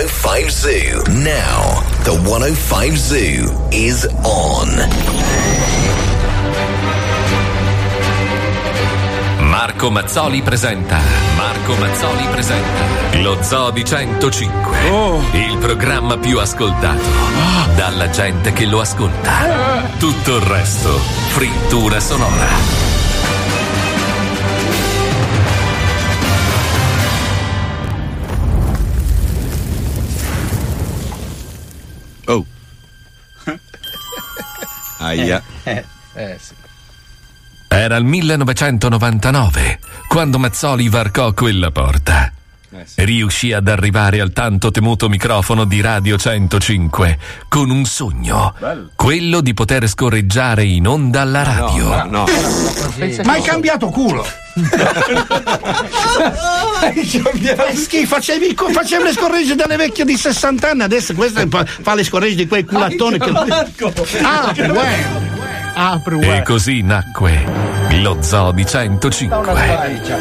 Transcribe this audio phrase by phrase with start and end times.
[0.00, 1.02] Now, the 105 Zoo.
[1.12, 4.68] Now, the 105 Zoo is on.
[9.40, 10.98] Marco Mazzoli presenta.
[11.36, 13.18] Marco Mazzoli presenta.
[13.20, 14.78] Lo Zoo di 105.
[15.32, 17.02] Il programma più ascoltato.
[17.76, 19.32] Dalla gente che lo ascolta.
[19.98, 20.98] Tutto il resto.
[21.28, 22.89] Frittura sonora.
[35.00, 35.42] Aia.
[35.64, 35.84] Eh,
[36.14, 36.54] eh, sì.
[37.68, 42.32] Era il 1999 quando Mazzoli varcò quella porta.
[42.94, 48.54] Riuscì ad arrivare al tanto temuto microfono di Radio 105 con un sogno,
[48.94, 52.04] quello di poter scorreggiare in onda alla radio.
[52.04, 52.24] No,
[53.24, 54.26] Ma hai cambiato culo!
[56.80, 57.04] Che
[57.76, 62.34] schifo, facevi, facevi le scorregge dalle vecchie di 60 anni, adesso questa fa, le scorregge
[62.36, 63.30] di quei culattoni che.
[64.22, 64.78] Ah, bueno.
[64.82, 65.39] Apri,
[66.34, 67.42] E così nacque
[67.92, 69.38] lo Zoo di 105.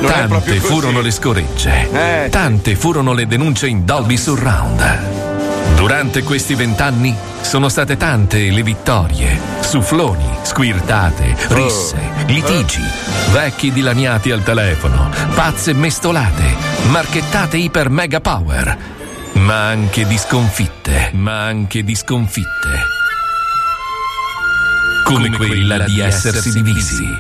[0.06, 5.76] Tante furono le scoregge, tante furono le denunce in Dolby Surround.
[5.76, 12.84] Durante questi vent'anni sono state tante le vittorie, suffloni, squirtate, risse, litigi,
[13.32, 16.56] vecchi dilaniati al telefono, pazze mestolate,
[16.90, 18.78] marchettate iper mega power,
[19.34, 22.98] ma anche di sconfitte, ma anche di sconfitte
[25.14, 27.20] come quella di essersi divisi.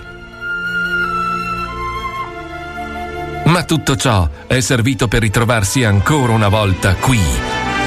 [3.45, 7.19] Ma tutto ciò è servito per ritrovarsi ancora una volta qui,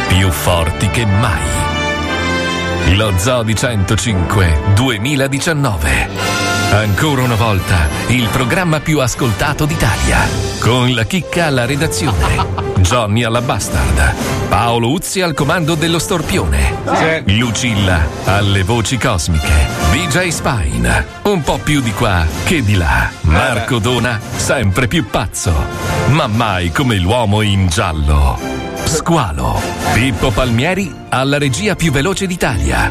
[0.09, 2.97] più forti che mai.
[2.97, 6.32] Lo Zoo di 105 2019.
[6.73, 10.21] Ancora una volta il programma più ascoltato d'Italia.
[10.59, 12.47] Con la chicca alla redazione,
[12.81, 14.15] Johnny alla bastard,
[14.49, 19.53] Paolo Uzzi al comando dello storpione, Lucilla alle voci cosmiche,
[19.93, 25.53] DJ Spine, un po' più di qua che di là, Marco Dona sempre più pazzo,
[26.13, 28.39] ma mai come l'uomo in giallo.
[28.85, 29.61] Squalo,
[29.93, 32.91] Pippo Palmieri alla regia più veloce d'Italia,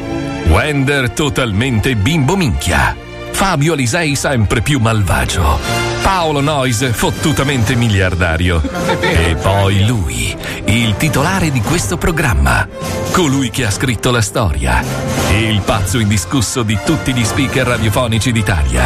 [0.50, 3.10] Wender totalmente bimbo minchia.
[3.32, 5.60] Fabio Alisei sempre più malvagio.
[6.02, 8.62] Paolo Noise fottutamente miliardario.
[9.00, 12.68] E poi lui, il titolare di questo programma.
[13.12, 14.84] Colui che ha scritto la storia.
[15.32, 18.86] Il pazzo indiscusso di tutti gli speaker radiofonici d'Italia.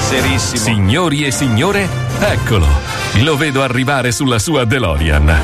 [0.00, 0.62] Serissimo.
[0.62, 1.88] Signori e signore,
[2.20, 2.66] eccolo.
[3.22, 5.40] Lo vedo arrivare sulla sua DeLorean.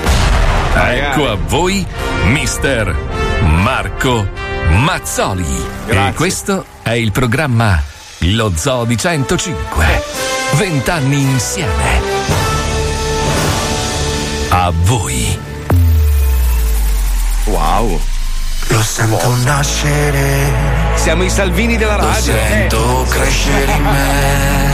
[0.75, 1.84] Ecco a voi,
[2.26, 2.94] mister
[3.43, 4.26] Marco
[4.70, 5.64] Mazzoli.
[5.87, 7.91] E questo è il programma
[8.25, 10.03] Lo Zoo di 105.
[10.53, 12.00] Vent'anni insieme.
[14.50, 15.38] A voi.
[17.44, 18.00] Wow.
[18.69, 20.50] Lo sento nascere,
[20.94, 22.32] Siamo i Salvini della lo radio.
[22.32, 24.71] sento crescere in me.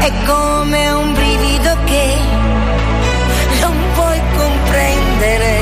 [0.00, 2.16] È come un brivido che
[3.60, 3.80] non.
[3.94, 5.61] Puoi comprendere.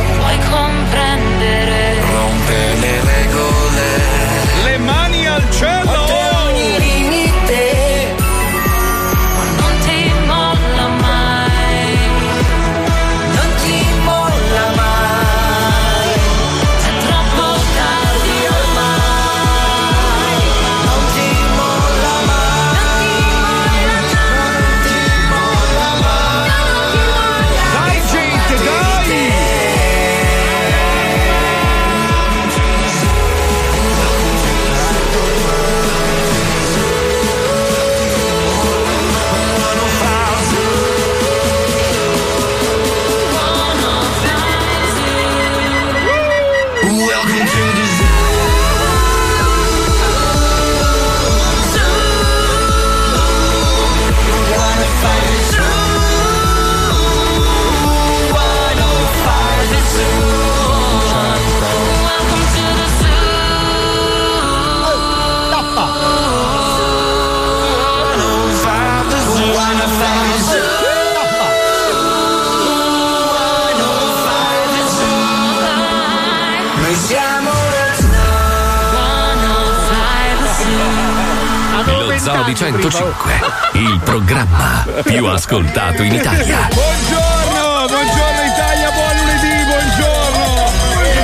[82.50, 83.32] 1905.
[83.75, 86.69] Il programma più ascoltato in Italia.
[86.73, 90.70] Buongiorno, buongiorno Italia, buon lunedì, buongiorno.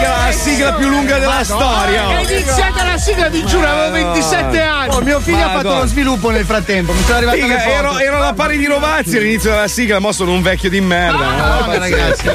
[0.02, 2.06] La sigla più lunga della storia.
[2.06, 2.10] Oh.
[2.12, 4.94] È iniziata la sigla, di giuro, avevo 27 anni.
[4.94, 8.16] Oh, mio figlio ha fatto lo sviluppo nel frattempo, mi sono arrivato Figa, ero, ero
[8.18, 11.26] alla pari di Rovazzi all'inizio della sigla, mo sono un vecchio di merda.
[11.26, 12.30] No, no, ragazzi.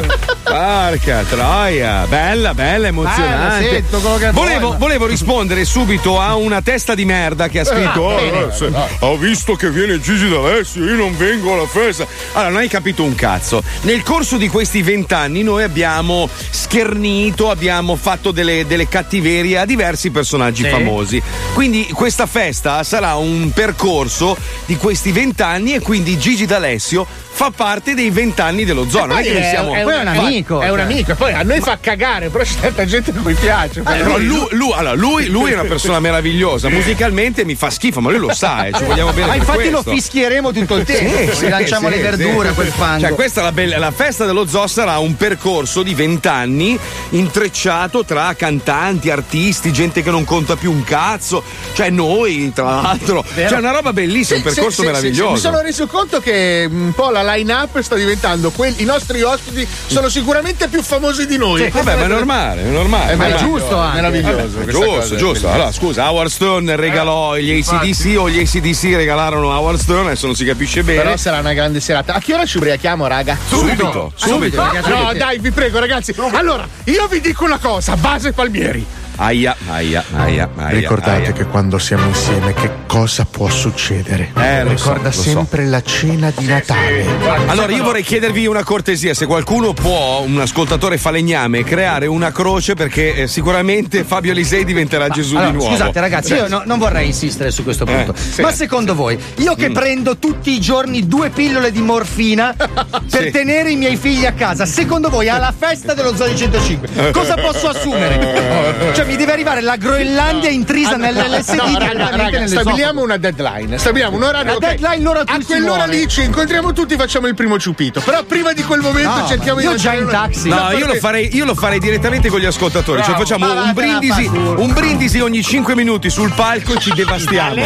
[0.52, 3.64] Porca troia, bella, bella, emozionante.
[3.64, 7.64] Bella, sento quello che volevo, volevo rispondere subito a una testa di merda che ha
[7.66, 11.68] scritto: Ah, "Oh, eh, se- Ho visto che viene Gigi D'Alessio, io non vengo alla
[11.68, 12.06] festa.
[12.34, 13.64] Allora, non hai capito un cazzo.
[13.82, 20.10] Nel corso di questi vent'anni noi abbiamo schernito, abbiamo fatto delle, delle cattiverie a diversi
[20.12, 21.22] personaggi famosi.
[21.54, 27.94] Quindi questa festa sarà un percorso di questi vent'anni e quindi Gigi D'Alessio fa parte
[27.94, 29.06] dei vent'anni dello zoo.
[29.06, 29.70] Non è che noi siamo.
[29.72, 30.08] Poi è un
[30.42, 30.62] amico.
[30.62, 30.86] È un cioè.
[30.86, 33.82] amico, e poi a noi fa cagare, però c'è tanta gente a cui piace.
[33.82, 36.70] Però lui, lui- allora, lui- lui è una persona meravigliosa.
[36.70, 39.28] Musicalmente mi fa schifo, ma lui lo sa, eh, ci vogliamo bene.
[39.28, 39.92] Ma per infatti lo questo.
[39.92, 41.32] fischieremo tutto il tempo.
[41.32, 42.56] Sì, Ci lanciamo sì, le verdure, sì.
[42.56, 43.02] quel fango.
[43.02, 46.78] Cioè, questa è la, bella- la festa dello zoo sarà un percorso di vent'anni
[47.10, 51.44] intrecciato tra cantanti, artisti, gente che non conta più un cazzo.
[51.74, 53.24] Cioè, noi, tra l'altro.
[53.34, 55.32] Cioè, una roba bellissima, un percorso meraviglioso.
[55.34, 59.22] mi sono reso conto che un po' la line up sta diventando quelli, i nostri
[59.22, 61.70] ospiti sono sicuramente più famosi di noi.
[61.70, 63.12] Vabbè, ma è normale, è normale.
[63.12, 63.52] Eh, ma è normale.
[63.52, 63.96] giusto anche.
[63.96, 65.50] Meraviglioso, Vabbè, giusto, giusto.
[65.50, 70.36] Allora, scusa, Howard Stone regalò gli ACDC o gli ACDC regalarono Howard Stone, adesso non
[70.36, 71.02] si capisce bene.
[71.02, 72.14] Però sarà una grande serata.
[72.14, 73.38] A che ora ci ubriachiamo, raga?
[73.46, 74.64] Subito, subito.
[74.64, 76.16] No, dai, vi prego, ragazzi.
[76.32, 78.86] Allora, io vi dico una cosa: base Palmieri.
[79.24, 80.70] Aia, aia, aia, aia.
[80.70, 81.32] Ricordate aia.
[81.32, 84.32] che quando siamo insieme che cosa può succedere?
[84.36, 85.22] Eh, lo so, Ricorda so.
[85.22, 87.06] sempre la cena di Natale.
[87.46, 92.74] Allora, io vorrei chiedervi una cortesia: se qualcuno può, un ascoltatore falegname, creare una croce
[92.74, 95.70] perché eh, sicuramente Fabio Alisei diventerà Gesù Allora, di nuovo.
[95.72, 98.16] scusate ragazzi, io no- non vorrei insistere su questo punto.
[98.18, 98.42] sì.
[98.42, 103.30] Ma secondo voi, io che prendo tutti i giorni due pillole di morfina per Sì.
[103.30, 107.36] tenere i miei figli a casa, secondo voi alla festa dello Zoo di 105 cosa
[107.36, 108.90] posso assumere?
[108.96, 113.78] Cioè mi deve arrivare la Groenlandia intrisa nell'LSD No, raga, raga, stabiliamo una deadline.
[113.78, 114.52] Stabiliamo un orario.
[114.52, 114.60] La ok.
[114.60, 118.00] deadline l'ora a quell'ora lì ci incontriamo tutti, facciamo il primo ciupito.
[118.00, 120.48] Però prima di quel momento No, cerchiamo di io già in taxi.
[120.48, 123.00] No, io lo, farei, io lo farei direttamente con gli ascoltatori.
[123.00, 126.94] Cioè, Bravo, facciamo ma un brindisi, un brindisi ogni 5 minuti sul palco e ci
[126.94, 127.62] devastiamo.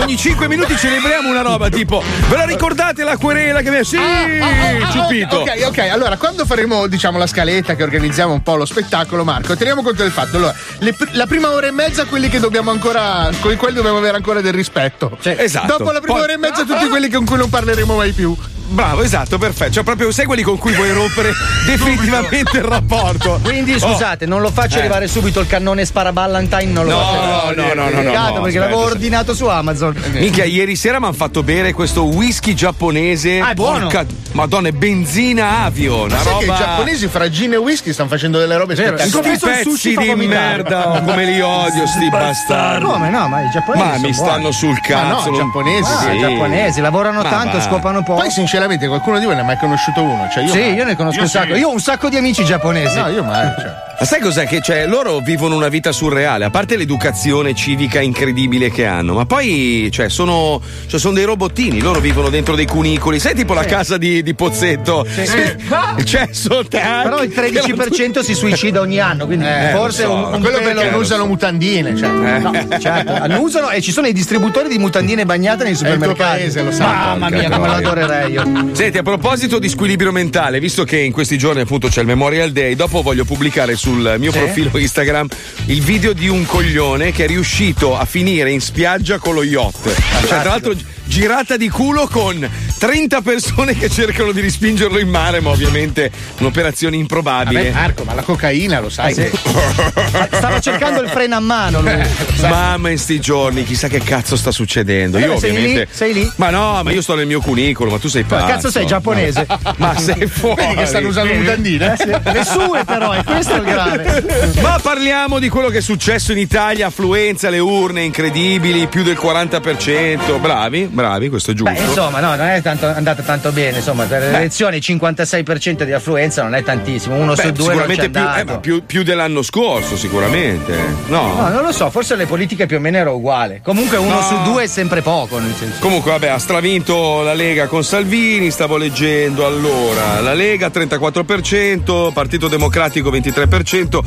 [0.00, 3.98] ogni 5 minuti celebriamo una roba tipo: Ve la ricordate la querela che mi Sì,
[3.98, 5.40] Ah, ah, ciupito.
[5.40, 9.54] Ok, ok, allora quando faremo diciamo la scaletta che organizziamo un po' lo spettacolo, Marco,
[9.56, 10.36] teniamo conto del fatto.
[10.36, 13.98] Allora, le la prima ora e mezza quelli che dobbiamo ancora con i quali dobbiamo
[13.98, 15.16] avere ancora del rispetto.
[15.22, 15.78] Esatto.
[15.78, 18.36] Dopo la prima Poi- ora e mezza tutti quelli con cui non parleremo mai più.
[18.72, 19.72] Bravo, esatto, perfetto.
[19.72, 21.32] Cioè, proprio sai quelli con cui vuoi rompere
[21.66, 23.40] definitivamente il rapporto.
[23.42, 23.78] Quindi Oh.
[23.78, 24.80] scusate, non lo faccio Eh.
[24.80, 27.54] arrivare subito il cannone Sparaballantine, non lo No, faccio.
[27.56, 30.00] no, no, no, no, Peccato, no, perché aspetta, l'avevo ordinato su Amazon.
[30.12, 33.40] Minchia, ieri sera mi hanno fatto bere questo whisky giapponese.
[33.40, 33.88] Ah, è buono.
[33.88, 36.04] Porca madonna, è benzina avio.
[36.04, 36.38] Una Ma sai roba.
[36.38, 39.36] che i giapponesi fra gin e whisky stanno facendo delle robe spettacolari.
[39.36, 42.84] Sti pezzi di merda, oh, come li odio, sti bastardi.
[42.84, 44.14] Come no, ma i giapponesi Ma mi buoni.
[44.14, 45.06] stanno sul Ma cazzo.
[45.06, 46.14] no, non- giapponesi, Ah, sì.
[46.14, 48.20] i giapponesi lavorano Ma tanto, scopano poco.
[48.20, 50.28] Poi sinceramente qualcuno di voi ne ha mai conosciuto uno?
[50.30, 50.74] Cioè, io sì, mai.
[50.74, 51.54] io ne conosco un sacco.
[51.54, 52.96] Io ho un sacco di amici giapponesi.
[52.96, 53.52] No, io mai.
[53.58, 53.89] Cioè.
[54.00, 54.46] Ma sai cos'è?
[54.46, 59.26] Che cioè, loro vivono una vita surreale, a parte l'educazione civica incredibile che hanno, ma
[59.26, 63.18] poi cioè, sono, cioè, sono dei robottini, loro vivono dentro dei cunicoli.
[63.20, 65.04] Sai tipo la casa di, di Pozzetto?
[65.98, 70.14] Il cesso, te Però il 13% si suicida ogni anno, quindi forse lo so.
[70.14, 71.94] un, un Quello pelo- perché non usano mutandine.
[71.94, 72.38] Cioè.
[72.38, 76.38] No, certo, annusano e ci sono i distributori di mutandine bagnate nei supermercati.
[76.38, 76.86] paese, lo sai.
[76.86, 77.72] Mamma mia, come troia.
[77.72, 78.44] l'adorerei io.
[78.72, 82.50] Senti, a proposito di squilibrio mentale, visto che in questi giorni appunto c'è il Memorial
[82.50, 85.26] Day, dopo voglio pubblicare sul mio profilo Instagram
[85.66, 89.82] il video di un coglione che è riuscito a finire in spiaggia con lo yacht.
[90.20, 95.08] Cioè, tra l'altro gi- girata di culo con 30 persone che cercano di rispingerlo in
[95.08, 97.64] mare, ma ovviamente un'operazione improbabile.
[97.70, 99.12] Vabbè, Marco, ma la cocaina lo sai.
[99.14, 101.92] Stava cercando il freno a mano lui.
[102.40, 105.18] Mamma in sti giorni, chissà che cazzo sta succedendo.
[105.18, 105.80] Io Eh, sei ovviamente.
[105.82, 105.88] lì?
[105.90, 106.32] Sei lì?
[106.36, 108.46] Ma no, ma io sto nel mio cunicolo, ma tu sei Ma pazzo.
[108.46, 109.46] cazzo sei giapponese?
[109.76, 110.62] Ma sei fuori.
[110.62, 111.96] Vedi che stanno usando mutandine?
[112.22, 114.52] Le sue però, e questo è il grave.
[114.60, 119.18] Ma parliamo di quello che è successo in Italia, affluenza alle urne incredibili, più del
[119.20, 120.40] 40%.
[120.40, 121.72] Bravi, bravi, questo è giusto.
[121.72, 123.78] Beh, insomma, no, non è tanto, andata tanto bene.
[123.78, 127.14] Insomma, per le elezioni 56% di affluenza non è tantissimo.
[127.16, 128.40] Uno Beh, su due non c'è sicuramente più, andato.
[128.40, 130.74] eh, ma più, più dell'anno scorso, sicuramente.
[131.06, 131.34] No.
[131.34, 133.60] No, non lo so, forse le politiche più o meno era uguale.
[133.62, 134.22] Comunque uno No.
[134.22, 135.78] su due è sempre poco, nel senso.
[135.80, 138.50] Comunque, vabbè, ha stravinto la Lega con Salvini.
[138.50, 143.98] Stavo leggendo allora: la Lega 34%, Partito Democratico 23%, 20%,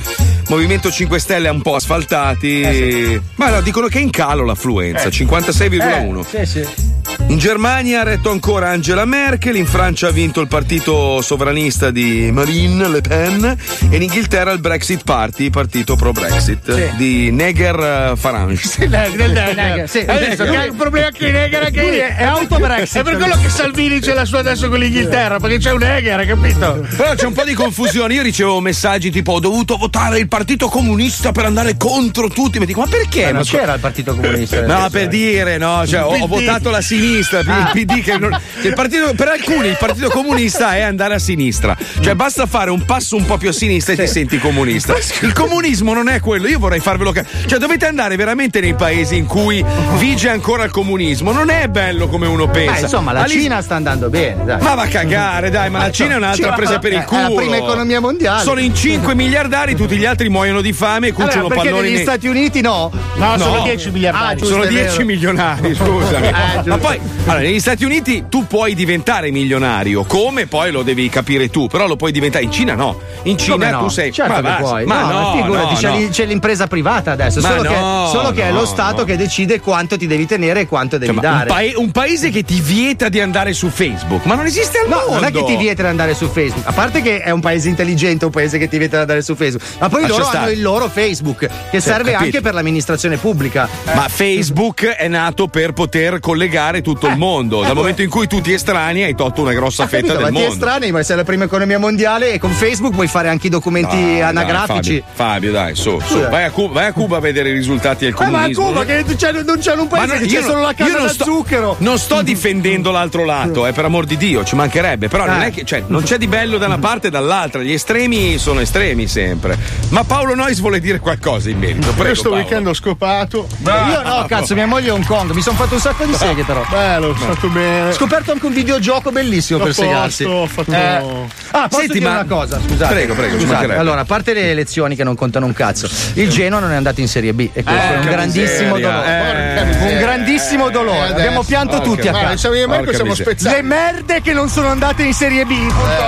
[0.50, 3.22] Movimento 5 Stelle un po' asfaltati.
[3.36, 6.26] Ma no, dicono che è in calo l'affluenza, 56,1.
[6.32, 6.92] Eh, sì, sì.
[7.28, 12.30] In Germania ha retto ancora Angela Merkel, in Francia ha vinto il partito sovranista di
[12.32, 13.58] Marine Le Pen
[13.90, 17.80] e in Inghilterra il Brexit Party, partito pro Brexit, di Neger
[18.12, 18.68] eh, Farage.
[18.68, 20.00] Sì, Neger, sì.
[20.00, 21.98] Adesso che un problema che Neger anche Lui lì.
[21.98, 22.98] è- è auto-Brexit.
[22.98, 26.20] È per quello che Salvini ce l'ha su adesso con l'Inghilterra, perché c'è un Neger,
[26.20, 26.86] hai capito?
[26.96, 28.14] Però c'è un po' di confusione.
[28.16, 32.60] Io ricevo messaggi tipo: ho dovuto votare il Partito Comunista per andare contro tutti.
[32.60, 33.26] Mi dico, ma perché?
[33.26, 34.66] Ma non Ma c'era il Partito Comunista.
[34.66, 37.70] No, per dire, no, cioè, ho, ho votato la sinistra, il Ah.
[37.72, 41.78] PD che non- che il partito- per alcuni il partito comunista è andare a sinistra,
[42.02, 44.96] cioè basta fare un passo un po' più a sinistra e ti senti comunista.
[45.22, 49.16] Il comunismo non è quello, io vorrei farvelo capire, cioè dovete andare veramente nei paesi
[49.18, 49.64] in cui
[49.98, 52.72] vige ancora il comunismo, non è bello come uno pensa.
[52.72, 54.62] Ma insomma, la All'is- Cina sta andando bene, dai.
[54.62, 57.04] Ma va a cagare, dai, ma la Cina è un'altra Cina- presa per il è
[57.04, 57.22] culo.
[57.22, 58.44] la prima economia mondiale.
[58.44, 61.82] Sono in 5 miliardari, tutti gli altri muoiono di fame e Allora, cuciono perché palloni
[61.88, 62.92] negli nei- Stati Uniti no?
[63.16, 63.64] No, sono No.
[63.64, 64.42] 10 miliardari.
[64.42, 65.06] Ah, sono è 10 vero.
[65.06, 66.28] milionari, scusami.
[66.28, 66.70] Giusto.
[66.70, 71.50] Ma poi, allora, negli Stati Uniti tu puoi diventare milionario, come poi lo devi capire
[71.50, 72.44] tu, però lo puoi diventare.
[72.44, 73.00] In Cina no.
[73.24, 73.80] In Cina no?
[73.80, 74.12] tu sei.
[74.12, 74.86] Certo ma puoi.
[74.86, 77.42] Ma no, no, figurati, no, c'è, c'è l'impresa privata adesso.
[77.42, 79.04] Ma Solo, no, che, solo che è lo Stato no.
[79.06, 81.50] che decide quanto ti devi tenere e quanto devi Cioè, ma un, dare.
[81.50, 84.98] pae- un paese che ti vieta di andare su Facebook, ma non esiste al No,
[84.98, 85.14] mondo.
[85.16, 86.68] non è che ti vieta di andare su Facebook.
[86.68, 89.36] A parte che è un paese intelligente, un paese che ti vieta di andare su
[89.36, 89.64] Facebook.
[89.80, 90.38] Ma poi Lascia loro stare.
[90.46, 92.24] hanno il loro Facebook, che serve capito.
[92.24, 93.68] anche per l'amministrazione pubblica.
[93.94, 97.62] Ma Facebook è nato per poter collegare tutto il mondo.
[97.62, 100.14] Dal eh, momento in cui tu ti estranei, hai tolto una grossa fetta capito?
[100.14, 100.52] del ma ti mondo.
[100.54, 103.96] estranei, ma sei la prima economia mondiale e con Facebook puoi fare anche i documenti
[103.96, 105.04] Dai, dai, anagrafici.
[105.14, 106.20] Fabio, Fabio, dai, su, su.
[106.28, 108.66] Vai, a Cuba, vai a Cuba a vedere i risultati del Eh, ma a comunismo.
[108.66, 110.92] Cuba che c'è- non c'è un paese Ma no, che c'è non- solo la non
[111.04, 111.76] da sto- zucchero.
[111.80, 115.08] Non sto difendendo l'altro lato, eh, per amor di Dio, ci mancherebbe.
[115.08, 115.48] Però non Eh.
[115.48, 117.62] è che cioè, non c'è di bello da una parte e dall'altra.
[117.62, 119.58] Gli estremi sono estremi sempre.
[119.90, 121.88] Ma Paolo Nois vuole dire qualcosa in merito.
[121.92, 122.44] Prego, Questo Paolo.
[122.44, 123.48] weekend ho scopato.
[123.64, 125.32] Io no, cazzo, mia moglie è Hong Kong.
[125.32, 126.66] Mi sono fatto un sacco di seghe, però.
[126.70, 127.90] Bello, ho fatto bene.
[127.90, 130.24] Ho scoperto anche un videogioco bellissimo A per segarsi.
[130.24, 131.42] posto, ho fatto- Eh.
[131.52, 132.60] Ah, posso Senti, dire ma- una cosa?
[132.60, 132.94] Scusate.
[132.94, 133.76] Prego, prego, Scusate.
[133.76, 137.00] Allora, a parte le elezioni che non contano un cazzo, il Genoa non è andato
[137.02, 139.56] in Serie B e questo è un grandissimo miseria, dolore.
[139.88, 139.94] eh.
[139.94, 140.98] Un grandissimo dolore.
[140.98, 141.16] Eh, adesso.
[141.20, 142.38] Abbiamo pianto Porca tutti a casa.
[142.38, 143.32] siamo io e Marco Porca siamo miseria.
[143.34, 143.56] spezzati.
[143.56, 145.54] Le merde che non sono andate in Serie B.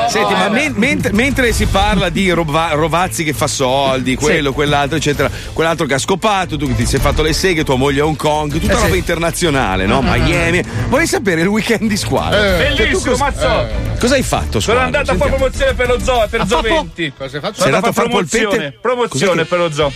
[0.09, 4.95] Senti, ma men- mentre, mentre si parla di Rova- Rovazzi che fa soldi, quello, quell'altro,
[4.95, 8.05] eccetera, quell'altro che ha scopato, tu che ti sei fatto le seghe, tua moglie a
[8.05, 8.97] Hong Kong, tutta Eh, roba sì.
[8.99, 10.01] internazionale, no?
[10.01, 10.63] Miami.
[10.87, 12.39] Vorrei sapere il weekend di squadra.
[12.55, 13.67] Bellissimo, mazzo!
[13.99, 14.61] Cosa hai fatto?
[14.61, 14.83] Sono squadra?
[14.85, 15.35] andato a fare Sentiamo.
[15.35, 17.13] promozione per lo zoo, per Zoo fatto- 20.
[17.17, 17.55] Cosa hai fatto?
[17.55, 18.77] Sei andato a fare promozione, polpette?
[18.81, 19.91] promozione per lo zoo.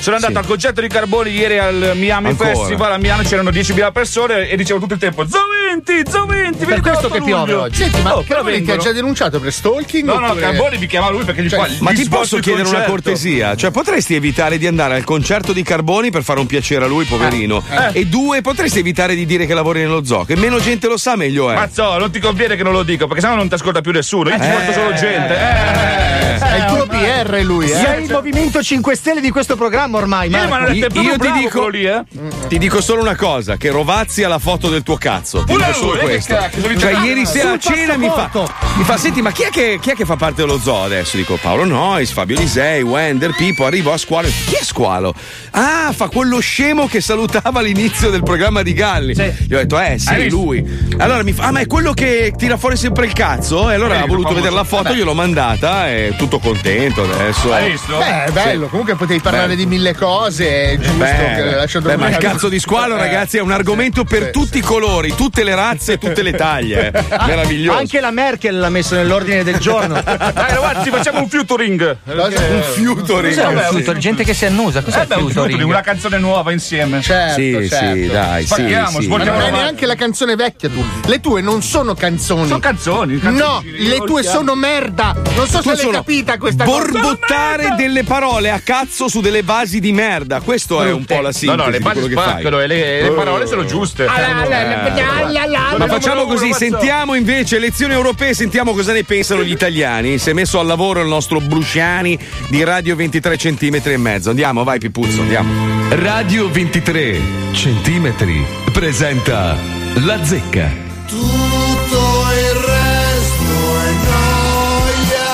[0.00, 2.54] Sono andato al concerto di Carboni ieri al Miami Ancora?
[2.54, 2.92] Festival.
[2.92, 5.42] A Milano c'erano 10.000 persone e dicevo tutto il tempo: Zoo
[5.74, 6.64] 20, Zoo 20.
[6.64, 7.60] Per questo che piove luglio.
[7.64, 7.76] oggi.
[7.82, 10.04] Senti, ma Oh, però Carboni ti ha già denunciato per stalking?
[10.06, 12.62] No, no, oppure- Carboni mi chiama lui perché gli fa Ma gli ti posso chiedere
[12.66, 12.90] una concerto.
[12.90, 13.54] cortesia?
[13.56, 17.04] Cioè, potresti evitare di andare al concerto di Carboni per fare un piacere a lui,
[17.04, 17.62] poverino?
[17.92, 18.00] Eh.
[18.00, 20.24] E due, potresti evitare di dire che lavori nello zoo?
[20.24, 21.54] Che meno gente lo sa, meglio è.
[21.54, 24.30] Mazzo, non ti conviene che non lo dico perché sennò non ti ascolta più nessuno.
[24.30, 24.48] Io ti Eh.
[24.50, 25.34] porto solo gente.
[25.34, 26.38] Eh.
[26.40, 27.74] È il tuo PR lui, eh?
[27.76, 30.72] Sei il movimento 5 Stelle di questo programma ormai, Eh, ma Marco.
[30.72, 32.02] Io- io ti dico- lì, eh?
[32.48, 35.38] Ti dico solo una cosa: che Rovazzi ha la foto del tuo cazzo.
[35.44, 36.36] Ti Pure dico solo eh, questo.
[36.78, 38.30] Cioè, ieri sera a cena mi fa,
[38.76, 41.16] mi fa: Senti, ma chi è, che, chi è che fa parte dello zoo adesso?
[41.16, 43.64] Dico Paolo Nois, Fabio Lisei, Wender, Pippo.
[43.66, 44.28] Arrivo a squalo.
[44.46, 45.14] Chi è squalo?
[45.52, 49.14] Ah, fa quello scemo che salutava all'inizio del programma di Galli.
[49.14, 49.32] Sì.
[49.48, 50.36] Gli ho detto, eh, sì, Hai visto?
[50.38, 50.64] lui.
[50.98, 53.70] Allora mi fa: Ah, ma è quello che tira fuori sempre il cazzo?
[53.70, 57.52] E allora ha voluto vedere la foto, gliel'ho mandata e tutto contento adesso.
[57.52, 57.96] Hai visto?
[57.96, 59.60] Beh, è bello, comunque potevi parlare Bello.
[59.60, 62.98] di mille cose, è giusto Beh, che lascia beh, ma il cazzo di squalo, Eh.
[62.98, 66.32] ragazzi, è un argomento per Sì, tutti i colori, tutte le razze e tutte le
[66.32, 66.90] taglie.
[66.92, 67.04] eh.
[67.26, 67.78] Meraviglioso.
[67.78, 69.94] Anche la Merkel l'ha messo nell'ordine del giorno.
[70.04, 71.96] Dai ragazzi, facciamo un featuring.
[72.04, 73.34] un fiutoring.
[73.34, 73.98] Cos'è un future?
[73.98, 74.82] Gente che si annusa.
[74.82, 75.64] Cos'è Eh beh, un futuring?
[75.64, 77.00] una canzone nuova insieme.
[77.00, 77.94] Certo, Sì, certo.
[77.94, 79.08] sì, dai, sì, Spacchiamo, sì.
[79.08, 80.84] Ma non è neanche la canzone vecchia tu.
[81.06, 82.46] Le tue non sono canzoni.
[82.46, 83.18] Sono canzoni.
[83.18, 85.14] canzoni No, le tue sono merda.
[85.34, 86.78] Non so Tu se l'hai capita questa cosa.
[86.80, 90.40] borbottare delle parole a cazzo su delle basi di merda.
[90.40, 93.10] Questo è un po' la No, sintesi no, le di basi spaccano e le, le
[93.10, 94.06] parole sono giuste.
[94.06, 100.18] Ma facciamo così, sentiamo invece elezioni europee, sentiamo cosa ne pensano gli italiani.
[100.18, 104.30] Si è messo al lavoro il nostro Brusciani di Radio 23 centimetri e mezzo.
[104.30, 105.52] Andiamo, vai Pipuzzo, andiamo.
[105.90, 107.20] Radio 23
[107.52, 109.56] centimetri presenta
[110.04, 110.88] La Zecca.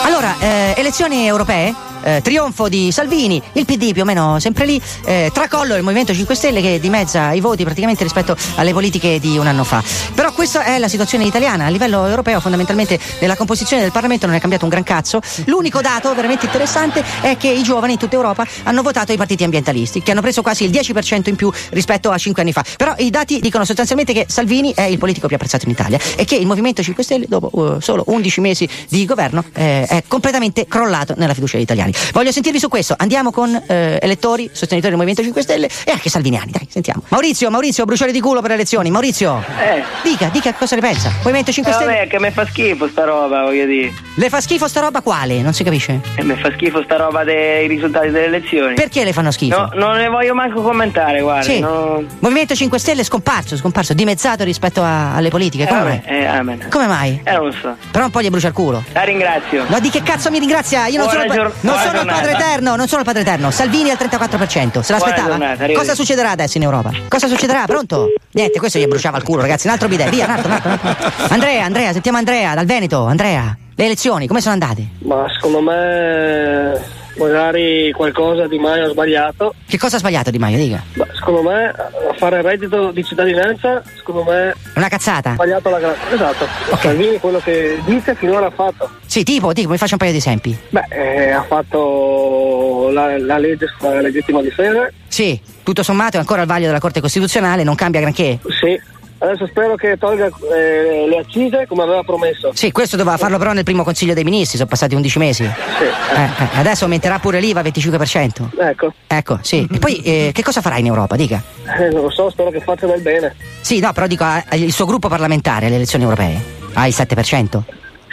[0.04, 1.74] Allora, eh, elezioni europee?
[2.06, 6.14] Eh, trionfo di Salvini, il PD più o meno sempre lì, eh, tracollo il Movimento
[6.14, 9.82] 5 Stelle che dimezza i voti praticamente rispetto alle politiche di un anno fa.
[10.14, 14.36] Però questa è la situazione italiana, a livello europeo fondamentalmente nella composizione del Parlamento non
[14.36, 15.20] è cambiato un gran cazzo.
[15.46, 19.42] L'unico dato veramente interessante è che i giovani in tutta Europa hanno votato i partiti
[19.42, 22.64] ambientalisti, che hanno preso quasi il 10% in più rispetto a 5 anni fa.
[22.76, 26.24] Però i dati dicono sostanzialmente che Salvini è il politico più apprezzato in Italia e
[26.24, 30.66] che il Movimento 5 Stelle, dopo eh, solo 11 mesi di governo, eh, è completamente
[30.66, 31.94] crollato nella fiducia degli italiani.
[32.12, 32.94] Voglio sentirvi su questo.
[32.96, 36.50] Andiamo con eh, elettori, sostenitori del Movimento 5 Stelle e anche salviniani.
[36.50, 37.02] Dai, sentiamo.
[37.08, 38.90] Maurizio, Maurizio, bruciore di culo per le elezioni.
[38.90, 39.82] Maurizio, Eh.
[40.02, 41.10] dica, dica cosa ne pensa.
[41.22, 41.92] Movimento 5 Eh, Stelle.
[41.94, 43.92] vabbè, che mi fa schifo sta roba, voglio dire.
[44.14, 45.40] Le fa schifo sta roba quale?
[45.42, 46.00] Non si capisce?
[46.14, 48.74] E mi fa schifo sta roba dei risultati delle elezioni.
[48.74, 49.56] Perché le fanno schifo?
[49.56, 51.42] No, non ne voglio manco commentare, guarda.
[51.42, 51.60] Sì.
[51.60, 52.02] no.
[52.20, 55.64] Movimento 5 Stelle è scomparso, scomparso, dimezzato rispetto a- alle politiche.
[55.64, 56.02] Eh, Come mai?
[56.04, 56.66] eh, amen.
[56.70, 57.20] Come mai?
[57.24, 57.76] Eh, non lo so.
[57.90, 58.82] Però un po' gli brucia il culo.
[58.92, 59.64] La ringrazio.
[59.68, 60.86] No, di che cazzo mi ringrazia?
[60.86, 63.50] Io non Buona sono, gior- non sono il padre eterno, non sono il padre eterno.
[63.50, 64.80] Salvini al 34%.
[64.80, 65.28] Se l'aspettava.
[65.28, 65.66] giornata.
[65.72, 66.90] Cosa succederà adesso in Europa?
[67.08, 67.64] Cosa succederà?
[67.66, 68.12] Pronto?
[68.32, 69.66] Niente, questo gli bruciava il culo, ragazzi.
[69.66, 70.08] Un altro bidet.
[70.10, 71.12] Via, un altro, un altro.
[71.28, 73.04] Andrea, Andrea, sentiamo Andrea dal Veneto.
[73.04, 74.86] Andrea, le elezioni, come sono andate?
[75.00, 79.54] Ma secondo me magari qualcosa di Maio ha sbagliato.
[79.66, 80.56] Che cosa ha sbagliato Di Maio?
[80.58, 80.82] Dica.
[80.94, 81.74] Ma secondo me
[82.16, 85.30] fare il reddito di cittadinanza, secondo me una cazzata?
[85.30, 86.46] ha sbagliato la gra- Esatto.
[86.80, 88.90] Salvini quello che dice finora ha fatto.
[89.06, 90.56] Sì, tipo, tipo, mi faccio un paio di esempi.
[90.70, 94.88] Beh, eh, ha fatto la, la legge sulla legittima difesa.
[95.08, 98.38] Sì, tutto sommato è ancora al vaglio della Corte Costituzionale, non cambia granché.
[98.60, 98.80] Sì.
[99.18, 102.50] Adesso spero che tolga eh, le accise come aveva promesso.
[102.54, 105.44] Sì, questo doveva farlo però nel primo Consiglio dei Ministri, sono passati 11 mesi.
[105.44, 105.84] Sì.
[105.84, 108.48] Eh, eh, adesso aumenterà pure l'IVA al 25%.
[108.58, 108.92] Ecco.
[109.06, 109.66] Ecco, sì.
[109.72, 111.16] E poi eh, che cosa farà in Europa?
[111.16, 111.42] Dica.
[111.78, 113.34] Eh, non lo so, spero che faccia del bene.
[113.62, 116.38] Sì, no, però dico, il suo gruppo parlamentare alle elezioni europee
[116.74, 117.60] ha il 7%.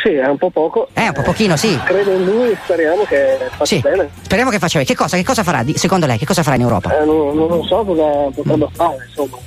[0.01, 0.87] Sì, è un po' poco.
[0.93, 1.77] È un po' pochino, sì.
[1.83, 3.79] Credo in lui, speriamo che faccia Sì.
[3.79, 4.09] bene.
[4.21, 4.89] Speriamo che faccia bene.
[4.89, 5.63] Che cosa, che cosa farà?
[5.75, 6.97] Secondo lei, che cosa farà in Europa?
[6.97, 9.37] Eh, non, non lo so cosa potrebbe fare, insomma.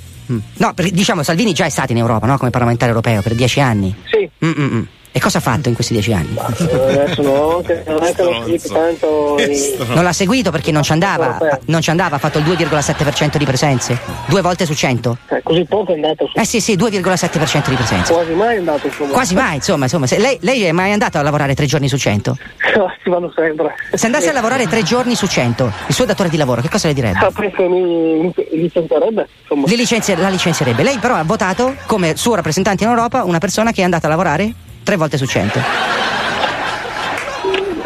[0.57, 2.37] No, perché, diciamo, Salvini già è stato in Europa, no?
[2.37, 3.93] Come parlamentare europeo per dieci anni.
[4.05, 4.29] Sì.
[4.45, 4.83] Mm, mm, mm.
[5.17, 6.35] E cosa ha fatto in questi dieci anni?
[6.35, 9.35] Eh, Adesso no, che non è che l'ho seguito tanto.
[9.39, 13.37] in- Non l'ha seguito perché non ci andava, non ci andava, ha fatto il 2,7%
[13.39, 15.17] di presenze, due volte su 100.
[15.29, 16.37] Eh, così poco è andato su.
[16.37, 18.13] Eh sì, sì, 2,7% di presenze.
[18.13, 19.11] Quasi mai è andato insomma.
[19.11, 20.05] Quasi mai, insomma, insomma.
[20.17, 22.37] Lei, lei è mai andato a lavorare tre giorni su 100?
[22.75, 23.73] No, ci vanno sempre.
[23.93, 26.89] Se andasse a lavorare tre giorni su 100, il suo datore di lavoro, che cosa
[26.89, 27.17] le direbbe?
[27.19, 29.65] Sapri che mi licenzierebbe, insomma.
[29.65, 30.83] Li licenzi- la licenzierebbe.
[30.83, 34.09] Lei però ha votato come suo rappresentante in Europa una persona che è andata a
[34.11, 34.53] lavorare
[34.87, 35.59] tre volte su 100.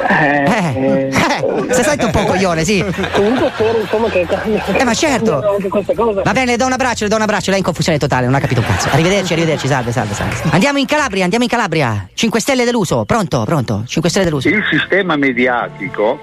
[0.07, 2.83] Eh, Eh, eh, si sente un po' coglione, sì.
[3.13, 4.27] Comunque spero insomma che.
[4.77, 5.41] Eh, ma certo.
[6.23, 8.25] Va bene, le do un abbraccio, le do un abbraccio, lei è in confusione totale,
[8.25, 8.89] non ha capito un cazzo.
[8.91, 10.35] Arrivederci, arrivederci, salve, salve, salve.
[10.51, 12.07] Andiamo in Calabria, andiamo in Calabria.
[12.13, 13.83] 5 stelle deluso, pronto, pronto.
[13.87, 14.47] 5 stelle deluso.
[14.47, 16.19] Il sistema mediatico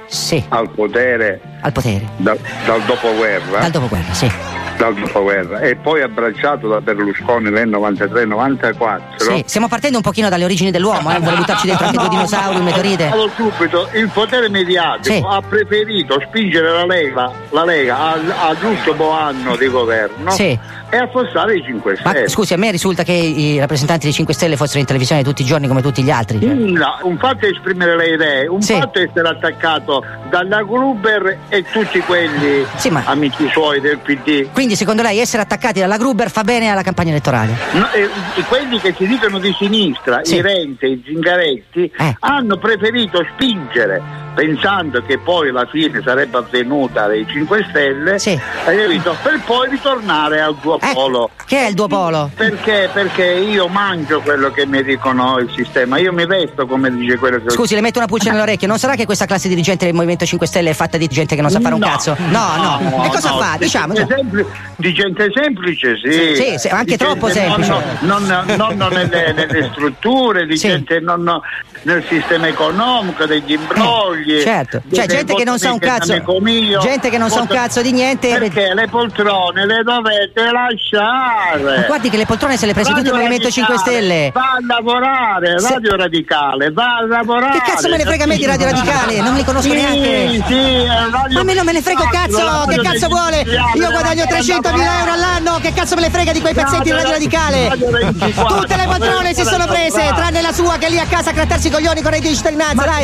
[0.51, 2.07] al potere, Al potere.
[2.19, 4.31] dal, dal dopoguerra, Dal dopoguerra, sì.
[4.79, 9.01] Dal dopoguerra e poi abbracciato da Berlusconi nel 93-94.
[9.17, 11.19] Sì, stiamo partendo un pochino dalle origini dell'uomo, eh.
[11.19, 13.13] Vuole buttarci dentro anche due dinosauri, un meteorite.
[13.35, 15.23] Subito, il potere mediatico Sì.
[15.27, 20.59] ha preferito spingere la Lega, la Lega al- all'ultimo anno di governo Sì.
[20.91, 22.29] E affossare i 5 Ma Stelle.
[22.29, 25.45] scusi, a me risulta che i rappresentanti dei 5 Stelle fossero in televisione tutti i
[25.45, 26.39] giorni come tutti gli altri.
[26.41, 28.75] No, un fatto è esprimere le idee, un Sì.
[28.75, 32.65] fatto è essere attaccato dalla Gruber e tutti quelli
[33.05, 34.49] amici suoi del PD.
[34.53, 37.55] Quindi secondo lei essere attaccati dalla Gruber fa bene alla campagna elettorale?
[37.73, 38.09] No, eh,
[38.49, 40.37] quelli che si dicono di sinistra, Sì.
[40.37, 42.17] i Renzi, i Zingaretti, Eh.
[42.21, 44.01] hanno preferito spingere
[44.39, 49.17] pensando che poi la fine sarebbe avvenuta dei 5 Stelle, capito?
[49.21, 51.31] per poi ritornare al tuo polo.
[51.37, 52.31] Eh, Che è il duo polo?
[52.37, 52.89] Perché?
[52.93, 57.43] Perché io mangio quello che mi dicono il sistema, io mi vesto come dice quello
[57.43, 58.69] che Scusi, le metto una pulce nell'orecchio.
[58.69, 61.41] Non sarà che questa classe dirigente del Movimento 5 Stelle è fatta di gente che
[61.43, 61.87] non sa fare un No.
[61.89, 62.17] cazzo?
[62.31, 63.05] No, no.
[63.05, 63.53] e cosa no, fa?
[63.59, 63.95] di Diciamo.
[63.95, 64.47] gente sempli-
[64.77, 66.13] di gente semplice, sì.
[66.13, 67.97] Sì, sì, sì, anche Di troppo gente semplice.
[68.03, 71.41] Non, non- non- nelle, nelle strutture, di gente non
[71.83, 74.28] nel sistema economico, degli imbrogli.
[74.43, 74.81] Certo.
[74.85, 76.79] dei- Cioè, gente che non sa un cazzo- mio.
[76.81, 78.37] gente che non sa un cazzo di niente.
[78.39, 81.79] Perché le poltrone le dovete lasciare.
[81.81, 84.31] Ma guardi che le poltrone se le prese tutto il Movimento 5 Radicale, Stelle.
[84.33, 87.59] Va a lavorare, Se- Radio Radicale, va a lavorare.
[87.61, 89.21] Che cazzo me ne frega a me di Radio Radicale?
[89.21, 90.43] Non li conosco Sì, neanche.
[90.47, 93.41] Sì, Radio Ma a me non me ne frega un cazzo, che cazzo vuole?
[93.75, 96.91] Io guadagno Radio 300.000 euro all'anno, che cazzo me ne frega di quei pezzetti di
[96.91, 97.69] Radio Radicale?
[97.69, 101.07] Radio 24, Tutte le poltrone si sono prese, tranne la sua che è lì a
[101.07, 102.11] casa a grattarsi i coglioni con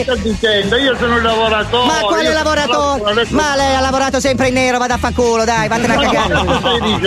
[0.05, 0.77] che sto dicendo?
[0.77, 1.87] Io sono sono i lavoratori.
[1.87, 3.11] Ma quale lavoratore?
[3.11, 6.35] adesso- Ma lei ha lavorato sempre in nero, vada a fanculo, dai, vattene a cagare.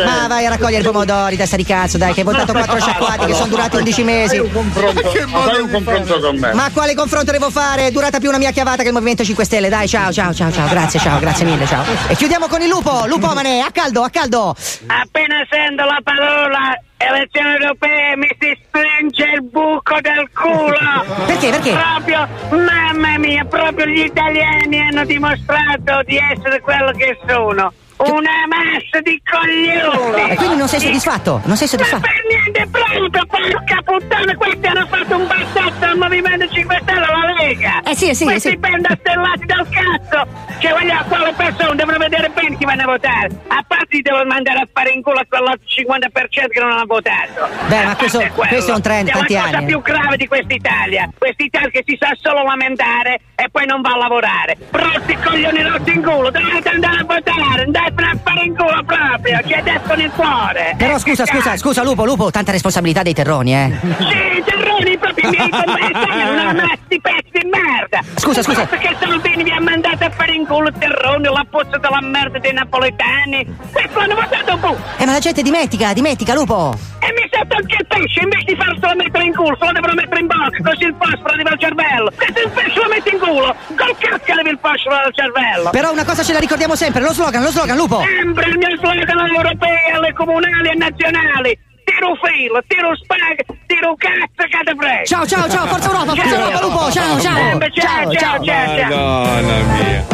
[0.06, 3.26] Ma vai a raccogliere i pomodori, testa di cazzo, dai, che hai votato quattro sciacquati
[3.26, 4.38] che sono durati 11 mesi.
[4.38, 6.54] Fai un confronto, fai un confronto con me.
[6.54, 7.88] Ma quale confronto devo fare?
[7.88, 9.70] È durata più una mia chiavata che il Movimento 5 Stelle.
[9.70, 11.84] Dai, ciao, ciao, ciao, ciao, grazie, ciao, grazie mille, ciao.
[12.08, 14.56] E chiudiamo con il lupo, lupomane, a caldo, a caldo.
[14.88, 21.26] Appena sento la parola elezioni europee mi si stringe il buco del culo.
[21.28, 21.72] Perché, perché?
[21.72, 27.72] Proprio, mamma mia, proprio gli italiani hanno dimostrato di essere quello che sono.
[27.98, 30.30] Una massa di coglioni.
[30.32, 31.42] E quindi non sei soddisfatto?
[31.46, 32.02] Non sei Ma soddisfatto?
[32.02, 37.34] per niente pronto, porca puttana, questi hanno fatto un bassotto al Movimento 5 Stelle alla
[37.40, 37.82] Lega.
[37.84, 38.58] Eh sì, eh sì, Questi sì.
[38.60, 40.28] pendastellati del cazzo.
[40.60, 43.30] Cioè, voglio, quelle persone devono vedere bene chi vanno a votare.
[43.48, 46.86] A parte li devono mandare a fare in culo a quell'altro 50% che non hanno
[46.86, 47.48] votato.
[47.68, 49.66] Beh, ma questo- questo è un trend, È tanti la cosa anni.
[49.66, 51.10] più grave di quest'Italia.
[51.18, 54.56] Quest'Italia che si sa solo lamentare e poi non va a lavorare.
[54.70, 59.40] Brutti coglioni rotti in culo, dovete andare a votare, andate a fare in culo proprio,
[59.46, 60.76] che adesso nel cuore.
[60.78, 61.58] Però scusa, Che scusa, cazzo.
[61.68, 63.72] scusa, lupo, lupo, tanta responsabilità dei terroni, eh.
[63.82, 68.00] Sì, terroni proprio i miei compagni, una mazza di pezzi di merda.
[68.16, 68.66] Scusa, scusa.
[68.66, 72.54] Perché Salvini vi ha mandato a fare in culo terroni, la pozza della merda dei
[72.54, 73.46] napoletani.
[73.72, 74.78] Questo hanno votato un po'.
[74.98, 76.78] Eh, ma la gente dimentica, dimentica, lupo.
[77.00, 79.94] E mi sa anche il pesce, invece di farselo mettere in culo, se lo devono
[79.94, 82.10] mettere in bocca, così il fosforo arriva al cervello.
[82.12, 84.57] E se il pesce lo mette in culo, col cazzo arriva il
[84.88, 85.70] fosforo al cervello.
[85.70, 88.02] Però una cosa ce la ricordiamo sempre, lo slogan, lo slogan, lupo.
[88.02, 91.60] Sempre il mio slogan alle europee, alle comunali e nazionali.
[91.84, 95.04] Tiro filo, tiro spag, tiro cazzo, cade frega.
[95.06, 97.36] Ciao, ciao, ciao, forza Europa, forza Europa, lupo, ciao, ciao.
[97.36, 99.26] Sempre, ciao, ciao, ciao, ciao.
[99.26, 100.06] Madonna mia.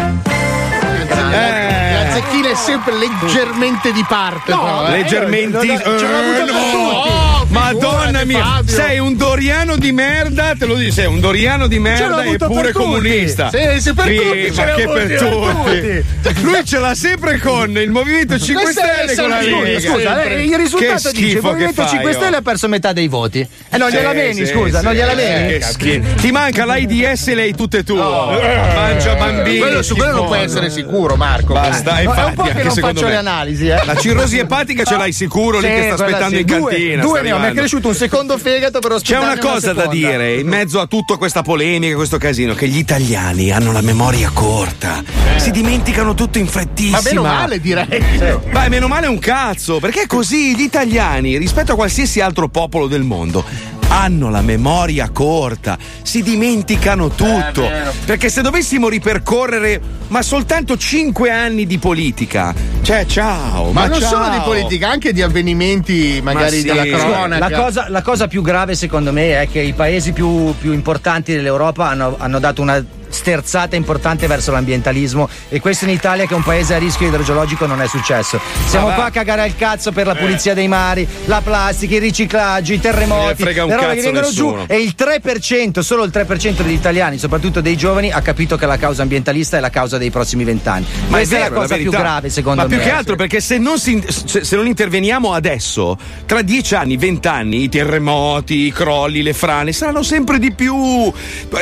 [1.18, 1.94] Eh.
[1.94, 4.52] La zecchina è sempre leggermente di parte.
[4.52, 4.92] però, eh.
[4.92, 5.66] Leggermente.
[5.66, 6.70] L'ha avuto Eh, per no.
[6.72, 7.22] tutti.
[7.54, 8.74] Madonna mia, Fabio.
[8.74, 12.62] sei un doriano di merda, te lo dici, sei un doriano di merda avuto eppure
[12.64, 12.84] per tutti.
[12.86, 13.50] comunista.
[13.52, 16.42] Sì, sì, per Sì, tutti, ce ma che per per tutti.
[16.42, 19.80] Lui ce l'ha sempre con il Movimento 5 Questa è- Stelle con la scusa, Lega.
[19.92, 22.14] Scusa, lei- il risultato che dice il Movimento fai, 5 oh.
[22.14, 23.48] Stelle ha perso metà dei voti.
[23.70, 25.62] E non gliela Sì, veni, sì, scusa, sì, non gliela eh, veni.
[25.62, 26.08] schifo.
[26.22, 27.98] Ti manca l'AIDS e lei tutte tue.
[28.00, 29.58] Mangia bambini.
[29.60, 31.54] Quello, su quello non puoi essere sicuro, Marco.
[31.54, 33.10] Basta, è infatti, un po' che non faccio me.
[33.12, 33.86] le analisi, eh.
[33.86, 36.40] La cirrosi epatica ce l'hai sicuro lì Sì, che sta aspettando sì.
[36.42, 37.02] in Due- cantina.
[37.04, 39.82] Due ne ho, mi è cresciuto un secondo fegato per C'è ospitarne una cosa da
[39.84, 39.90] seconda.
[40.08, 44.30] dire in mezzo a tutta questa polemica, questo casino, che gli italiani hanno la memoria
[44.34, 45.04] corta,
[45.38, 46.98] si dimenticano tutto in frettissima.
[46.98, 48.42] Ma meno male, direi.
[48.52, 53.04] Beh, meno male un cazzo, perché così gli italiani, rispetto a qualsiasi altro popolo del
[53.04, 53.44] mondo,
[54.04, 57.70] hanno la memoria corta, si dimenticano tutto.
[58.06, 64.00] Perché se dovessimo ripercorrere, ma soltanto cinque anni di politica, cioè ciao, Ma, ma, non
[64.00, 64.10] ciao.
[64.10, 66.64] solo di politica, anche di avvenimenti magari sì.
[66.64, 67.50] della cronaca.
[67.50, 71.34] La cosa, la cosa più grave secondo me è che i paesi più, più importanti
[71.34, 76.36] dell'Europa hanno, hanno dato una sterzata importante verso l'ambientalismo e questo in Italia che è
[76.36, 78.40] un paese a rischio idrogeologico non è successo.
[78.68, 78.98] Siamo Ma va.
[78.98, 82.80] qua a cagare al cazzo per la pulizia dei mari, la plastica, il riciclaggio, i
[82.80, 84.66] terremoti, Ne frega un le robe che vengono nessuno.
[84.66, 88.66] giù e il 3%, solo il 3% degli italiani, soprattutto dei giovani, ha capito che
[88.66, 90.86] la causa ambientalista è la causa dei prossimi vent'anni.
[91.08, 92.02] Ma Questa è, vero, la cosa più verità.
[92.02, 92.76] grave secondo Ma me.
[92.76, 96.98] più che altro perché se non, si- se- se non interveniamo adesso, tra dieci anni,
[96.98, 101.12] vent'anni, i terremoti, i crolli, le frane saranno sempre di più.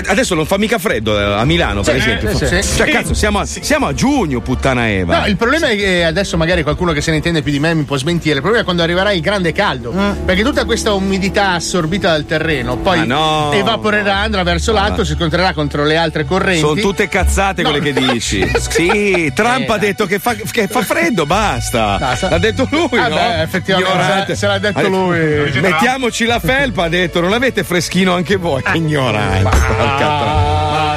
[0.08, 2.30] Adesso non fa mica freddo eh, a Milano, per Sì, esempio.
[2.30, 2.76] eh, sì.
[2.78, 5.20] Cioè, cazzo, siamo a, siamo a giugno, puttana Eva.
[5.20, 7.74] No, il problema è che adesso magari qualcuno che se ne intende più di me
[7.74, 8.36] mi può smentire.
[8.36, 9.94] Il problema è quando arriverà il grande caldo.
[10.26, 13.52] Perché tutta questa umidità assorbita dal terreno poi Ma no.
[13.54, 15.06] evaporerà, andrà verso l'alto, Ah.
[15.06, 16.60] si scontrerà contro le altre correnti.
[16.62, 17.84] Sono tutte cazzate quelle No.
[17.84, 18.50] che dici.
[18.70, 21.98] sì, Trump Eh, ha detto che fa, che fa freddo, basta.
[22.00, 22.30] Basta.
[22.30, 23.00] L'ha detto lui.
[23.00, 23.16] Ah, no?
[23.16, 25.20] beh, effettivamente, se- l'ha detto Ha lui.
[25.60, 28.62] Mettiamoci la felpa, ha detto, non avete freschino anche voi.
[28.62, 29.44] Che ignorante.
[29.44, 30.91] porca Madonna.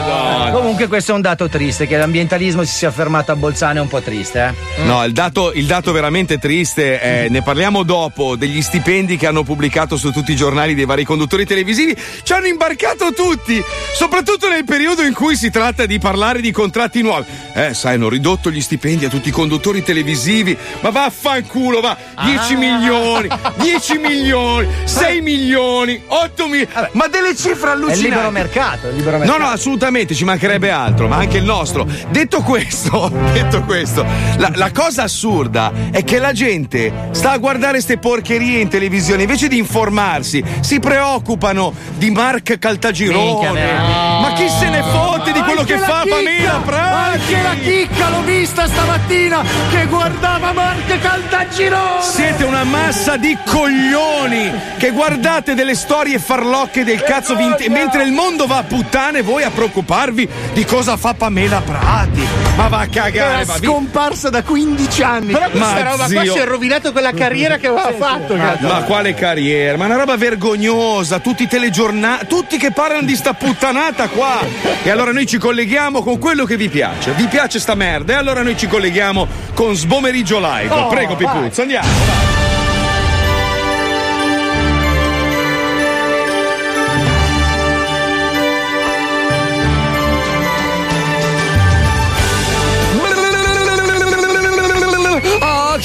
[0.75, 3.87] Comunque questo è un dato triste, che l'ambientalismo si sia fermato a Bolzano è un
[3.87, 4.83] po' triste, eh?
[4.83, 9.45] No, il dato, il dato veramente triste è, ne parliamo dopo, degli stipendi che hanno
[9.45, 13.63] pubblicato su tutti i giornali dei vari conduttori televisivi, ci hanno imbarcato tutti,
[13.97, 17.25] soprattutto nel periodo in cui si tratta di parlare di contratti nuovi.
[17.55, 22.57] Eh, sai, hanno ridotto gli stipendi a tutti i conduttori televisivi, ma vaffanculo, va, 10
[22.57, 23.29] milioni,
[23.63, 28.01] 10 milioni, 6 milioni, 8 milioni, ma delle cifre È allucinanti.
[28.01, 29.41] il libero mercato, il libero No, mercato.
[29.41, 31.87] no, assolutamente, ci mancherebbe altro, ma anche il nostro.
[32.11, 34.05] Detto questo, detto questo,
[34.37, 39.23] la, la cosa assurda è che la gente sta a guardare ste porcherie in televisione
[39.23, 43.23] invece di informarsi, si preoccupano di Mark Caltagirone.
[43.25, 45.14] Minchia, ma chi se ne di
[45.55, 47.35] quello che fa chicca, Pamela Prati.
[47.35, 52.03] Anche la chicca l'ho vista stamattina che guardava Marco Caltagirone.
[52.03, 58.13] Siete una massa di coglioni che guardate delle storie farlocche del cazzo vinti- mentre il
[58.13, 62.27] mondo va a puttane voi a preoccuparvi di cosa fa Pamela Prati.
[62.57, 65.33] Ma va a cagare, Era scomparsa da 15 anni.
[65.33, 68.37] Però questa Ma roba qua zio- si è rovinato quella carriera che aveva fatto.
[68.37, 69.77] Ma, ma quale carriera?
[69.77, 74.39] Ma una roba vergognosa, tutti i telegiornali, tutti che parlano di sta puttanata qua.
[74.83, 77.13] E allora noi ci colleghiamo con quello che vi piace.
[77.13, 78.15] Vi piace sta merda?
[78.15, 80.73] E allora noi ci colleghiamo con Sbomeriggio Live.
[80.73, 81.41] Oh, Prego, vai.
[81.41, 81.87] Pipuzzo, andiamo.
[81.87, 82.34] va.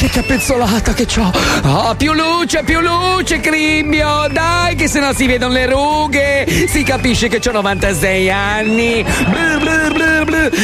[0.10, 1.32] Che capezzolata che c'ho!
[1.66, 4.28] Oh, più luce, più luce, Crimbio!
[4.32, 6.48] Dai, che se no si vedono le rughe!
[6.68, 9.04] Si capisce che ho 96 anni!
[9.04, 10.09] Blu, blu, blu.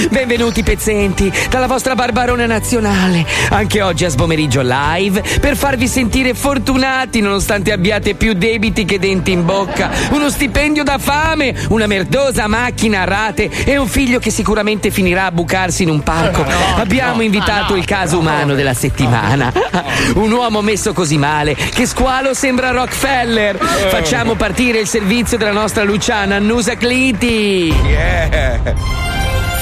[0.09, 3.25] Benvenuti, pezzenti, dalla vostra Barbarona nazionale!
[3.51, 9.31] Anche oggi a Sbomeriggio Live per farvi sentire fortunati nonostante abbiate più debiti che denti
[9.31, 14.29] in bocca, uno stipendio da fame, una merdosa macchina a rate e un figlio che
[14.29, 16.45] sicuramente finirà a bucarsi in un parco.
[16.75, 19.53] Abbiamo invitato il caso umano della settimana.
[20.15, 23.57] Un uomo messo così male che squalo sembra Rockefeller.
[23.57, 27.73] Facciamo partire il servizio della nostra Luciana Annusa Cliti.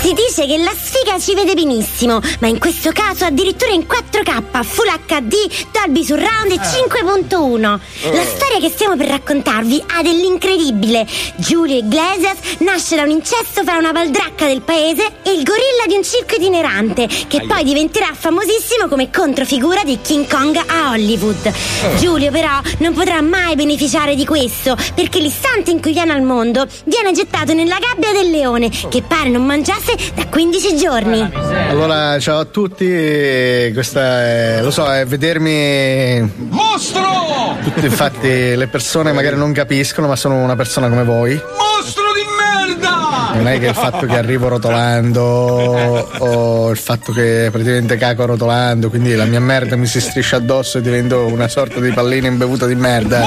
[0.03, 4.61] Si dice che la sfiga ci vede benissimo, ma in questo caso addirittura in 4K,
[4.65, 5.33] Full HD,
[5.71, 7.61] Dolby Surround e 5.1.
[7.61, 11.07] La storia che stiamo per raccontarvi ha dell'incredibile.
[11.37, 15.95] Giulio Iglesias nasce da un incesto fra una valdracca del paese e il gorilla di
[15.95, 21.49] un circo itinerante, che poi diventerà famosissimo come controfigura di King Kong a Hollywood.
[21.97, 26.67] Giulio però non potrà mai beneficiare di questo, perché l'istante in cui viene al mondo
[26.83, 31.31] viene gettato nella gabbia del leone, che pare non mangiasse da 15 giorni.
[31.69, 36.31] Allora, ciao a tutti, questa è, lo so, è vedermi.
[36.49, 37.57] Mostro!
[37.63, 41.33] Tutti, infatti, le persone magari non capiscono, ma sono una persona come voi.
[41.33, 43.31] Mostro di merda!
[43.33, 45.21] Non è che il fatto che arrivo rotolando
[46.19, 50.77] o il fatto che praticamente caco rotolando, quindi la mia merda mi si striscia addosso
[50.77, 53.25] e divento una sorta di pallina imbevuta di merda.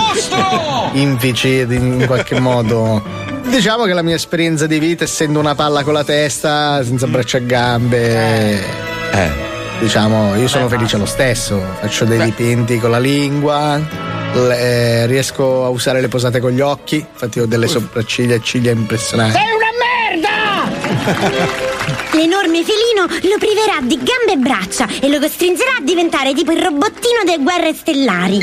[0.92, 3.25] Infici in qualche modo.
[3.48, 7.38] Diciamo che la mia esperienza di vita, essendo una palla con la testa, senza braccia
[7.38, 8.60] e gambe.
[9.80, 11.60] Diciamo, io sono felice lo stesso.
[11.80, 13.76] Faccio dei dipinti con la lingua.
[13.76, 16.96] l- eh, riesco a usare le posate con gli occhi.
[16.96, 19.32] Infatti ho delle sopracciglia e ciglia impressionanti.
[19.38, 19.70] Sei una
[21.00, 21.74] merda!
[22.12, 26.62] L'enorme felino lo priverà di gambe e braccia e lo costringerà a diventare tipo il
[26.62, 28.38] robottino delle guerre stellari.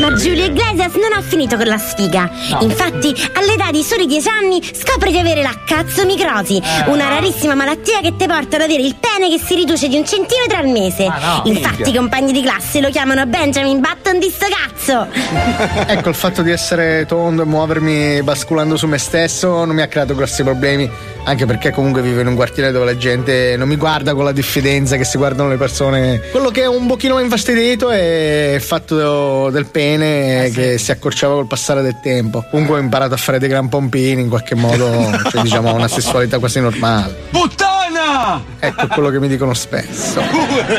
[0.00, 2.30] Ma Giulio Iglesias non ha finito con la sfiga.
[2.60, 8.14] Infatti, all'età di soli 10 anni scopre di avere la cazzomicrosi, una rarissima malattia che
[8.16, 11.08] ti porta ad avere il pene che si riduce di un centimetro al mese.
[11.08, 11.42] no.
[11.44, 11.92] Infatti, Minchia.
[11.92, 15.06] i compagni di classe lo chiamano Benjamin Button di sto cazzo.
[15.88, 19.86] Ecco, il fatto di essere tondo e muovermi basculando su me stesso non mi ha
[19.86, 20.88] creato grossi problemi,
[21.24, 24.32] anche perché comunque vivo in un quartiere dove la gente non mi guarda con la
[24.32, 26.20] diffidenza che si guardano le persone.
[26.30, 31.46] Quello che è un pochino infastidito è il fatto del pene che si accorciava col
[31.46, 32.44] passare del tempo.
[32.50, 36.38] Comunque ho imparato a fare dei gran pompini in qualche modo, cioè diciamo una sessualità
[36.38, 37.14] quasi normale.
[37.30, 37.75] Puttana!
[38.58, 40.20] Ecco quello che mi dicono spesso.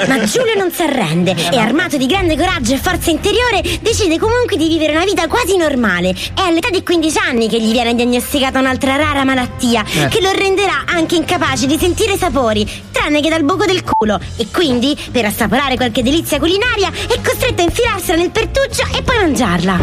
[0.08, 4.58] Ma Giulio non si arrende e armato di grande coraggio e forza interiore decide comunque
[4.58, 6.12] di vivere una vita quasi normale.
[6.34, 10.08] È all'età di 15 anni che gli viene diagnosticata un'altra rara malattia Eh.
[10.08, 14.20] che lo renderà anche incapace di sentire sapori, tranne che dal buco del culo.
[14.38, 19.18] E quindi, per assaporare qualche delizia culinaria, è costretto a infilarsela nel pertuccio e poi
[19.18, 19.80] mangiarla.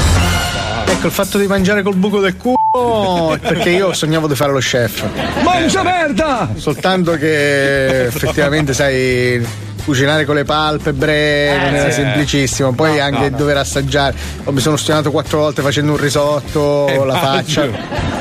[0.86, 4.52] Ecco, il fatto di mangiare col buco del culo è perché io sognavo di fare
[4.52, 5.04] lo chef.
[5.42, 6.50] Mangia merda!
[6.56, 7.33] Soltanto che
[8.06, 9.72] effettivamente sai.
[9.84, 12.00] Cucinare con le palpebre non era sì.
[12.00, 13.36] semplicissimo, poi No, anche no, no.
[13.36, 14.16] dover assaggiare.
[14.44, 17.64] Oh, mi sono ostinnato quattro volte facendo un risotto, Eh, la faccia.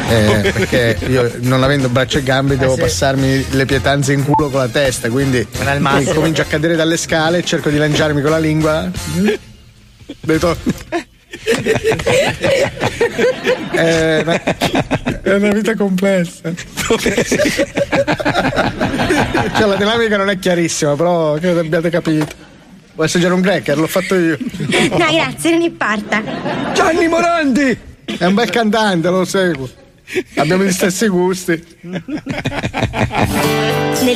[0.10, 2.82] Eh, perché io non avendo braccia e gambe devo sì.
[2.82, 5.48] passarmi le pietanze in culo con la testa, quindi
[6.14, 8.92] comincio a cadere dalle scale cerco di lanciarmi con la lingua.
[10.20, 10.58] Detto-
[13.76, 14.42] Eh, ma-
[15.22, 16.54] è una vita complessa.
[19.56, 22.52] cioè, la dinamica non è chiarissima, però credo abbiate capito.
[22.94, 23.78] Vuoi assaggiare un cracker?
[23.78, 24.38] L'ho fatto io.
[24.40, 26.22] No, grazie, non importa.
[26.74, 27.78] Gianni Morandi!
[28.06, 29.68] È un bel cantante, lo seguo.
[30.36, 31.64] Abbiamo gli stessi gusti.
[31.82, 32.02] Nel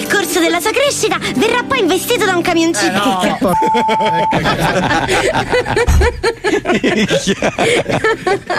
[0.08, 3.20] corso della sua crescita verrà poi investito da un camioncino.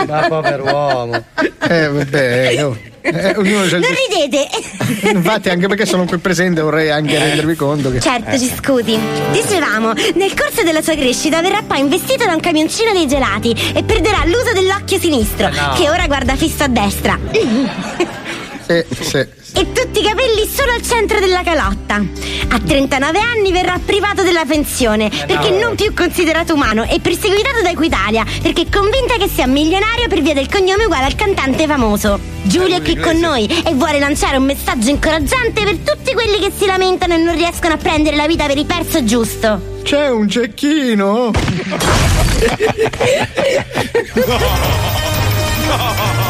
[0.06, 1.24] Ma povero uomo.
[1.68, 4.48] Eh, vabbè, io- Eh, ognuno il- Non ridete!
[5.12, 8.00] Infatti, anche perché sono qui presente, vorrei anche rendervi conto che.
[8.00, 8.38] Certo, Eh.
[8.38, 8.98] ci scusi.
[9.32, 13.82] Dicevamo, nel corso della sua crescita verrà poi investito da un camioncino dei gelati e
[13.82, 15.74] perderà l'uso dell'occhio sinistro, no.
[15.76, 17.18] che ora guarda fisso a destra.
[18.68, 19.16] Sì, sì.
[19.16, 22.04] E tutti i capelli solo al centro della calotta.
[22.50, 27.70] A 39 anni verrà privato della pensione perché non più considerato umano e perseguitato da
[27.70, 32.20] Equitalia perché è convinta che sia milionario per via del cognome uguale al cantante famoso.
[32.42, 36.52] Giulio è qui con noi e vuole lanciare un messaggio incoraggiante per tutti quelli che
[36.54, 39.78] si lamentano e non riescono a prendere la vita per il perso giusto.
[39.82, 41.30] C'è un cecchino!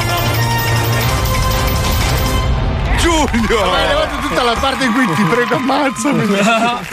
[3.33, 3.65] Giulio!
[3.71, 6.37] Ma è arrivato tutta la parte in cui ti prego ammazzami.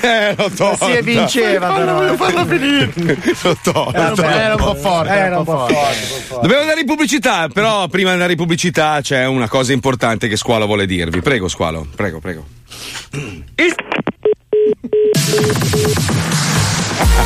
[0.01, 0.85] Eh, l'ho tolta.
[0.85, 2.93] Si evinceva, Ma non voglio farla finire.
[3.41, 3.97] L'ho tolta.
[3.97, 6.07] Era un po'- era un po' forte, era un po' forte.
[6.41, 10.35] Dobbiamo andare in pubblicità, però prima di andare in pubblicità c'è una cosa importante che
[10.35, 11.21] Squalo vuole dirvi.
[11.21, 12.45] Prego, Squalo, prego, prego.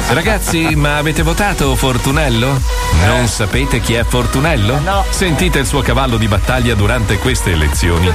[0.10, 2.60] Ragazzi, ma avete votato Fortunello?
[3.06, 4.80] Non sapete chi è Fortunello?
[4.80, 5.06] No.
[5.10, 8.12] Sentite il suo cavallo di battaglia durante queste elezioni.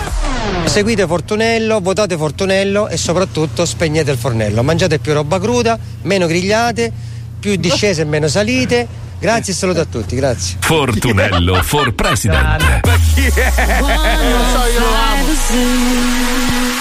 [0.64, 4.62] Seguite Fortunello, votate Fortunello e soprattutto spegnete il fornello.
[4.62, 6.90] Mangiate più roba cruda, meno grigliate,
[7.38, 9.02] più discese e meno salite.
[9.20, 10.56] Grazie e saluto a tutti, grazie.
[10.60, 12.82] Fortunello for President.
[12.84, 13.80] Ma chi è?
[13.80, 16.73] Non so, io lo amo.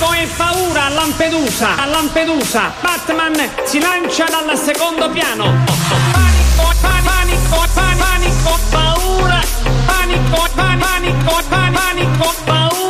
[0.00, 2.72] Panico e paura a Lampedusa, a Lampedusa.
[2.80, 3.34] Batman
[3.66, 5.44] si lancia dal secondo piano.
[5.44, 9.40] Panico, pa- panico, pa- panico, paura.
[9.86, 12.89] Panico, pa- panico, pa- panico, paura.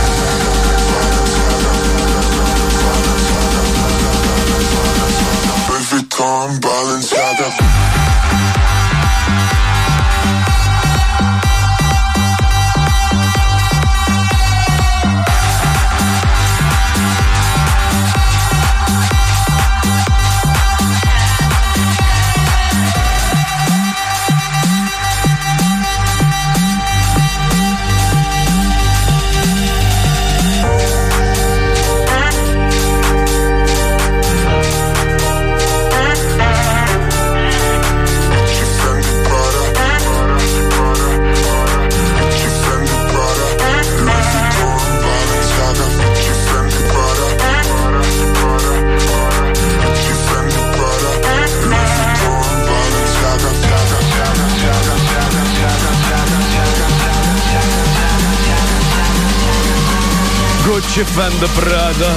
[60.91, 62.13] Gucci Fendi Prada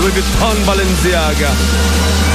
[0.00, 2.33] Louis Vuitton Balenciaga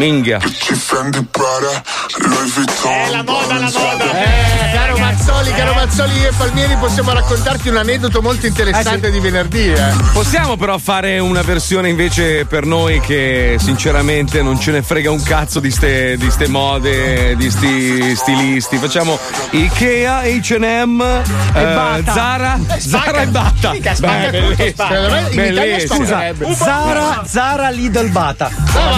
[0.00, 1.82] Minghia Gucci, Fendi, Prada,
[2.20, 4.24] Louis Vuitton, la moda, la moda.
[4.24, 9.20] Eh, caro Mazzoli, caro Mazzoli, io e Palmieri possiamo raccontarti un aneddoto molto interessante di
[9.20, 9.70] venerdì.
[9.70, 9.92] Eh.
[10.14, 15.22] Possiamo però fare una versione invece per noi che sinceramente non ce ne frega un
[15.22, 18.78] cazzo di ste, di ste mode, di sti stilisti.
[18.78, 19.18] Facciamo
[19.50, 22.12] Ikea, H&M, eh, Bata.
[22.12, 23.72] Zara, Zara e Bata.
[23.72, 24.70] Mica spacca Beh, tutto, bellissimo.
[24.70, 24.94] spacca.
[24.94, 26.04] Secondo me in Italia Bellissimo.
[26.06, 26.54] spaccherebbe.
[26.54, 28.50] Zara, Zara Lidl Bata.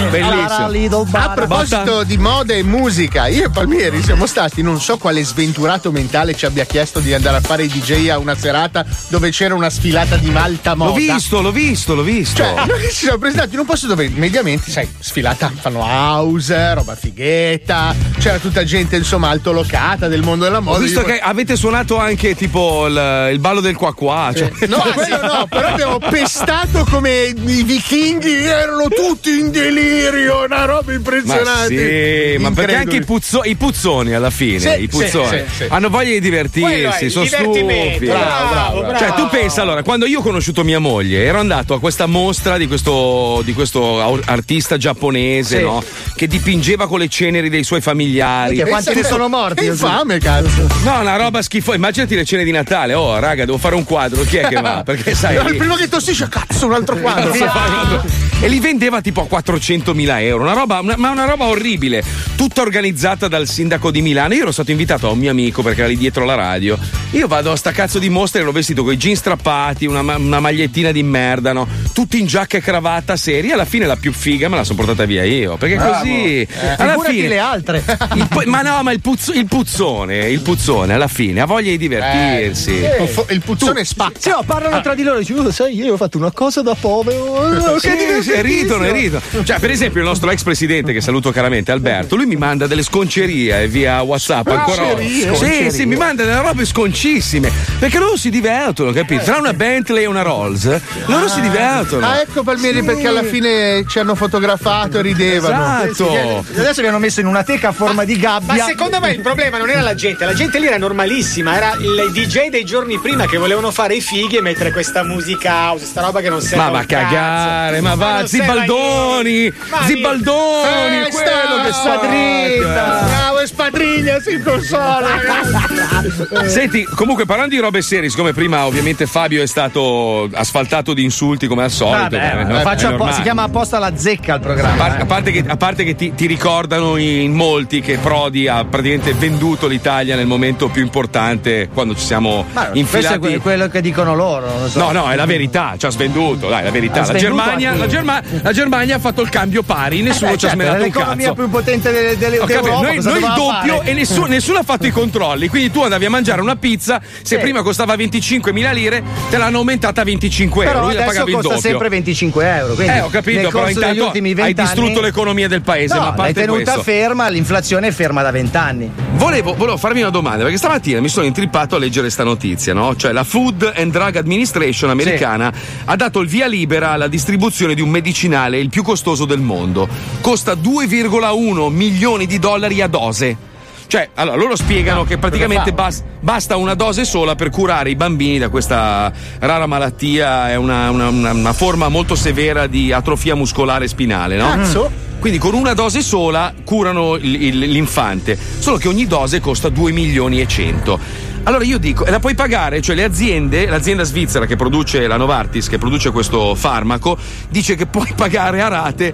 [0.09, 0.67] Bellissimo.
[1.01, 5.91] A proposito di moda e musica, io e Palmieri siamo stati non so quale sventurato
[5.93, 9.55] fondamentale ci abbia chiesto di andare a fare i DJ a una serata dove c'era
[9.55, 10.91] una sfilata di malta moda.
[10.91, 12.43] L'ho visto, l'ho visto, l'ho visto.
[12.43, 16.95] Cioè, noi ci siamo presentati in un posto dove mediamente, sai, sfilata, fanno house, roba
[16.95, 20.77] fighetta, c'era tutta gente insomma altolocata del mondo della moda.
[20.77, 24.31] Ho visto Io- che avete suonato anche tipo il, il ballo del qua qua.
[24.35, 30.65] Cioè, No, quello no, però abbiamo pestato come i vichinghi erano tutti in delirio, una
[30.65, 32.33] roba Ma impressionante.
[32.35, 35.55] sì, ma perché anche i, puzzo- i puzzoni alla fine, Sì, i puzzoni, sì, sì,
[35.55, 35.65] sì.
[35.69, 37.63] hanno voglia di divertirsi, sono stufi.
[38.05, 38.97] bravo, bravo, bravo.
[38.97, 42.57] Cioè, tu pensa allora, quando io ho conosciuto mia moglie, ero andato a questa mostra
[42.57, 45.63] di questo, di questo artista giapponese, Sì.
[45.63, 45.83] no?
[46.15, 48.55] Che dipingeva con le ceneri dei suoi familiari.
[48.55, 49.65] Minchia, quanti ne sono morti?
[49.65, 50.67] È infame, cazzo.
[50.83, 51.75] No, una roba schifosa.
[51.77, 52.93] Immaginati le cene di Natale.
[52.93, 54.21] Oh, raga, devo fare un quadro.
[54.23, 54.83] Chi è che va?
[54.85, 55.35] Perché sai.
[55.35, 57.31] Era il primo che tossisce, cazzo, un altro quadro.
[57.43, 58.03] Cazzo, fa-
[58.43, 62.03] e li vendeva tipo a 400.000 euro, una roba, una- ma una roba orribile,
[62.35, 64.33] tutta organizzata dal sindaco di Milano.
[64.33, 66.77] Io ero stato invitato a un mio amico perché era lì dietro la radio.
[67.11, 70.01] Io vado a sta cazzo di mostra e ero vestito con i jeans strappati, una,
[70.17, 71.65] una magliettina di merda, no?
[71.93, 73.53] Tutti in giacca e cravatta seria.
[73.53, 75.55] Alla fine la più figa me la sono portata via io.
[75.55, 75.91] Perché Bravo.
[75.99, 76.41] così.
[76.41, 76.47] Eh.
[76.77, 77.27] alla fine.
[77.29, 77.83] le altre.
[78.15, 81.77] Il ma no, ma il, puzzo- il puzzone, il puzzone alla fine ha voglia di
[81.77, 82.81] divertirsi.
[82.81, 84.19] Eh, il puzzone spacca.
[84.19, 85.19] Sì, no, parlano tra di loro.
[85.19, 87.51] Dici, "Oh, sai, io ho fatto una cosa da povero.
[87.79, 87.89] Sì,
[88.21, 89.21] sì, e ridono, e ridono.
[89.43, 92.83] Cioè, per esempio, il nostro ex presidente, che saluto caramente, Alberto, lui mi manda delle
[92.83, 94.83] sconcerie via WhatsApp ancora.
[94.95, 95.69] Sconcerie?
[95.69, 97.51] Sì, sì, mi manda delle robe sconcissime.
[97.79, 99.23] Perché loro si divertono, capito?
[99.23, 102.05] Tra una Bentley e una Rolls, loro si divertono.
[102.05, 102.85] Ah, ecco Palmieri Sì.
[102.85, 105.83] perché alla fine ci hanno fotografato e ridevano.
[105.83, 106.45] Esatto.
[106.55, 108.53] Adesso vi hanno messo in una teca a forma di gabbia.
[108.55, 111.75] Ma secondo me il problema non era la gente, la gente lì era normalissima, era
[111.79, 115.85] il DJ dei giorni prima che volevano fare i fighi e mettere questa musica house,
[115.85, 119.53] sta roba che non serve Ma va a cagare, ma va, Zibaldoni,
[119.85, 121.23] Zibaldoni, Festa!
[121.23, 123.03] quello che sta dritta.
[123.05, 125.07] Bravo, e spadriglia si consola.
[126.47, 131.47] Senti, comunque parlando di robe serie, siccome prima ovviamente Fabio è stato asfaltato di insulti
[131.47, 131.97] come al solito.
[132.17, 134.75] Vabbè, beh, lo è faccio appo- si chiama apposta la zecca al A programma.
[134.75, 135.01] parte, eh.
[135.01, 139.13] a parte che, a parte che ti, ti ricordano in molti che Prodi ha praticamente
[139.13, 143.19] venduto l'Italia nel momento più importante quando ci siamo Ma questo è infilati.
[143.19, 144.67] que- quello che dicono loro.
[144.69, 144.79] So.
[144.79, 147.05] No, no, è la verità, ci ha svenduto, dai, la verità.
[147.05, 150.49] La Germania, la, Germa- la Germania ha fatto il cambio pari, nessuno Eh, ci ha
[150.49, 151.33] certo, smenato un l'economia cazzo.
[151.41, 153.89] più potente delle, delle, d'Europa, noi, noi il doppio fare?
[153.89, 155.47] e nessuno, nessuno ha fatto i controlli.
[155.47, 157.37] Quindi tu andavi a mangiare una pizza, se Sì.
[157.37, 160.89] prima costava 25.000 lire, te l'hanno aumentata a 25 Però euro.
[160.89, 161.69] Lui la pagavi il costa doppio.
[161.69, 162.73] sempre 25 euro.
[162.73, 165.93] Quindi Eh, ho capito, però intanto hai 20 distrutto anni- l'economia del paese.
[165.93, 168.91] No, ma a l'hai parte tenuta questo, ferma, l'inflazione è ferma da 20 anni.
[169.15, 172.95] Volevo, volevo farvi una domanda, perché stamattina mi sono intrippato a leggere sta notizia, no?
[172.95, 175.51] Cioè la Food and Drug Administration americana
[175.85, 179.87] ha dato il via libera alla distribuzione di un medicinale il più costoso del mondo.
[180.21, 183.51] Costa 2,1 milioni di dollari a dose.
[183.87, 188.39] Cioè, allora loro spiegano che praticamente bas- basta una dose sola per curare i bambini
[188.39, 193.87] da questa rara malattia, è una, una- una- una forma molto severa di atrofia muscolare
[193.87, 194.47] spinale, no?
[194.49, 194.91] Cazzo.
[195.19, 199.91] Quindi con una dose sola curano il- il- l'infante, solo che ogni dose costa 2
[199.91, 200.99] milioni e 100.
[201.43, 205.17] Allora io dico, e la puoi pagare, cioè le aziende, l'azienda svizzera che produce la
[205.17, 207.17] Novartis, che produce questo farmaco,
[207.49, 209.13] dice che puoi pagare a rate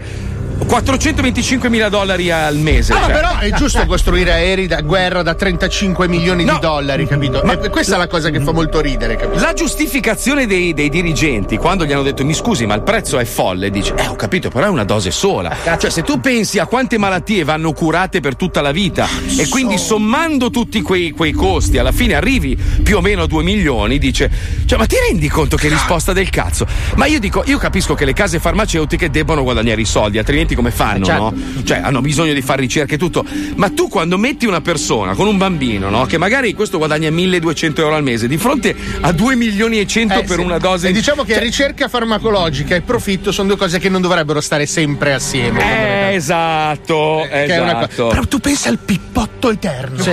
[0.65, 2.93] 425 mila dollari al mese.
[2.93, 3.11] Ah, cioè.
[3.13, 6.53] però è giusto costruire aerei da guerra da 35 milioni No.
[6.53, 7.41] di dollari, capito?
[7.43, 9.41] Ma- E questa è la cosa che fa molto ridere, capito?
[9.43, 13.25] La giustificazione dei, dei dirigenti, quando gli hanno detto mi scusi, ma il prezzo è
[13.25, 15.55] folle, dice, eh ho capito, però è una dose sola.
[15.77, 19.07] Cioè, se tu pensi a quante malattie vanno curate per tutta la vita
[19.37, 23.43] e quindi sommando tutti quei, quei costi, alla fine arrivi più o meno a 2
[23.43, 24.29] milioni, dice,
[24.65, 26.65] cioè, ma ti rendi conto che risposta del cazzo?
[26.95, 30.71] Ma io dico, io capisco che le case farmaceutiche debbano guadagnare i soldi, altrimenti come
[30.71, 31.21] fanno, certo.
[31.21, 31.33] no?
[31.63, 33.25] Cioè, hanno bisogno di fare ricerche e tutto.
[33.55, 36.05] Ma tu quando metti una persona con un bambino, no?
[36.05, 40.13] Che magari questo guadagna 1200 euro al mese, di fronte a 2 milioni e 100
[40.19, 40.43] Eh, per sì.
[40.43, 43.89] una dose E di- diciamo che Cioè, ricerca farmacologica e profitto sono due cose che
[43.89, 46.09] non dovrebbero stare sempre assieme.
[46.11, 48.07] Eh, esatto, Che è una co- esatto.
[48.07, 50.01] Però tu pensa al pippotto eterno.
[50.01, 50.11] Sì.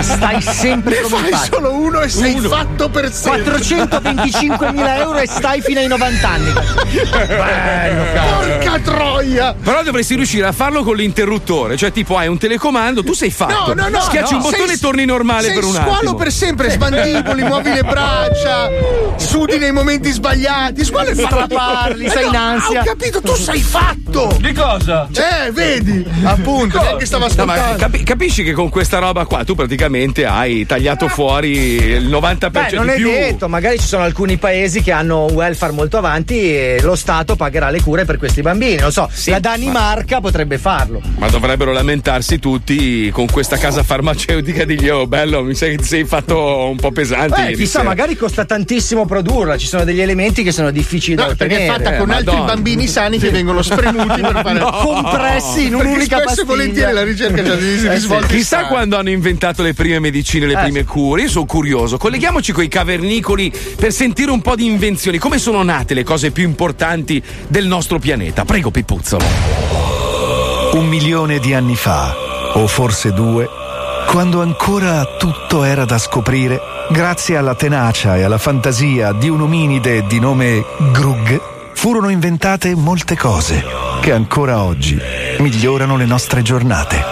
[0.00, 1.48] Stai sempre Ne fai fai.
[1.50, 3.42] solo uno e sei fatto per sempre.
[3.52, 6.52] 425 mila euro e stai fino ai 90 anni.
[7.26, 8.04] Bello.
[8.12, 9.51] Porca troia!
[9.62, 13.74] Però dovresti riuscire a farlo con l'interruttore, cioè tipo hai un telecomando, tu sei fatto.
[13.74, 14.00] No, no, no.
[14.00, 14.36] Schiacci no.
[14.38, 16.14] un bottone Sei- e torni normale sei per un squalo attimo.
[16.14, 18.70] per sempre, sbandiboli, muovi le braccia,
[19.16, 20.84] sudi nei momenti sbagliati.
[20.84, 21.54] Squalo è fatto
[21.98, 22.80] Eh sei no, in ansia.
[22.80, 24.36] Ho capito, tu sei fatto!
[24.40, 25.08] Di cosa?
[25.12, 26.04] Eh, vedi?
[26.24, 27.76] Appunto, neanche stava ascoltando.
[27.78, 32.70] capi- capisci che con questa roba qua tu praticamente hai tagliato fuori il 90% Beh,
[32.72, 33.10] non di è più.
[33.10, 37.36] detto, magari ci sono alcuni paesi che hanno un welfare molto avanti e lo Stato
[37.36, 38.78] pagherà le cure per questi bambini.
[38.80, 41.02] Lo so, Sì, la Danimarca potrebbe farlo.
[41.18, 45.84] Ma dovrebbero lamentarsi tutti con questa casa farmaceutica di oh bello, mi sa che ti
[45.84, 47.40] sei fatto un po' pesante.
[47.40, 51.16] Eh, ieri chissà, sera." magari costa tantissimo produrla, ci sono degli elementi che sono difficili
[51.16, 51.84] da No, perché è ottenere.
[51.84, 52.52] fatta con Eh, altri Madonna.
[52.54, 54.70] bambini sani che vengono spremuti per fare No.
[54.70, 56.42] compressi in un'unica spesso pastiglia.
[56.42, 58.08] e volentieri la ricerca c'ha dei Eh sì.
[58.28, 61.22] Chissà quando hanno inventato le prime medicine, le Eh, prime cure.
[61.22, 61.96] Io sono curioso.
[61.96, 65.18] Colleghiamoci con i cavernicoli per sentire un po' di invenzioni.
[65.18, 68.44] Come sono nate le cose più importanti del nostro pianeta?
[68.44, 69.21] Prego, Pippuzzolo.
[70.72, 72.14] Un milione di anni fa,
[72.54, 73.48] o forse due,
[74.06, 76.60] quando ancora tutto era da scoprire,
[76.90, 81.40] grazie alla tenacia e alla fantasia di un ominide di nome Grug,
[81.74, 83.64] furono inventate molte cose
[84.00, 84.98] che ancora oggi
[85.38, 87.02] migliorano le nostre giornate.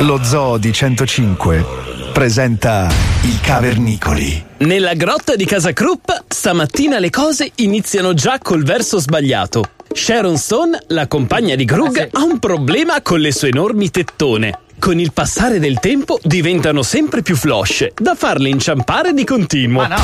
[0.00, 1.64] Lo Zoo di 105
[2.12, 2.88] presenta
[3.22, 4.44] i Cavernicoli.
[4.58, 9.73] Nella grotta di casa Krupp, stamattina le cose iniziano già col verso sbagliato.
[9.94, 14.58] Sharon Stone, la compagna di Grug, ha un problema con le sue enormi tettone.
[14.78, 19.82] Con il passare del tempo diventano sempre più flosce, da farle inciampare di continuo.
[19.82, 20.02] Ma no,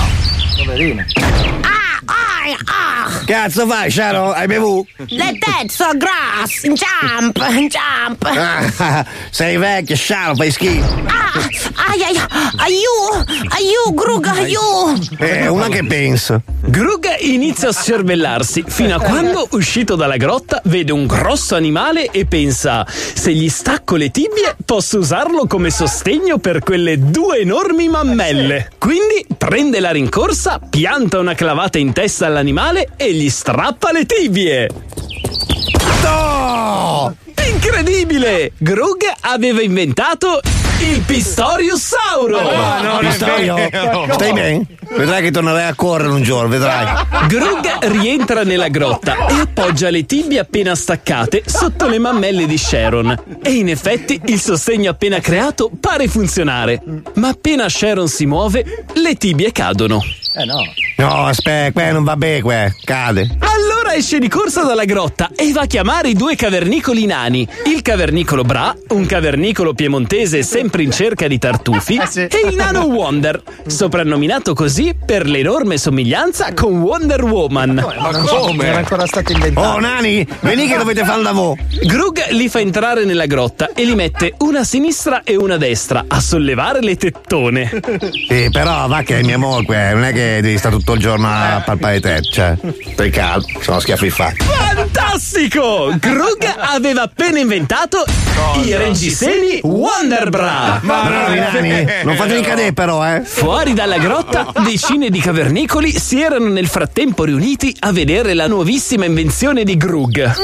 [2.11, 3.25] poverino.
[3.25, 4.33] Cazzo fai, Sharon?
[4.35, 4.89] Hai bevuto?
[5.07, 6.63] Le tette sono grass!
[6.63, 7.39] Jump!
[7.69, 8.25] Jump!
[8.25, 11.19] Ah, sei vecchio, Sharon, fai schifo.
[11.87, 12.17] Ai ai
[12.57, 13.25] aiu!
[13.51, 14.99] Aiu, Grug, aiu!
[15.19, 16.41] Eh, una che pensa.
[16.63, 22.27] Grug inizia a scervellarsi fino a quando, uscito dalla grotta, vede un grosso animale e
[22.27, 28.71] pensa: se gli stacco le tibie, posso usarlo come sostegno per quelle due enormi mammelle.
[28.79, 34.69] Quindi prende la rincorsa, pianta una clavata in testa all'animale e gli strappa le tibie.
[36.03, 37.15] No!
[37.53, 38.53] Incredibile!
[38.59, 40.41] Grug aveva inventato
[40.81, 42.39] il Pistoriussauro!
[43.01, 43.57] Pistorio,
[44.13, 44.67] stai bene?
[44.97, 46.87] Vedrai che tornerai a correre un giorno, vedrai.
[47.29, 53.39] Grug rientra nella grotta e appoggia le tibie appena staccate sotto le mammelle di Sharon.
[53.43, 56.83] E in effetti il sostegno appena creato pare funzionare.
[57.15, 60.03] Ma appena Sharon si muove, le tibie cadono.
[60.35, 60.63] Eh no.
[60.97, 62.69] No, aspetta, qua non va bene, qua.
[62.85, 63.37] Cade.
[63.39, 67.47] Allora esce di corsa dalla grotta e va a chiamare i due cavernicoli nani.
[67.67, 73.43] Il cavernicolo Bra, un cavernicolo piemontese sempre in cerca di tartufi, e il nano Wonder,
[73.67, 77.75] soprannominato così per l'enorme somiglianza con Wonder Woman.
[77.75, 78.67] Ma come?
[78.67, 79.67] Era ancora stato inventato.
[79.67, 81.57] Oh, nani, veni che dovete fare il lavoro.
[81.83, 85.59] Grug li fa entrare nella grotta e li mette una a sinistra e una a
[85.59, 87.71] destra a sollevare le tettone.
[88.29, 91.29] Sì, però va che è mia moglie, non è che devi stare tutto il giorno
[91.29, 92.57] a palpare te, cioè.
[92.93, 94.45] Stai calmo, sono schiaffi fatti.
[94.45, 95.93] Fantastico!
[95.99, 98.05] Grug aveva appena inventato
[98.63, 100.81] i reggiseni Wonder Bra.
[100.83, 101.87] Bravi, nani.
[102.05, 103.23] Non fate ricadere però, eh.
[103.23, 109.05] Fuori dalla grotta, decine di cavernicoli si erano nel frattempo riuniti a vedere la nuovissima
[109.05, 110.35] invenzione di Grug.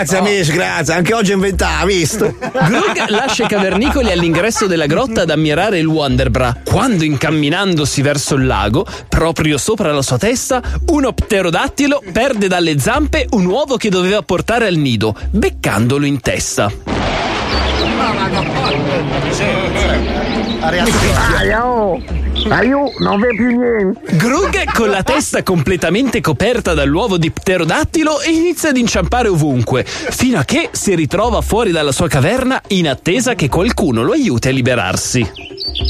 [0.00, 0.94] Grazie, amici, grazie.
[0.94, 2.34] Anche oggi inventava, visto?
[2.38, 8.46] Grug lascia i cavernicoli all'ingresso della grotta ad ammirare il Wonderbra, quando incamminandosi verso il
[8.46, 14.22] lago, proprio sopra la sua testa, uno pterodattilo perde dalle zampe un uovo che doveva
[14.22, 16.72] portare al nido, beccandolo in testa.
[21.36, 22.19] Aia, oh.
[22.48, 24.16] Aiu, non vedi più niente.
[24.16, 30.44] Grug, con la testa completamente coperta dall'uovo di pterodattilo, inizia ad inciampare ovunque, fino a
[30.44, 35.30] che si ritrova fuori dalla sua caverna in attesa che qualcuno lo aiuti a liberarsi.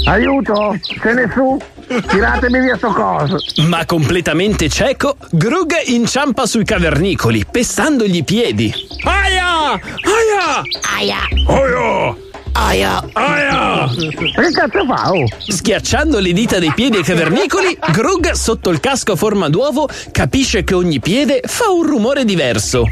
[0.07, 1.59] Aiuto, se ne su.
[2.07, 3.36] Tiratemi via sto coso.
[3.66, 8.72] Ma completamente cieco, Grug inciampa sui cavernicoli, pestandogli i piedi.
[9.03, 9.72] Aia!
[9.72, 10.62] Aia!
[10.96, 11.18] Aia!
[11.46, 12.30] Aia!
[12.53, 13.03] Aia!
[13.12, 13.88] Aia!
[13.88, 15.11] Che cazzo fa?
[15.12, 15.24] Oh?
[15.48, 20.64] Schiacciando le dita dei piedi ai cavernicoli, Grug, sotto il casco a forma d'uovo, capisce
[20.64, 22.84] che ogni piede fa un rumore diverso.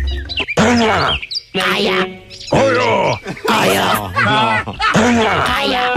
[0.54, 1.18] Aia!
[1.52, 2.06] Aia!
[3.46, 4.12] Aia!
[5.46, 5.92] Aia!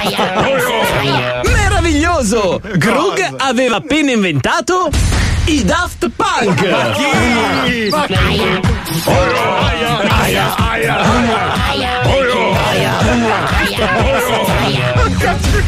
[0.00, 1.40] Aia!
[1.44, 2.60] Meraviglioso!
[2.74, 4.90] Grug aveva appena inventato
[5.46, 6.66] i Daft Punk!
[10.78, 10.94] Haya.
[10.94, 11.90] Haya.
[12.06, 12.52] Haya.
[12.54, 12.92] Haya.
[13.50, 13.82] Haya.
[14.46, 15.07] Haya.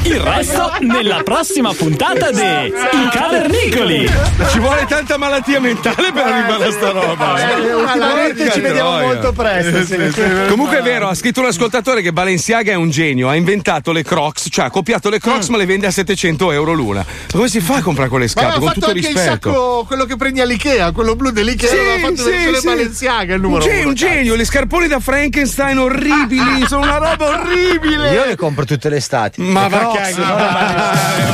[0.03, 4.09] Il resto nella prossima puntata di I Cavernicoli!
[4.51, 7.51] Ci vuole tanta malattia mentale per arrivare a sta roba.
[7.53, 7.73] eh.
[7.75, 9.07] ultimamente Porca ci vediamo troia.
[9.07, 10.47] molto presto, sì.
[10.49, 14.05] Comunque è vero, ha scritto un ascoltatore che Balenciaga è un genio, ha inventato le
[14.05, 17.01] Crocs, cioè ha copiato le Crocs ma le vende a 700 euro l'una.
[17.01, 18.59] Ma come si fa a comprare quelle Ma scarpe?
[18.59, 19.51] Con fatto tutto il anche il rispetto.
[19.53, 22.67] sacco, quello che prendi all'Ikea, quello blu dell'Ikea, Sì, aveva fatto sì, sì.
[22.67, 23.89] Balenciaga il numero un, uno.
[23.89, 28.13] un genio, le scarpone da Frankenstein orribili, sono una roba orribile.
[28.13, 29.39] Io le compro tutte le estati.
[29.41, 31.33] Ma va cagare.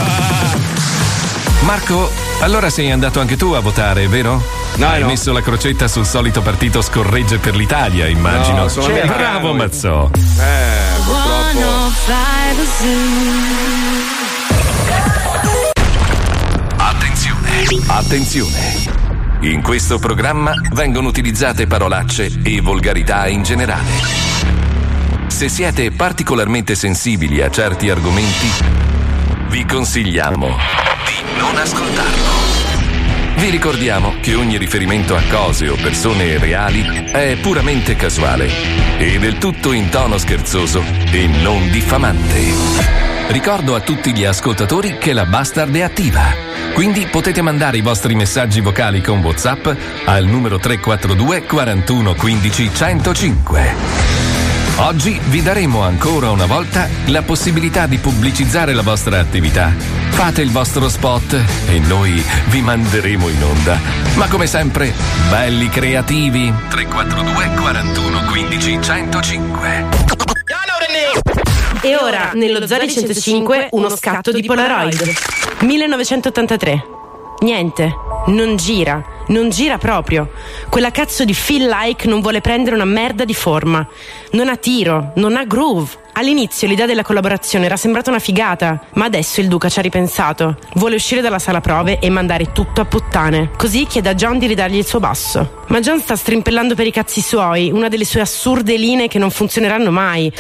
[1.67, 4.41] Marco, allora sei andato anche tu a votare, vero?
[4.77, 5.07] No, Hai no.
[5.09, 8.59] messo la crocetta sul solito partito scorregge per l'Italia, immagino.
[8.63, 9.55] No, sono Cioè, americano bravo.
[9.55, 10.11] Mazzò.
[10.13, 11.95] Eh, purtroppo.
[16.77, 18.75] Attenzione, attenzione.
[19.41, 24.36] In questo programma vengono utilizzate parolacce e volgarità in generale.
[25.37, 28.49] Se siete particolarmente sensibili a certi argomenti,
[29.51, 32.25] vi consigliamo di non ascoltarlo.
[33.37, 38.49] Vi ricordiamo che ogni riferimento a cose o persone reali è puramente casuale
[38.97, 42.41] e del tutto in tono scherzoso e non diffamante.
[43.29, 46.35] Ricordo a tutti gli ascoltatori che la Bastard è attiva.
[46.73, 49.69] Quindi potete mandare i vostri messaggi vocali con WhatsApp
[50.07, 54.16] al numero 342 41 15 105.
[54.79, 59.73] Oggi vi daremo ancora una volta la possibilità di pubblicizzare la vostra attività.
[60.11, 61.33] Fate il vostro spot
[61.69, 63.79] e noi vi manderemo in onda.
[64.17, 64.93] Ma come sempre,
[65.31, 66.53] belli creativi.
[66.69, 69.85] 342 41 15 105.
[71.81, 75.11] E ora, nello Zari 105, uno scatto di Polaroid.
[75.61, 77.06] 1983.
[77.41, 77.95] Niente,
[78.29, 80.31] non gira, non gira proprio.
[80.69, 83.87] Quella cazzo di feel like non vuole prendere una merda di forma.
[84.33, 86.05] Non ha tiro, non ha groove.
[86.15, 90.57] All'inizio l'idea della collaborazione era sembrata una figata, ma adesso il Duca ci ha ripensato.
[90.75, 93.51] Vuole uscire dalla sala prove e mandare tutto a puttane.
[93.55, 95.65] Così chiede a John di ridargli il suo basso.
[95.69, 99.31] Ma John sta strimpellando per i cazzi suoi, una delle sue assurde linee che non
[99.31, 100.33] funzioneranno mai.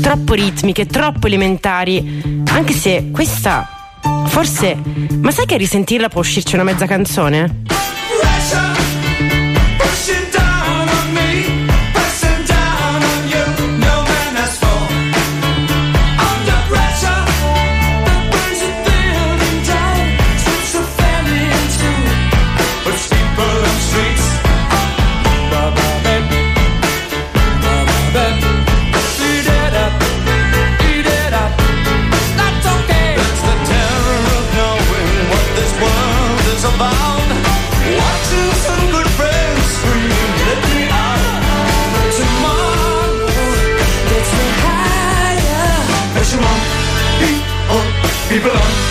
[0.00, 2.42] Troppo ritmiche, troppo elementari.
[2.50, 3.83] Anche se questa.
[4.26, 4.76] Forse.
[5.20, 7.62] Ma sai che a risentirla può uscirci una mezza canzone?
[48.44, 48.83] belong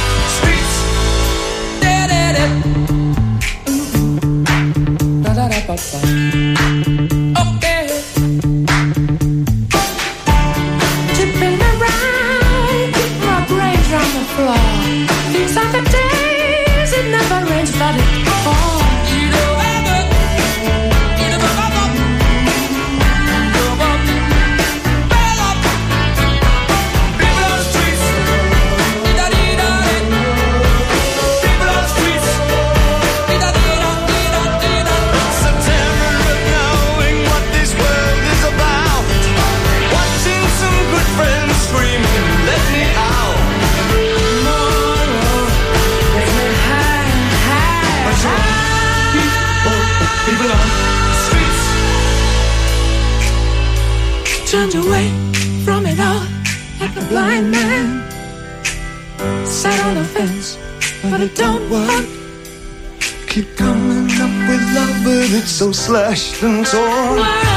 [57.33, 59.45] blind man.
[59.45, 60.57] Sat on the fence,
[61.09, 62.05] but it don't work.
[63.27, 67.52] Keep coming up with love, but it's so slashed and torn.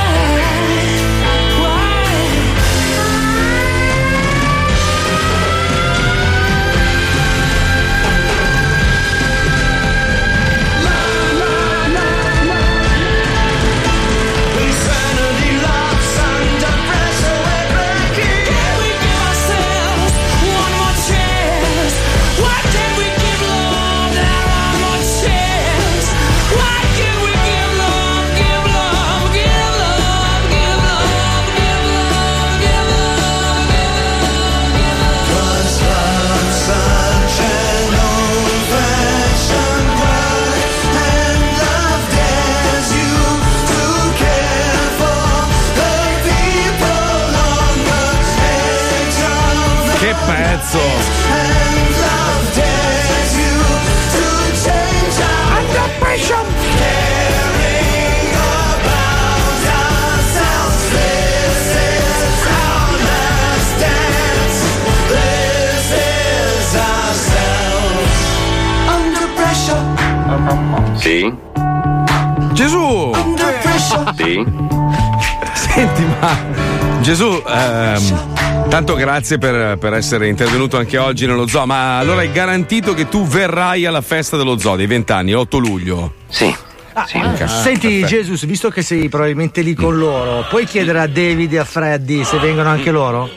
[79.17, 83.25] Grazie per, per essere intervenuto anche oggi nello zoo, ma allora hai garantito che tu
[83.27, 86.15] verrai alla festa dello zoo dei vent'anni, 8 luglio?
[86.29, 86.55] Sì.
[86.93, 87.07] Ah.
[87.07, 88.07] Senti, perfetto.
[88.07, 92.25] Jesus, visto che sei probabilmente lì con loro, puoi chiedere a David e a Freddy
[92.25, 93.29] se vengono anche loro?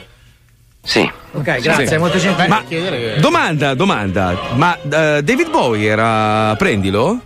[0.81, 1.09] Sì.
[1.31, 1.93] Ok, grazie, Sì.
[1.93, 2.47] è molto gentile.
[2.49, 2.63] Ma
[3.19, 7.21] domanda, domanda, ma eh, David Bowie era prendilo?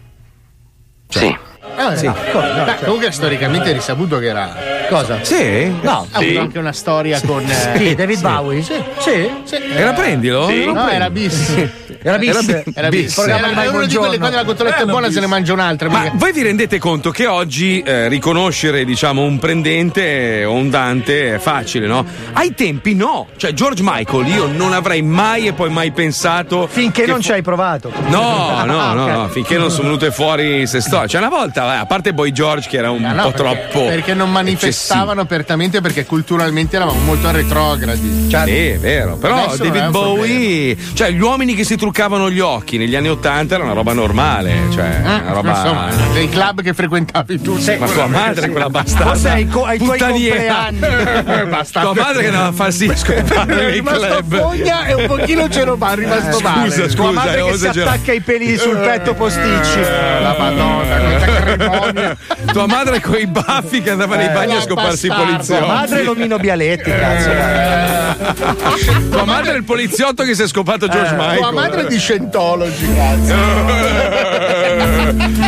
[1.07, 1.35] Sì.
[1.75, 2.05] Ah, Sì.
[2.05, 2.15] no?
[2.33, 4.55] No, Beh, comunque storicamente è risaputo che era.
[4.89, 5.19] Cosa?
[5.23, 5.73] Sì?
[5.81, 6.25] No, ha Sì.
[6.25, 7.41] avuto anche una storia con.
[7.49, 8.61] eh, Chi, David Bowie?
[8.61, 8.75] Sì.
[8.99, 9.55] Sì.
[9.73, 10.47] Era prendilo?
[10.47, 10.65] Sì.
[10.65, 11.55] No, era bis.
[12.01, 12.63] Era bis.
[12.75, 13.01] Era bis.
[13.15, 13.17] bis.
[13.17, 15.89] Era, è una di quelle quando la cotoletta è buona se ne mangia un'altra.
[15.89, 21.35] Ma voi vi rendete conto che oggi eh, riconoscere, diciamo, un prendente o un Dante
[21.35, 22.05] è facile, no?
[22.33, 23.27] Ai tempi no.
[23.37, 26.67] Cioè, George Michael, io non avrei mai e poi mai pensato.
[26.69, 27.91] Finché non fu- ci hai provato.
[28.07, 29.09] No, no, Ah, no, ok.
[29.11, 31.07] no, finché non sono venute fuori queste storie.
[31.07, 33.37] C'è una volta, eh, a parte Boy George, che era un no, po' perché-
[33.69, 33.85] troppo.
[33.85, 38.27] Perché non manifestavano apertamente perché culturalmente eravamo molto retrogradi.
[38.29, 39.15] Sì, è vero.
[39.17, 43.09] Però Adesso è David Bowie, cioè gli uomini che si truccavano gli occhi negli anni
[43.09, 44.55] Ottanta era una roba normale.
[44.71, 45.49] Cioè, Eh, una roba.
[45.51, 47.57] Insomma, dei club che frequentavi tu.
[47.79, 49.09] Ma tua madre, quella bastarda.
[49.11, 50.79] Forse ai, co- ai tuoi compleanni.
[51.73, 54.37] Tua madre che andava a farsi scopare È nei rimasto club.
[54.37, 56.71] fogna e un pochino c'erano rimasto Scusa, male.
[56.71, 59.79] scusa, Tua madre ho che si attacca i peli sul petto posticci.
[59.79, 61.52] La madonna, questa
[62.51, 65.63] Tua madre con i baffi che andava nei Eh, bagni a scoparsi i poliziotti.
[65.63, 67.29] Tua madre è l'omino Bialetti, cazzo.
[69.09, 71.35] Tua madre è il poliziotto che si è scopato George Michael.
[71.35, 73.33] Eh, Tua madre è di Scientology, cazzo.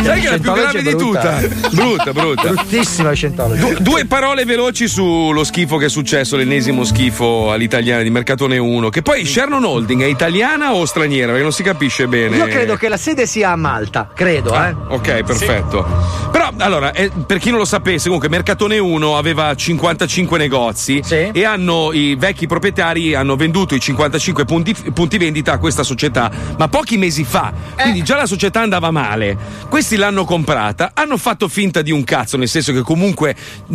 [0.04, 1.40] Sai che è la più grave di tutta?
[1.72, 2.48] Brutta, brutta.
[2.50, 3.60] Bruttissima Scientology.
[3.60, 8.88] Du- due parole veloci sullo schifo che è successo, l'ennesimo schifo all'italiana di Mercatone 1.
[8.90, 11.26] Che poi Shannon Holding è italiana o straniera?
[11.28, 12.36] Perché non si capisce bene.
[12.36, 14.74] Io credo che la sede sia a Malta, credo, eh.
[14.88, 15.95] Ok, perfetto.
[16.30, 21.44] Però, allora, eh, per chi non lo sapesse, comunque Mercatone 1 aveva 55 negozi e
[21.44, 26.68] hanno i vecchi proprietari hanno venduto i 55 punti, punti vendita a questa società, ma
[26.68, 27.52] pochi mesi fa.
[27.80, 29.36] Quindi già la società andava male.
[29.68, 33.34] Questi l'hanno comprata, hanno fatto finta di un cazzo, nel senso che comunque,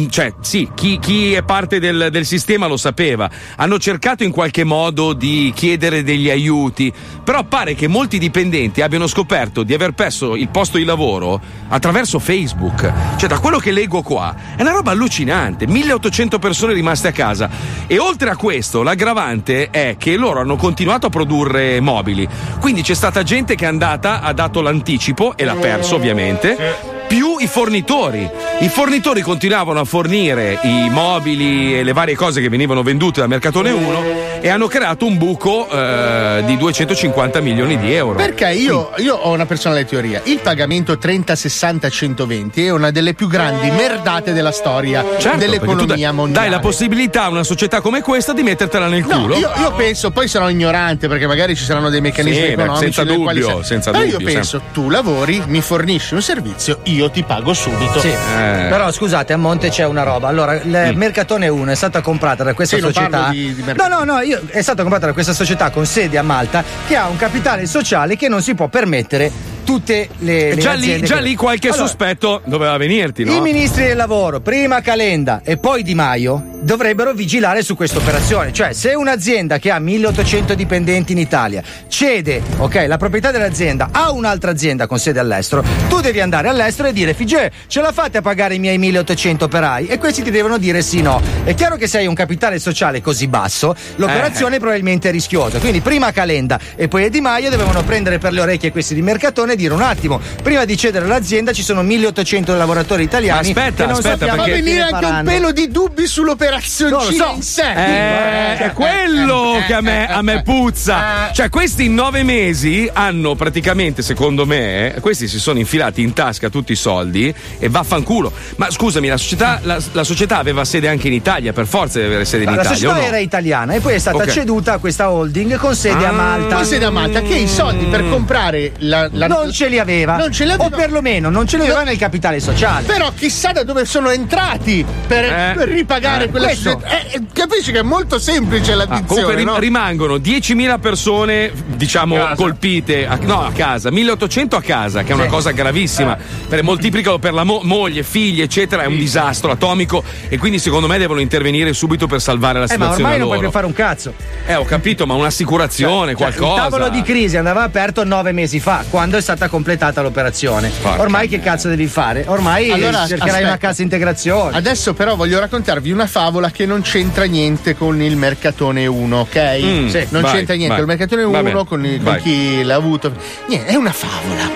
[0.10, 3.30] cioè, sì, chi, chi è parte del, del sistema lo sapeva.
[3.56, 6.94] Hanno cercato in qualche modo di chiedere degli aiuti,
[7.24, 12.11] però pare che molti dipendenti abbiano scoperto di aver perso il posto di lavoro attraverso
[12.20, 12.92] Facebook.
[13.18, 15.68] Cioè, da quello che leggo qua, è una roba allucinante.
[15.68, 17.50] 1800 persone rimaste a casa.
[17.88, 22.28] E oltre a questo, l'aggravante è che loro hanno continuato a produrre mobili.
[22.60, 27.00] Quindi c'è stata gente che è andata, ha dato l'anticipo e l'ha perso, ovviamente.
[27.08, 28.30] Più i fornitori.
[28.60, 33.28] I fornitori continuavano a fornire i mobili e le varie cose che venivano vendute da
[33.28, 34.04] Mercatone 1
[34.42, 38.16] e hanno creato un buco eh, di 250 milioni di euro.
[38.18, 40.22] Perché io, io ho una personale teoria.
[40.26, 46.48] Il pagamento 30-60-120 è una delle più grandi merdate della storia Certo, dell'economia dai, mondiale.
[46.50, 49.36] dai la possibilità a una società come questa di mettertela nel No, culo.
[49.38, 53.06] io, io penso, poi sarò ignorante perché magari ci saranno dei meccanismi Sì, economici senza
[53.16, 57.10] quali dubbio, sai- senza Però dubbio, io penso, tu lavori, mi fornisci un servizio, io
[57.10, 58.00] ti pago subito.
[58.00, 58.10] Sì.
[58.10, 58.68] Eh.
[58.70, 60.28] Però scusate, a monte c'è una roba.
[60.28, 63.30] Allora, il Mercatone 1 è stata comprata da questa Sì, non società.
[63.30, 64.06] di- di no, Mercatone.
[64.06, 67.08] no, no, io- è stata comprata da questa società con sede a Malta che ha
[67.08, 69.32] un capitale sociale che non si può permettere
[69.72, 73.32] tutte le, le già lì, già che- lì qualche Allora, sospetto doveva venirti, no?
[73.34, 78.52] I ministri del lavoro, prima Calenda e poi Di Maio, dovrebbero vigilare su questa operazione.
[78.52, 84.12] Cioè, se un'azienda che ha 1800 dipendenti in Italia cede, ok, la proprietà dell'azienda a
[84.12, 88.18] un'altra azienda con sede all'estero, tu devi andare all'estero e dire, Figè, ce la fate
[88.18, 89.88] a pagare i miei 1800 operai?
[89.88, 91.22] E questi ti devono dire sì no.
[91.46, 94.58] È chiaro che se hai un capitale sociale così basso, l'operazione Eh.
[94.58, 95.60] è probabilmente rischiosa.
[95.60, 99.54] Quindi prima Calenda e poi Di Maio devono prendere per le orecchie questi di Mercatone
[99.54, 103.84] e dire un attimo, prima di cedere l'azienda ci sono 1800 lavoratori italiani Ma aspetta,
[103.84, 107.12] che non aspetta, sappiamo Fa perché- venire anche un pelo di dubbi sull'operazioncina Non lo
[107.14, 107.36] so.
[107.36, 107.72] in sé.
[107.74, 111.30] Eh, è quello che a me, a me puzza.
[111.34, 116.72] Cioè, questi nove mesi hanno praticamente, secondo me, questi si sono infilati in tasca tutti
[116.72, 118.32] i soldi e vaffanculo.
[118.58, 122.08] Ma scusami, la società, la, la società aveva sede anche in Italia, per forza deve
[122.10, 122.78] avere sede in No, la Italia.
[122.80, 123.06] società no?
[123.08, 124.30] era italiana e poi è stata Ok.
[124.30, 126.12] ceduta a questa holding con sede a Ah.
[126.14, 126.56] Malta.
[126.56, 130.18] Con sede a Malta che i soldi per comprare la, la- non ce li aveva.
[130.18, 130.66] Non ce li aveva.
[130.66, 132.86] O perlomeno non ce li aveva nel capitale sociale.
[132.86, 135.54] Però chissà da dove sono entrati per, Eh.
[135.56, 136.30] per ripagare Eh.
[136.30, 136.72] quella Questo.
[136.72, 136.90] società.
[136.90, 139.58] Eh, eh, capisci che è molto semplice Ah, l'addizione, comunque rim- no?
[139.60, 145.14] rimangono 10.000 persone, diciamo, A colpite, a, no, a casa, 1.800 a casa, che è
[145.16, 145.30] una Sì.
[145.30, 146.18] cosa gravissima.
[146.48, 150.88] Per, moltiplicalo per la mo- moglie, figli, eccetera, è un disastro atomico e quindi secondo
[150.88, 153.66] me devono intervenire subito per salvare la Eh, ma situazione ormai non puoi più fare
[153.66, 154.14] un cazzo.
[154.46, 156.66] Eh, ho capito, ma un'assicurazione, Cioè, qualcosa.
[156.66, 160.70] Il tavolo di crisi andava aperto nove mesi fa, quando è stata completata l'operazione.
[160.82, 162.24] Porca Ormai che cazzo devi fare?
[162.28, 163.48] Ormai Allora, cercherai aspetta.
[163.48, 164.58] una cassa integrazione.
[164.58, 169.60] Adesso però voglio raccontarvi una favola che non c'entra niente con il Mercatone 1, ok?
[169.62, 170.68] Mm, Sì, non vai, c'entra niente vai.
[170.68, 173.12] con il Mercatone Va 1 bene, con, il- con chi l'ha avuto.
[173.48, 174.50] Niente, è una favola.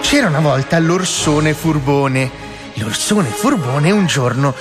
[0.00, 2.48] C'era una volta l'orsone furbone.
[2.74, 4.54] L'orsone furbone un giorno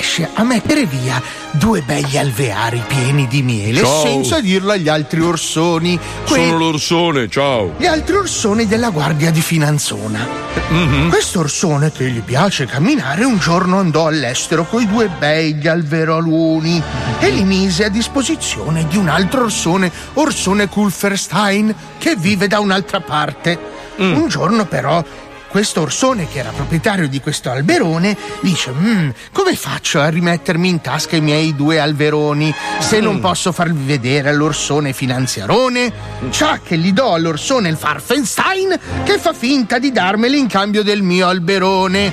[0.00, 4.00] riesce a mettere via due begli alveari pieni di miele Ciao.
[4.02, 5.98] senza dirlo agli altri orsoni.
[6.26, 7.74] Que- Sono l'orsone, ciao.
[7.76, 10.26] gli altri orsoni della guardia di Finanzona.
[10.68, 11.10] Mhm.
[11.10, 16.82] Questo orsone che gli piace camminare un giorno andò all'estero coi due begli alveroloni
[17.18, 23.00] e li mise a disposizione di un altro orsone, orsone Kulferstein, che vive da un'altra
[23.00, 23.68] parte.
[23.96, 25.04] Un giorno però
[25.50, 30.80] questo orsone che era proprietario di questo alberone dice "Mm, come faccio a rimettermi in
[30.80, 32.54] tasca i miei due alveroni?
[32.78, 35.92] Se non posso farvi vedere all'orsone finanziarone?
[36.30, 41.02] Ciò che gli do all'orsone il Farfenstein che fa finta di darmeli in cambio del
[41.02, 42.12] mio alberone.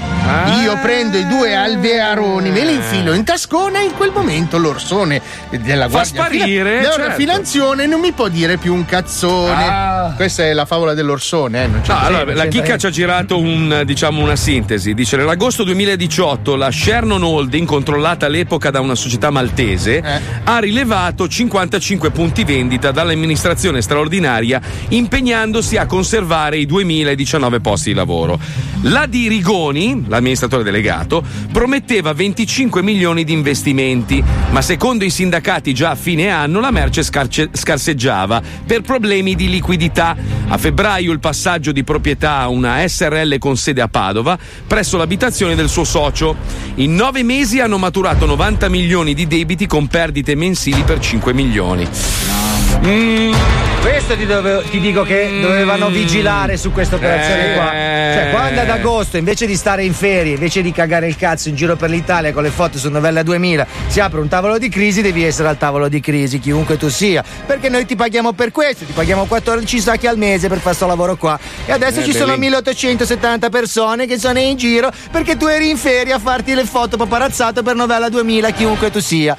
[0.61, 5.21] Io prendo i due alvearoni me li infilo in tascona e in quel momento l'orsone
[5.51, 7.15] della Fa guardia sparire, della certo.
[7.15, 10.13] finanzione non mi può dire più un cazzone.
[10.15, 13.26] Questa è la favola dell'orsone eh, non c'è No, allora, la chicca ci ha girato
[13.35, 14.93] un, diciamo, una sintesi.
[14.93, 20.01] Dice: Nell'agosto 2018 la Shernon Holding, controllata all'epoca da una società maltese,
[20.43, 28.39] ha rilevato 55 punti vendita dall'amministrazione straordinaria, impegnandosi a conservare i 2019 posti di lavoro.
[28.81, 35.89] La di Rigoni, l'amministratore delegato, prometteva 25 milioni di investimenti, ma secondo i sindacati già
[35.91, 40.15] a fine anno la merce scarce- scarseggiava per problemi di liquidità.
[40.47, 42.83] A febbraio il passaggio di proprietà a una
[43.17, 44.37] SRL con sede a Padova
[44.67, 46.35] presso l'abitazione del suo socio.
[46.75, 52.46] In nove mesi hanno maturato 90 milioni di debiti con perdite mensili per 5 milioni.
[52.85, 53.33] Mm.
[53.81, 57.53] Questo ti, dove- ti dico che dovevano vigilare su questa operazione Eh.
[57.55, 57.65] qua.
[57.71, 61.55] Cioè, quando ad agosto, invece di stare in ferie, invece di cagare il cazzo in
[61.55, 65.01] giro per l'Italia con le foto su Novella 2000, si apre un tavolo di crisi,
[65.01, 67.23] devi essere al tavolo di crisi, chiunque tu sia.
[67.45, 70.85] Perché noi ti paghiamo per questo, ti paghiamo 14 sacchi al mese per fare sto
[70.87, 71.39] lavoro qua.
[71.65, 72.39] E adesso Eh, ci sono belli.
[72.39, 76.97] 1870 persone che sono in giro perché tu eri in ferie a farti le foto
[76.97, 79.35] paparazzato per Novella 2000, chiunque tu sia.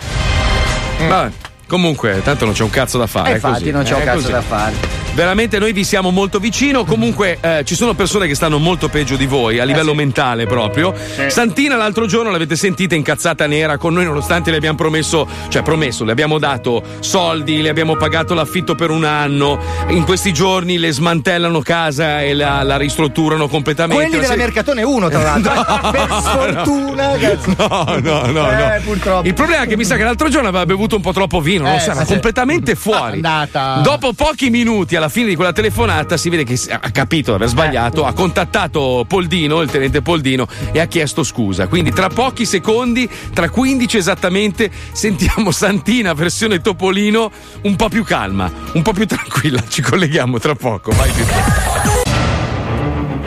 [1.07, 1.31] Vabbè,
[1.69, 3.31] comunque, tanto non c'è un cazzo da fare.
[3.31, 4.33] Eh, infatti, così, non c'è un è cazzo così.
[4.33, 4.75] da fare.
[5.15, 6.85] Veramente noi vi siamo molto vicino.
[6.85, 10.95] Comunque eh, ci sono persone che stanno molto peggio di voi a livello mentale proprio.
[11.27, 16.05] Santina l'altro giorno l'avete sentita incazzata nera con noi nonostante le abbiamo promesso, cioè promesso,
[16.05, 19.59] le abbiamo dato soldi, le abbiamo pagato l'affitto per un anno.
[19.89, 24.05] In questi giorni le smantellano casa e la, la ristrutturano completamente.
[24.07, 25.91] Quelli della Mercatone 1, tra l'altro.
[25.91, 27.55] per sfortuna, cazzo.
[27.59, 28.81] No, no, no, Eh, no.
[28.85, 29.27] purtroppo.
[29.27, 31.58] Il problema è che mi sa che l'altro giorno aveva bevuto un po' troppo vino,
[31.59, 31.91] non Eh, sì.
[32.05, 33.15] completamente fuori.
[33.15, 33.81] Andata.
[33.83, 37.49] Dopo pochi minuti, alla fine di quella telefonata, si vede che ha capito di aver
[37.49, 41.67] sbagliato, ha contattato Poldino, il tenente Poldino, e ha chiesto scusa.
[41.67, 47.31] Quindi tra pochi secondi, tra 15 esattamente, sentiamo Santina versione Topolino
[47.63, 49.63] un po' più calma, un po' più tranquilla.
[49.69, 50.93] Ci colleghiamo tra poco.
[50.93, 52.07] Vai Pippo.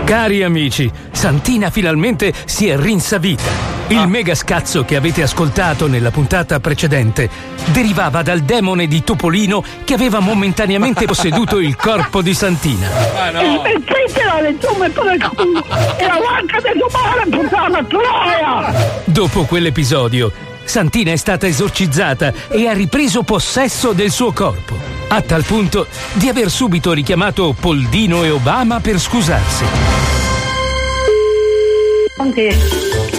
[0.03, 3.80] Cari amici, Santina finalmente si è rinsavita.
[3.91, 7.29] Il mega scazzo che avete ascoltato nella puntata precedente
[7.73, 12.87] derivava dal demone di Topolino che aveva momentaneamente posseduto il corpo di Santina.
[12.87, 15.65] Zittila le giume per il culo!
[15.67, 19.01] La vacca del domani puttana troia!
[19.03, 20.31] Dopo quell'episodio,
[20.63, 24.73] Santina è stata esorcizzata e ha ripreso possesso del suo corpo,
[25.09, 29.65] a tal punto di aver subito richiamato Poldino e Obama per scusarsi.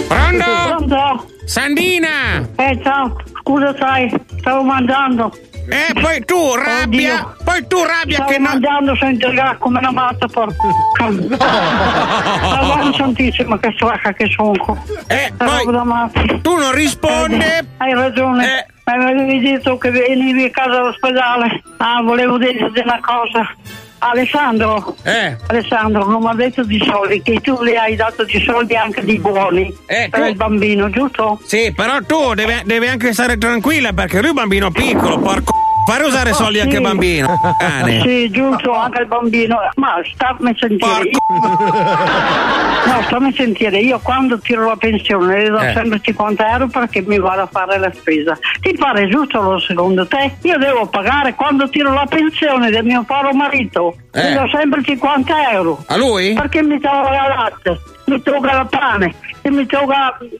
[0.07, 0.45] Pronto?
[0.67, 1.25] Pronto?
[1.45, 2.47] Sandina!
[2.55, 5.31] Eh, ciao, scusa sai, stavo mangiando.
[5.69, 7.35] Eh, poi tu rabbia, Oddio.
[7.45, 10.67] poi tu rabbia Stavo che no- mangiando senza gas come una matta, porca.
[10.99, 14.83] Madonna santissima, che svacca che sono.
[15.07, 17.35] Eh, poi, tu non rispondi.
[17.37, 18.45] Eh, hai ragione.
[18.45, 18.65] Eh.
[18.85, 21.61] Ma mi avevi detto che venivi a casa all'ospedale.
[21.77, 23.49] Ah, volevo dirti una cosa.
[24.11, 25.35] Alessandro, Eh.
[25.47, 29.03] Alessandro, non mi ha detto di soldi, che tu le hai dato di soldi anche
[29.03, 31.39] di buoni Eh, per tu- il bambino, giusto?
[31.45, 35.51] Sì, però tu devi, devi anche stare tranquilla perché lui è un bambino piccolo, porco.
[35.85, 36.87] Fare usare soldi anche al Sì.
[36.89, 37.39] bambino.
[37.57, 38.01] Cane.
[38.01, 39.57] Sì, giusto, anche il bambino.
[39.75, 41.09] Ma stammi a sentire.
[42.85, 43.79] No, stammi a sentire.
[43.79, 45.71] Io quando tiro la pensione le do Eh.
[45.73, 48.37] sempre 50 euro perché mi vado a fare la spesa.
[48.59, 50.35] Ti pare giusto lo secondo te?
[50.41, 53.95] Io devo pagare quando tiro la pensione del mio caro marito.
[54.11, 54.31] Eh.
[54.31, 55.81] Gli do sempre 50 euro.
[55.87, 56.33] A lui?
[56.33, 59.87] Perché mi la latte, mi toglie la pane, e mi toglie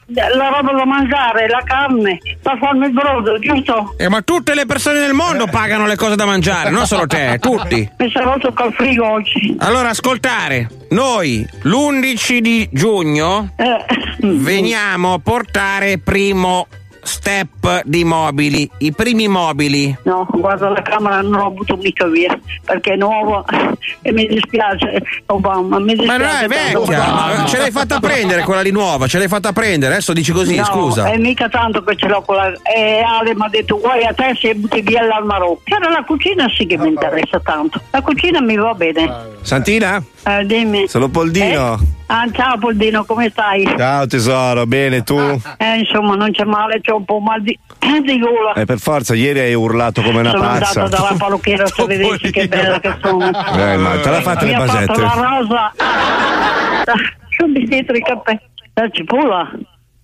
[0.07, 3.95] la roba da mangiare, la carne, per farmi il brodo, giusto?
[3.97, 7.37] Eh, ma tutte le persone del mondo pagano le cose da mangiare, non solo te,
[7.39, 7.89] tutti.
[7.97, 9.55] Mi sarò toccato il frigo oggi.
[9.59, 13.85] Allora, ascoltare, noi l'11 di giugno Eh.
[14.19, 16.67] veniamo a portare primo
[17.03, 19.95] step di mobili, i primi mobili.
[20.03, 23.43] No, guarda la camera non l'ho avuto mica via perché è nuova
[24.01, 26.17] e mi dispiace Obama, mi Ma dispiace.
[26.17, 26.79] non è tanto.
[26.85, 30.55] vecchia, ce l'hai fatta prendere quella lì nuova, ce l'hai fatta prendere, adesso dici così,
[30.55, 31.09] no, scusa.
[31.11, 32.51] è mica tanto che ce l'ho con la...
[32.63, 35.59] E Ale mi ha detto guai a te se butti via l'armadio.
[35.63, 37.81] Però la cucina sì che mi interessa tanto.
[37.91, 39.11] La cucina mi va bene.
[39.41, 40.03] Santina?
[40.25, 40.87] Eh, dimmi.
[40.87, 41.77] Sono Poldino.
[42.05, 43.65] Ah, ciao Poldino, come stai?
[43.77, 45.17] Ciao tesoro, bene tu?
[45.17, 47.57] Eh, insomma, non c'è male, c'ho un po' mal di,
[48.05, 48.53] di gola.
[48.53, 50.83] Eh, per forza, ieri hai urlato come una sono pazza.
[50.83, 53.25] andata dalla parrucchiera se vedessi che bella che sono.
[53.27, 55.01] Eh, ma te l'ha fatta Mi le ha fatto basette?
[55.01, 55.71] la rosa.
[57.35, 58.39] Sono dietro i capelli.
[58.75, 59.51] La cipolla.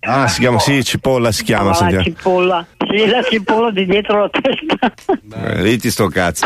[0.02, 1.72] Ah, si chiama, sì, cipolla si chiama.
[1.78, 2.66] Ah, la cipolla.
[2.89, 4.93] Sì, la cipolla di dietro la testa.
[5.45, 6.45] Eh, lì ti sto cazzo.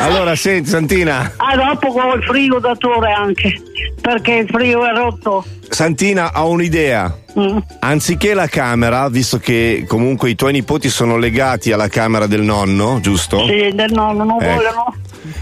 [0.00, 1.32] Allora, senti, Santina.
[1.36, 3.60] Ah, dopo con il frigo datore anche.
[4.00, 5.44] Perché il frigo è rotto.
[5.68, 7.14] Santina, ho un'idea.
[7.38, 7.58] Mm.
[7.80, 12.98] Anziché la camera, visto che comunque i tuoi nipoti sono legati alla camera del nonno,
[13.00, 13.46] giusto?
[13.46, 14.54] Sì, del nonno non Ecco.
[14.54, 14.94] vogliono.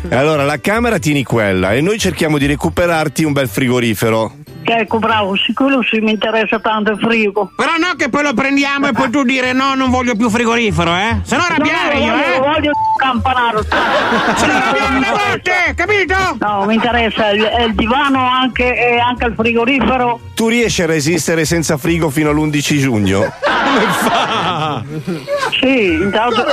[0.09, 4.35] E allora la camera tieni quella e noi cerchiamo di recuperarti un bel frigorifero.
[4.63, 7.51] Ecco, bravo, sicuro sì, mi interessa tanto il frigo.
[7.57, 10.95] Però no che poi lo prendiamo e poi tu dire no, non voglio più frigorifero,
[10.95, 11.17] eh?
[11.25, 12.39] Se no arrabbiare no, io, voglio, eh?
[12.39, 13.63] voglio campanaro.
[13.63, 16.15] Se no arrabbiare una notte, capito?
[16.39, 20.21] No, mi interessa il, il divano anche, e anche il frigorifero.
[20.35, 23.21] Tu riesci a resistere senza frigo fino all'11 giugno?
[23.71, 24.83] Come fa?
[25.61, 26.45] Sì, intanto.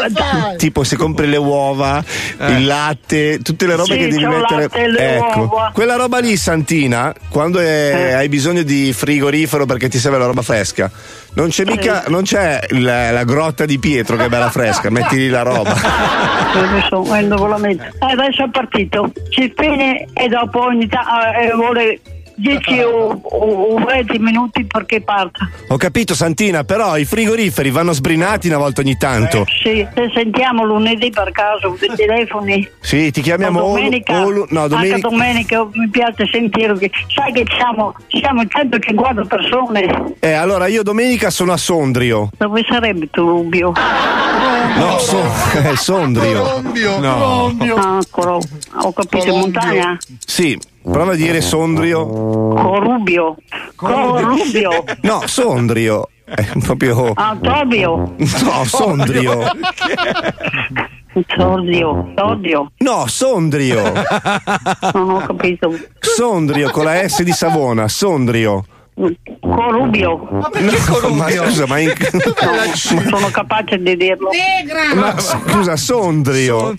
[0.58, 2.04] tipo se compri le uova,
[2.40, 4.62] il latte, tutte le robe Sì, che devi mettere.
[4.64, 5.72] latte, le ecco, uova.
[5.74, 8.14] quella roba lì, Santina, quando è- Eh.
[8.14, 10.90] hai bisogno di frigorifero perché ti serve la roba fresca,
[11.34, 15.16] non c'è mica, non c'è la, la grotta di Pietro che è bella fresca, metti
[15.16, 15.76] lì la roba.
[16.54, 17.84] Lo so, eh, dove la metto?
[17.84, 19.12] Eh, adesso è partito.
[19.30, 22.00] Si spegne e dopo ogni tanto eh, vuole
[22.40, 25.50] 10 o, o- o 20 minuti perché parta.
[25.70, 29.44] Ho capito, Santina, però i frigoriferi vanno sbrinati una volta ogni tanto.
[29.64, 32.68] Sì, se sentiamo lunedì per caso dei telefoni.
[32.80, 35.10] Sì, ti chiamiamo o o- domenica, o- no, anche domenica.
[35.10, 40.14] domenica mi piace sentire che sai che siamo, siamo 150 persone.
[40.20, 42.30] Eh, allora io domenica sono a Sondrio.
[42.38, 43.74] Dove sarebbe tu Rubio?
[44.78, 45.20] No, so,
[45.64, 46.60] eh, Sondrio.
[47.00, 47.56] No.
[47.76, 48.40] Ah, Coro-
[48.84, 49.98] ho capito, in montagna?
[50.24, 50.58] Sì,
[50.90, 52.06] prova a dire Sondrio.
[52.08, 53.36] Corubio.
[53.76, 54.84] Corubio.
[55.02, 56.10] No, Sondrio.
[56.24, 57.12] È proprio.
[57.14, 58.16] Ah, Tobio.
[58.18, 59.44] No, Sondrio.
[61.36, 62.14] Sordio.
[62.16, 62.72] Sordio.
[62.80, 63.94] No, Sondrio.
[64.94, 65.74] Non ho capito.
[66.00, 68.66] Sondrio con la S di Savona, Sondrio.
[69.40, 70.28] Corubio.
[70.30, 71.94] No, ma scusa, ma in...
[72.12, 74.30] Non sono capace di dirlo.
[74.96, 76.74] ma scusa, Sondrio.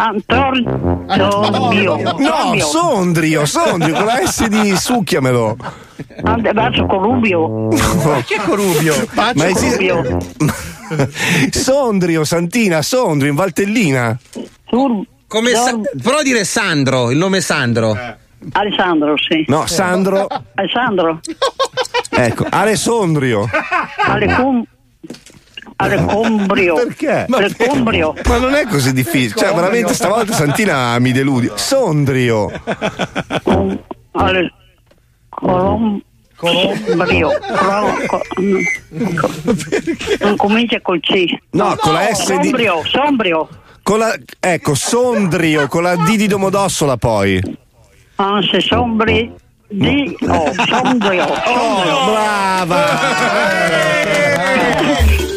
[0.00, 1.96] Antonio.
[2.18, 5.56] No, Sondrio, Sondrio con la S di succhiamelo.
[6.52, 7.68] Verso Corubio.
[8.24, 8.94] Chi è Corubio?
[9.14, 10.16] Ma esiste-.
[11.50, 14.16] Sondrio, Santina, Sondrio in Valtellina.
[15.26, 17.98] Come Sa- prova a dire Sandro, il nome è Sandro.
[18.52, 19.44] Alessandro, sì.
[19.48, 20.28] No, Sandro.
[20.54, 21.18] Alessandro.
[22.10, 23.48] Ecco, Alessandrio.
[24.06, 24.62] Alecum.
[25.80, 26.74] Alecombrio.
[26.82, 27.26] Perché?
[27.30, 28.14] Alecombrio.
[28.26, 29.34] Ma non è così difficile.
[29.36, 31.50] Cioè, veramente stavolta Santina mi deludi.
[31.54, 32.50] Sondrio.
[34.12, 34.52] Ale...
[35.28, 36.00] Colom...
[36.36, 37.30] Colombrio.
[37.56, 38.22] Colo- co-
[40.20, 41.24] Non comincia col C.
[41.50, 43.48] No, con la S di- Sombrio, sombrio.
[43.82, 47.40] Con la, ecco, Sondrio, con la D di Domodossola poi.
[48.16, 49.32] Ah, se sombri
[49.68, 50.16] di...
[50.28, 51.24] Oh, sombrio.
[51.24, 52.66] Oh,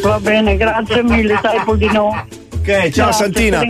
[0.02, 2.26] Va bene, grazie mille, sai Poldino.
[2.62, 3.60] Ok, ciao Grazie, Santina.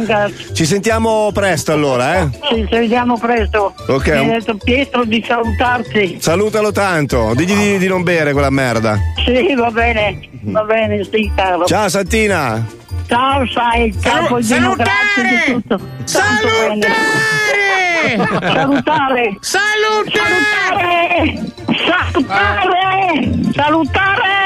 [0.52, 2.28] Ci sentiamo presto allora, eh?
[2.48, 3.74] Ci vediamo presto.
[3.86, 4.08] Ok.
[4.08, 6.18] Mi ha detto Pietro di salutarti.
[6.20, 8.98] Salutalo tanto, digli di, di non bere quella merda.
[9.24, 11.64] Sì, va bene, va bene, sì, caro.
[11.64, 12.66] Ciao Santina.
[13.06, 15.80] Ciao, sai, ciao, Poldino, grazie di tutto.
[16.04, 16.92] Salutare!
[18.40, 19.36] Salutare!
[19.40, 20.62] Salutare!
[21.86, 23.40] Salutare!
[23.54, 24.40] Salutare!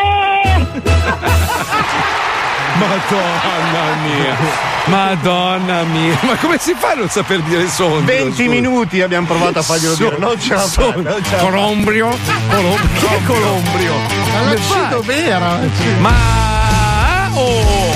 [2.79, 4.37] Madonna mia,
[4.87, 8.05] Madonna mia, ma come si fa a non saper dire sondrio?
[8.05, 8.49] 20 scusa?
[8.51, 10.19] minuti abbiamo provato a farglielo So- dire.
[10.19, 11.37] Non ce la so- fa.
[11.39, 12.17] Colombrio?
[12.51, 13.93] Colom- chi è Colombrio?
[14.37, 14.83] Alla Come fai?
[14.85, 15.59] Cito vera.
[15.99, 17.95] Ma oh,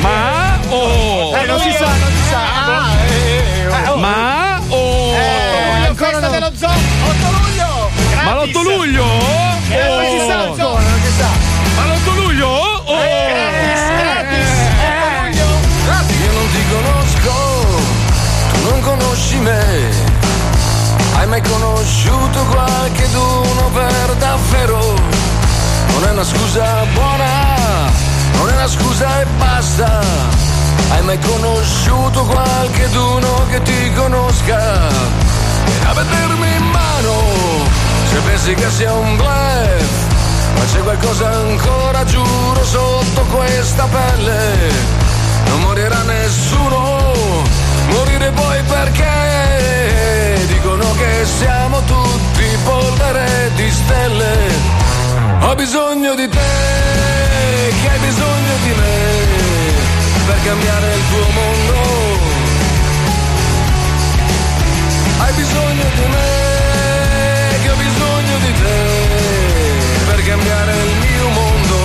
[0.00, 2.40] ma oh, Eh, non si sa, non si sa.
[2.66, 3.96] Ah, eh, eh, oh.
[3.96, 6.28] ma oh, Eh, ancora no.
[6.30, 7.90] dello zoo, 8 luglio.
[8.24, 9.04] ma l'8 luglio?
[9.70, 10.82] Eh, non si sa ancora,
[19.44, 19.62] me.
[21.16, 24.80] Hai mai conosciuto qualche d'uno per davvero?
[25.92, 27.90] Non è una scusa buona,
[28.36, 30.00] non è una scusa e basta.
[30.90, 34.60] Hai mai conosciuto qualche d'uno che ti conosca?
[35.64, 37.14] Vieni a vedermi in mano,
[38.10, 39.92] se pensi che sia un bluff.
[40.56, 45.02] Ma c'è qualcosa ancora, giuro, sotto questa pelle.
[45.48, 47.12] Non morirà nessuno,
[47.88, 54.32] morire poi perché dicono che siamo tutti polvere di stelle.
[55.40, 58.96] Ho bisogno di te, che hai bisogno di me,
[60.26, 61.78] per cambiare il tuo mondo.
[65.18, 68.80] Hai bisogno di me, che ho bisogno di te,
[70.06, 71.78] per cambiare il mio mondo.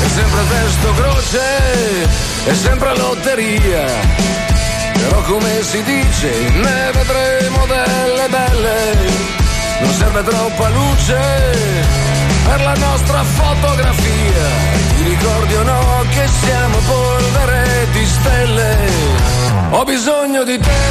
[0.00, 3.84] È sempre testo croce, è sempre lotteria.
[4.92, 9.32] Però come si dice, ne vedremo delle belle.
[9.80, 11.18] Non serve troppa luce
[12.46, 14.46] per la nostra fotografia.
[14.96, 18.76] Ti ricordi o no che siamo polvere di stelle?
[19.70, 20.82] Ho bisogno di te,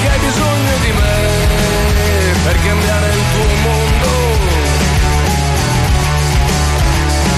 [0.00, 1.14] che hai bisogno di me,
[2.44, 4.10] per cambiare il tuo mondo.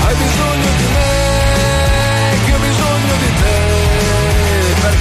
[0.06, 1.13] Hai bisogno di me,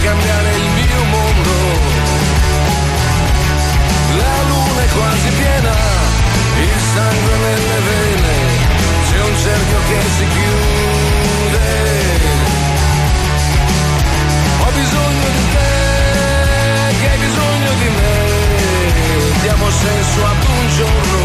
[0.04, 1.52] cambiare il mio mondo.
[4.20, 5.76] La luna è quasi piena,
[6.60, 8.36] il sangue nelle vene,
[9.08, 11.68] c'è un cerchio che si chiude.
[14.60, 15.72] Ho bisogno di te,
[17.00, 18.16] che hai bisogno di me,
[19.42, 21.22] diamo senso ad un giorno.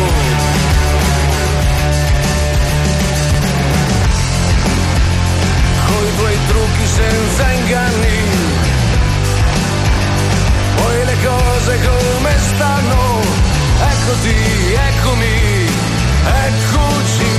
[5.88, 7.97] Coi tuoi trucchi senza inganni,
[10.78, 13.20] poi le cose come stanno,
[13.78, 14.36] è così,
[14.90, 15.66] eccomi,
[16.46, 17.32] eccoci.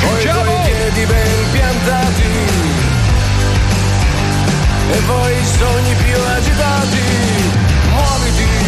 [0.00, 2.32] Poi i piedi ben piantati,
[4.90, 7.02] e poi i sogni più agitati,
[7.90, 8.63] muoviti,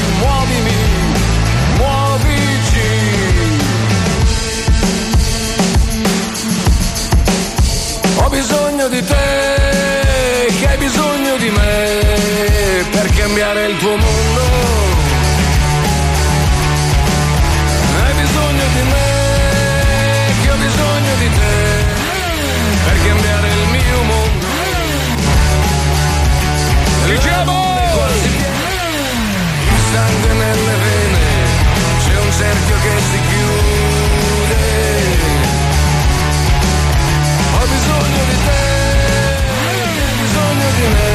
[13.68, 14.42] il tuo mondo.
[17.98, 19.08] Hai bisogno di me,
[20.42, 21.54] che ho bisogno di te,
[22.84, 24.46] per cambiare il mio mondo.
[27.06, 27.54] Diciamo!
[29.74, 31.24] Il sangue nelle vene,
[32.04, 34.64] c'è un cerchio che si chiude.
[37.58, 38.64] Ho bisogno di te,
[39.66, 41.10] hai bisogno di me,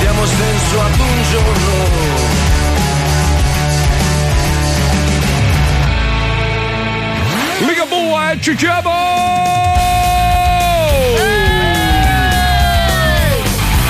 [0.00, 1.72] diamo senso ad un giorno.
[7.66, 8.92] Mica bua, ci siamo!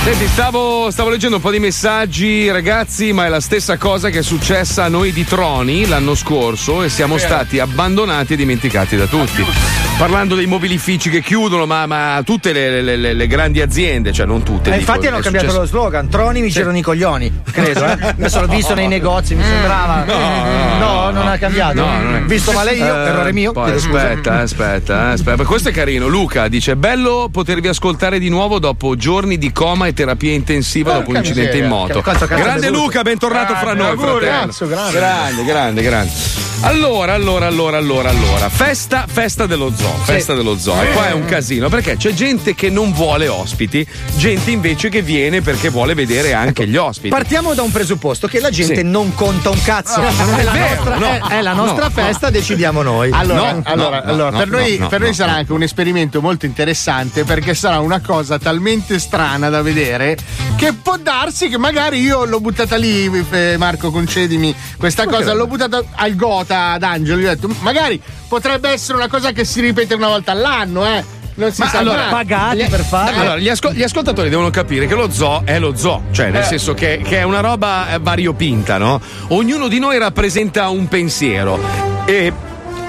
[0.04, 4.18] Senti, stavo, stavo leggendo un po' di messaggi, ragazzi, ma è la stessa cosa che
[4.18, 9.06] è successa a noi di Troni l'anno scorso e siamo stati abbandonati e dimenticati da
[9.06, 9.83] tutti.
[9.96, 14.26] Parlando dei mobilifici che chiudono, ma, ma tutte le, le- le- le grandi aziende, cioè
[14.26, 14.70] non tutte.
[14.70, 17.92] Eh, dico, infatti hanno cambiato successo- lo slogan, Troni mi girano i coglioni, credo, eh.
[18.18, 20.04] Adesso l'ho visto nei negozi, mi sembrava.
[20.04, 21.74] No, No, non ha cambiato.
[21.80, 23.52] No, non è- Visto male io, Eh, errore mio.
[23.52, 23.98] poi chiedo scusa.
[24.08, 25.44] aspetta, aspetta, aspetta.
[25.44, 26.08] Questo è carino.
[26.08, 31.10] Luca dice: Bello potervi ascoltare di nuovo dopo giorni di coma e terapia intensiva dopo
[31.10, 32.02] un incidente in moto.
[32.26, 32.68] Grande?
[32.68, 34.52] Luca, bentornato fra noi, grande.
[34.92, 36.10] grande, grande, grande.
[36.62, 38.48] Allora, allora, allora, allora, allora.
[38.48, 39.83] Festa, festa dello zoo.
[40.04, 40.80] Festa dello zoo.
[40.82, 45.02] E qua è un casino perché c'è gente che non vuole ospiti, gente invece che
[45.02, 47.08] viene perché vuole vedere anche gli ospiti.
[47.08, 48.82] Partiamo da un presupposto che la gente Sì.
[48.82, 50.00] non conta un cazzo.
[50.00, 51.06] No, non è, la vero, nostra, no.
[51.06, 52.32] è- è la nostra No, festa, no.
[52.32, 53.10] decidiamo noi.
[53.12, 55.14] Allora, No, allora, no, allora, no, per no, noi, no, per noi no.
[55.14, 60.16] sarà anche un esperimento molto interessante perché sarà una cosa talmente strana da vedere
[60.56, 65.46] che può darsi che magari io l'ho buttata lì, eh, Marco, concedimi questa cosa, l'ho
[65.46, 68.00] buttata al Gota ad Angelo, gli ho detto magari
[68.34, 71.04] potrebbe essere una cosa che si ripete una volta all'anno, eh.
[71.36, 72.10] Non si Ma sa allora, mai.
[72.10, 73.20] pagati per farlo.
[73.20, 76.42] Allora, gli, ascol- gli ascoltatori devono capire che lo zoo è lo zoo, cioè nel
[76.42, 76.46] Eh.
[76.46, 79.00] senso che, che è una roba eh, variopinta, no?
[79.28, 81.58] Ognuno di noi rappresenta un pensiero
[82.06, 82.32] e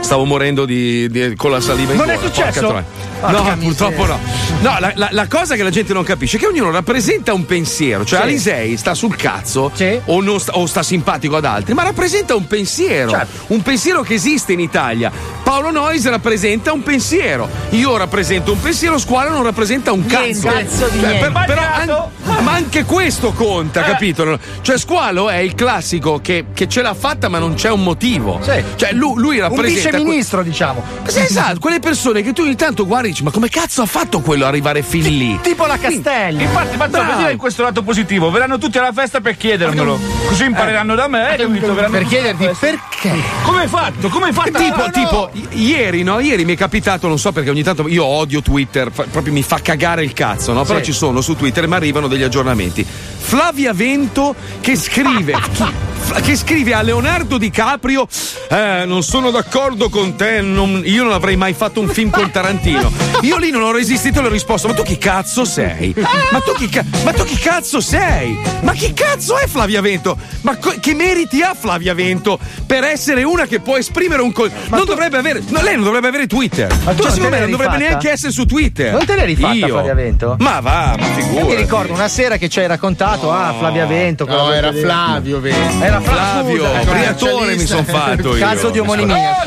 [0.02, 2.84] Stavo morendo di, di- con la saliva in Non è successo?
[3.20, 3.36] Porca.
[3.36, 3.68] Porca No, miseria.
[3.68, 4.20] purtroppo no.
[4.62, 7.46] No, la, la- la cosa che la gente non capisce è che ognuno rappresenta un
[7.46, 8.04] pensiero.
[8.06, 8.26] Cioè, Sì.
[8.26, 9.72] Alisei sta sul cazzo
[10.06, 13.12] o, non sta, o sta simpatico ad altri, ma rappresenta un pensiero.
[13.12, 13.54] Certo.
[13.54, 15.12] Un pensiero che esiste in Italia.
[15.44, 17.48] Paolo Noyes rappresenta un pensiero.
[17.72, 20.48] Io rappresento un pensiero, Squalo non rappresenta un cazzo.
[20.48, 24.38] Cazzo di Cioè, per- però an- ma anche questo conta, capito?
[24.62, 28.40] Cioè, Squalo è il classico che, che ce l'ha fatta, ma non c'è un motivo.
[28.44, 29.90] Cioè, lui, lui Un rappresenta.
[29.98, 30.84] vice ministro, diciamo.
[31.06, 34.20] Sì, esatto, quelle persone che tu ogni tanto guardi dici, ma come cazzo ha fatto
[34.20, 35.40] quello arrivare fin lì?
[35.42, 36.44] Tipo la Castelli.
[36.44, 37.18] Infatti, ma Bravo.
[37.18, 39.98] vedi in questo lato positivo, verranno tutti alla festa per chiedermelo.
[40.28, 41.36] Così impareranno da me.
[41.38, 41.74] capito?
[41.74, 43.14] Per chiederti perché?
[43.44, 44.10] Come hai fatto?
[44.10, 44.52] Come hai fatto?
[44.58, 44.92] Tipo, Ah, no.
[44.92, 46.20] tipo, i- ieri, no?
[46.20, 49.44] Ieri mi è capitato, non so perché ogni tanto io odio Twitter, fa- proprio mi
[49.44, 50.64] fa cagare il cazzo, no?
[50.64, 50.86] Però Sì.
[50.86, 52.86] ci sono su Twitter e mi arrivano degli aggiornamenti.
[52.86, 55.34] Flavia Vento che scrive.
[56.22, 58.08] che scrive a Leonardo DiCaprio
[58.50, 62.32] eh, non sono d'accordo con te non- io non avrei mai fatto un film con
[62.32, 62.92] Tarantino
[63.22, 65.94] io lì non ho resistito e le ho risposto ma tu chi cazzo sei?
[66.32, 68.38] ma tu chi, ca- ma tu chi cazzo sei?
[68.62, 70.18] ma chi cazzo è Flavia Vento?
[70.42, 74.50] ma co- che meriti ha Flavia Vento per essere una che può esprimere un co-
[74.70, 77.40] non dovrebbe avere no, lei non dovrebbe avere Twitter Ma tu cioè non secondo me
[77.42, 77.90] non dovrebbe rifatta?
[77.90, 80.36] neanche essere su Twitter Non te l'hai rifatta io Flavia Vento?
[80.40, 83.86] ma va ma figurati Io mi ricordo una sera che ci hai raccontato, ah, Flavia
[83.86, 84.26] Vento.
[84.26, 85.84] No, era Flavio Vento.
[85.84, 88.40] Era Fla- Flavio, scusa, Briatore mi son fatto io.
[88.46, 89.44] Caso di omonimia.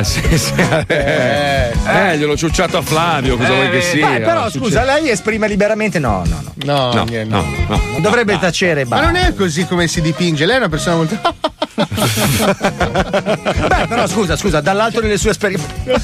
[0.00, 0.52] Eh, sì, sì.
[0.86, 4.08] Eh, eh, gliel'ho ciucciato a Flavio, cosa vuoi che sia?
[4.08, 5.98] Beh, però scusa, lei esprime liberamente.
[5.98, 6.52] No, no, no.
[6.64, 7.34] No, No, niente.
[7.34, 7.80] no, no.
[7.92, 8.84] Non dovrebbe tacere.
[8.84, 11.18] Ma non è così come si dipinge, lei è una persona molto.
[12.92, 15.66] Beh, però scusa, scusa, dall'alto delle sue esperienze.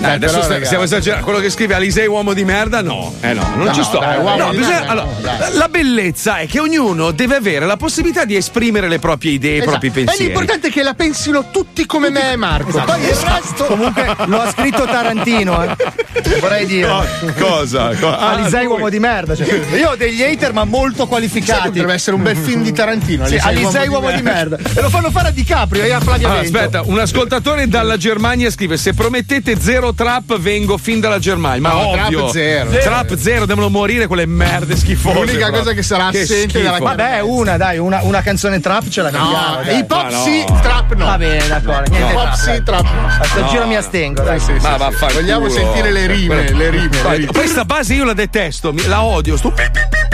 [0.00, 1.24] Dai, adesso però, sta- stiamo esagerando.
[1.24, 3.12] Quello che scrive Alisei uomo di merda, no.
[3.20, 3.98] Eh no, non No, ci sto.
[3.98, 8.24] dai, No, bisogna- merda, allora, no, la bellezza è che ognuno deve avere la possibilità
[8.24, 9.70] di esprimere le proprie idee, i Esatto.
[9.70, 10.24] propri E pensieri.
[10.24, 12.82] l'importante è che la pensino tutti come me e Marco.
[12.82, 13.64] Poi il resto.
[13.66, 15.76] Comunque lo ha scritto Tarantino, eh.
[16.40, 16.88] Vorrei dire.
[16.88, 17.04] No,
[17.38, 17.94] cosa?
[17.94, 18.72] Co- ah, Alisei lui.
[18.72, 19.36] uomo di merda.
[19.36, 21.68] cioè, io ho degli hater, ma molto qualificati.
[21.68, 23.26] Potrebbe essere un bel film di Tarantino.
[23.26, 24.56] Sì, Alisei uomo di merda.
[24.58, 26.58] E lo fanno fare a DiCaprio e a Flavia Allora, Vento.
[26.58, 31.60] aspetta, un ascoltatore dalla Germania scrive: Se promettete zero trap, vengo fin dalla Germania.
[31.60, 32.70] Ma No, ovvio, trap zero.
[32.70, 35.18] Trap zero, devono morire quelle merde schifose.
[35.20, 36.64] L'unica cosa che sarà Che assente schifo.
[36.64, 39.62] dalla Vabbè, una, dai, una, una canzone trap ce la capiamo.
[39.62, 40.22] No, hip hop Ma no.
[40.22, 41.04] sì, trap no.
[41.04, 41.94] Va bene, d'accordo.
[41.94, 43.06] Hip hop trap, sì, trap no.
[43.06, 44.38] A sto No, giro mi astengo, dai.
[44.40, 45.08] Sì, sì, Ma sì, vaffanculo.
[45.10, 45.16] sì.
[45.16, 46.88] Vogliamo sentire le rime, le rime.
[47.02, 47.26] le rime.
[47.32, 49.36] Questa base io la detesto, la odio.
[49.36, 50.08] Sto pi- pi- pi-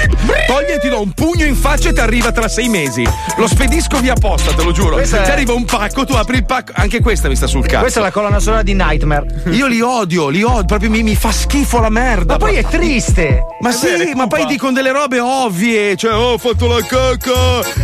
[0.47, 3.07] Togli e ti do un pugno in faccia e ti arriva tra sei mesi.
[3.37, 4.97] Lo spedisco via posta, te lo giuro.
[4.97, 6.73] Questa Ti è- arriva un pacco, tu apri il pacco.
[6.75, 7.81] Anche questa mi sta sul cazzo.
[7.81, 9.43] Questa è la colonna sonora di Nightmare.
[9.51, 12.33] Io li odio, li odio, proprio mi, mi fa schifo la merda.
[12.35, 13.45] Ma poi è triste.
[13.61, 17.33] Ma sì, ma poi dicono delle robe ovvie, cioè oh, ho fatto la cacca,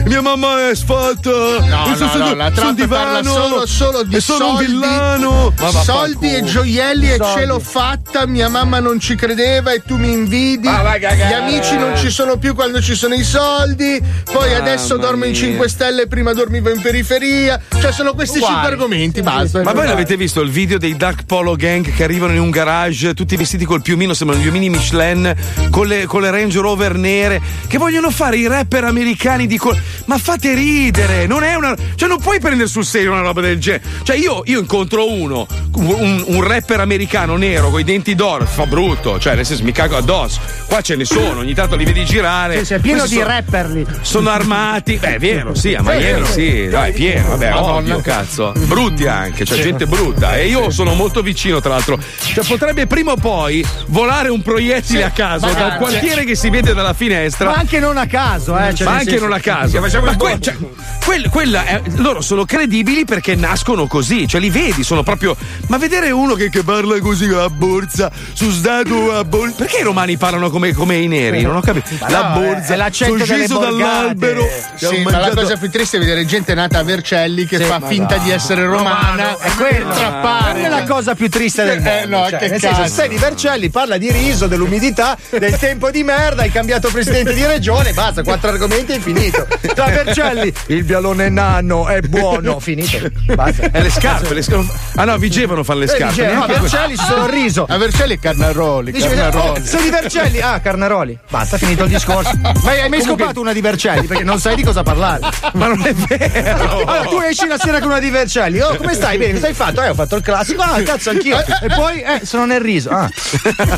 [0.07, 1.31] mia mamma è sfatta.
[1.31, 5.55] No, no, no, la sul trap parla solo, solo di e sono soldi, un villano.
[5.85, 7.41] Soldi e gioielli e Soldi.
[7.41, 10.69] ce l'ho fatta, mia mamma non ci credeva e tu mi invidi.
[10.69, 14.01] Gli amici non ci sono più quando ci sono i soldi.
[14.31, 15.41] Poi Mamma adesso dormo in mia.
[15.41, 17.61] 5 stelle, prima dormivo in periferia.
[17.81, 18.55] Cioè sono questi Uguali.
[18.55, 19.63] cinque argomenti, basta.
[19.63, 23.15] Ma voi l'avete visto il video dei Dark Polo Gang che arrivano in un garage
[23.15, 25.35] tutti vestiti col piumino, sembrano gli omini Michelin
[25.71, 29.81] con le, con le Range Rover nere che vogliono fare i rapper americani di col-
[30.07, 31.75] Ma fate ridere, non è una.
[31.95, 33.83] Cioè, non puoi prendere sul serio una roba del genere.
[34.03, 38.67] Cioè, io, io incontro uno, un, un rapper americano nero con i denti d'oro, fa
[38.67, 40.41] brutto, cioè, nel senso mi cago addosso.
[40.67, 42.59] Qua ce ne sono, ogni tanto li vedi girare.
[42.59, 43.87] Sì, sì, è pieno di sono- rapper lì.
[44.01, 44.97] sono armati.
[44.97, 46.33] Beh, è vero, sì, a Miami sì.
[46.33, 47.73] sì, dai, è pieno, vabbè, Madonna.
[47.77, 48.53] ovvio, cazzo.
[48.67, 50.37] Brutti anche, cioè gente brutta.
[50.37, 51.99] E io sono molto vicino, tra l'altro.
[52.33, 56.51] Cioè, potrebbe prima o poi volare un proiettile a caso ma- dal quartiere che si
[56.51, 57.51] vede dalla finestra.
[57.51, 58.75] Ma anche non a caso, eh.
[58.75, 59.81] cioè, ma anche non a caso.
[59.81, 60.57] Ma que- cioè,
[61.05, 65.37] quel- quella è- loro sono credibili perché nascono così, cioè li vedi, sono proprio.
[65.69, 69.55] Ma vedere uno che, che parla così a borsa, su stato a borsa.
[69.59, 71.43] Perché i romani parlano come, come i neri?
[71.43, 71.87] Non ho capito.
[72.01, 74.47] Ma la no, borsa, è l'accento sono sceso dall'albero.
[74.75, 77.81] Sì, ma la cosa più triste è vedere gente nata a Vercelli che Sì, fa
[77.81, 78.25] finta dai.
[78.25, 79.51] di essere romana È.
[79.57, 82.17] Quella è la cosa più triste del Eh, mondo.
[82.19, 86.03] no, cioè, che nel senso, sei di Vercelli, parla di riso, dell'umidità, del tempo di
[86.03, 89.22] merda, hai cambiato presidente di regione, basta, quattro argomenti e finito.
[89.31, 92.99] Tra Vercelli, il vialone nano è buono, finito.
[93.35, 93.71] Basta.
[93.73, 94.67] Eh, le scarpe, le scarpe.
[94.97, 96.09] Ah no, vigevano fanno le Eh, scarpe.
[96.23, 97.67] dice, no, que- Vercelli ci sono riso.
[97.69, 99.61] A Vercelli Carnaroli, Dice, Carnaroli.
[99.61, 100.41] oh, sei di Vercelli?
[100.41, 101.19] Ah, Carnaroli.
[101.31, 102.31] Basta, finito il discorso.
[102.43, 104.07] Ma hai mai Comunque- scopato una di Vercelli?
[104.07, 105.21] Perché non sai di cosa parlare.
[105.55, 106.61] Ma non è vero.
[106.93, 108.61] Allora, tu esci la sera con una di Vercelli.
[108.61, 109.17] Oh, come stai?
[109.19, 109.83] Bene, cosa hai fatto?
[109.83, 110.63] Eh, ho fatto il classico.
[110.63, 111.39] Ah, cazzo, anch'io.
[111.39, 112.91] E poi, eh, sono nel riso.
[112.91, 113.09] Ah.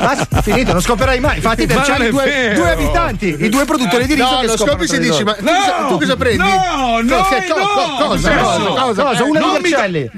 [0.00, 1.36] Ma finito, non scoperai mai.
[1.36, 4.41] Infatti, Ma c'hai non i è due, due abitanti, i due produttori di riso No,
[4.42, 5.24] che lo scoprono scopi si il dice, riso.
[5.24, 6.38] ma tu, cosa, tu cosa prendi?
[6.38, 9.24] No, no, co- cosa, cosa, cosa?
[9.24, 9.74] Una non, di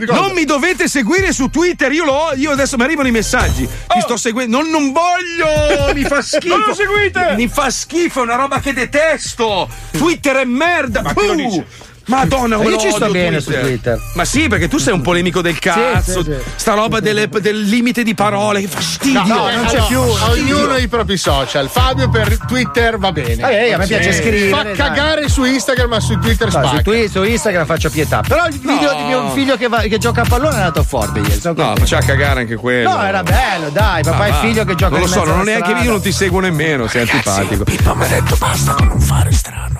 [0.06, 3.66] non mi dovete seguire su Twitter, io lo ho, io adesso mi arrivano i messaggi.
[3.66, 6.56] Ti sto seguendo, non, non voglio, mi fa schifo.
[6.56, 7.34] Non lo seguite!
[7.36, 9.68] Mi fa schifo, è una roba che detesto.
[9.92, 11.02] Twitter è merda.
[11.02, 11.66] Ma lo dice?
[12.06, 13.98] Madonna, Ma come io ci lo sto bene su Twitter.
[14.14, 16.22] Ma sì, perché tu sei un polemico del cazzo.
[16.22, 16.36] sì, sì.
[16.56, 19.22] Sta roba delle- del limite di parole, che fastidio.
[19.24, 20.00] No, non eh, c'è allora, più.
[20.00, 21.68] Ognuno i propri social.
[21.68, 23.50] Fabio per Twitter va bene.
[23.66, 24.74] Eh, a me piace scrivere, Fa dai.
[24.76, 26.76] cagare su Instagram, ma su Twitter No, spacca.
[26.76, 28.20] su, Twi- su Instagram faccio pietà.
[28.26, 28.96] Però il video No.
[28.98, 31.40] di mio figlio che, va- che gioca a pallone è andato forte ieri.
[31.40, 32.90] sono No, faceva cagare anche quello.
[32.90, 35.64] No, era bello, dai, papà Ah, e figlio che giocano Non lo so, non neanche
[35.68, 35.84] strada.
[35.84, 37.64] io non ti seguo nemmeno, sei antipatico.
[37.64, 39.78] Pippa mi ha detto basta con non fare strano.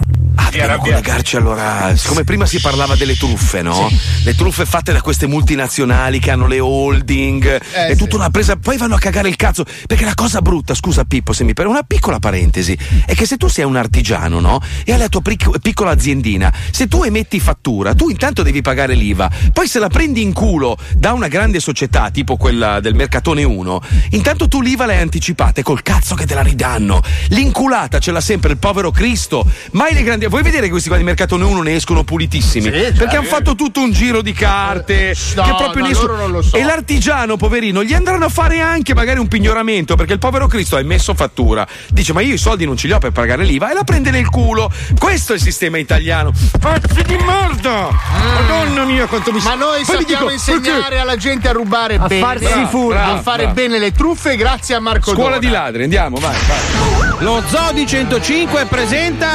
[0.56, 1.96] Ah, dobbiamo collegarci allora.
[1.96, 3.90] Siccome prima si parlava delle truffe, no?
[4.22, 7.44] Le truffe fatte da queste multinazionali che hanno le holding.
[7.72, 8.56] Eh, è tutta una presa.
[8.56, 9.64] Poi vanno a cagare il cazzo.
[9.86, 13.36] Perché la cosa brutta, scusa Pippo, se mi per una piccola parentesi, è che se
[13.36, 14.60] tu sei un artigiano, no?
[14.84, 18.94] E hai la tua pric- piccola aziendina, se tu emetti fattura, tu intanto devi pagare
[18.94, 19.28] l'IVA.
[19.52, 23.82] Poi se la prendi in culo da una grande società, tipo quella del Mercatone 1,
[24.10, 27.02] intanto tu l'IVA l'hai anticipata e col cazzo che te la ridanno.
[27.28, 29.44] L'inculata ce l'ha sempre il povero Cristo.
[29.72, 30.26] Mai le grandi.
[30.26, 32.70] Vuoi vedere questi qua di Mercatone 1 ne escono pulitissimi?
[32.70, 35.14] Perché hanno fatto tutto un giro di carte.
[35.34, 36.56] No, che proprio no, ne escono- loro non lo so.
[36.56, 40.76] E l'artigiano, poverino, gli andranno a fare anche magari un pignoramento perché il povero Cristo
[40.76, 41.66] ha emesso fattura.
[41.88, 44.10] Dice: Ma io i soldi non ce li ho per pagare l'IVA e la prende
[44.10, 44.70] nel culo.
[44.98, 46.30] Questo è il sistema italiano.
[46.60, 47.88] Pazzi di merda!
[48.34, 51.96] Madonna mia, quanto mi Ma noi Poi sappiamo dico, insegnare perché- alla gente a rubare
[51.96, 52.98] A bene, farsi furbi.
[53.00, 53.54] a fare bravo.
[53.54, 55.38] bene le truffe grazie a Marco Scuola Dona.
[55.38, 57.22] di ladri, andiamo, vai, vai.
[57.24, 59.28] Lo Zodi 105 presenta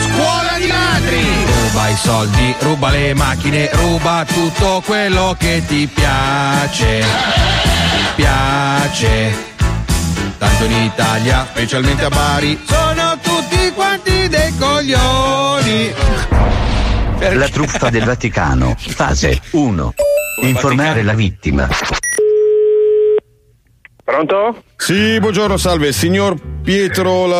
[0.00, 1.24] Scuola di ladri.
[1.44, 7.04] Ruba i soldi, ruba le macchine, ruba tutto quello che ti piace.
[8.14, 9.52] Piace.
[10.38, 15.92] Tanto in Italia, specialmente a Bari, sono tutti quanti dei coglioni.
[17.32, 18.74] La truffa del Vaticano.
[18.76, 19.94] Fase 1.
[20.42, 21.68] Informare la vittima.
[24.04, 24.62] Pronto?
[24.76, 27.38] Sì, buongiorno, salve, signor Pietro La...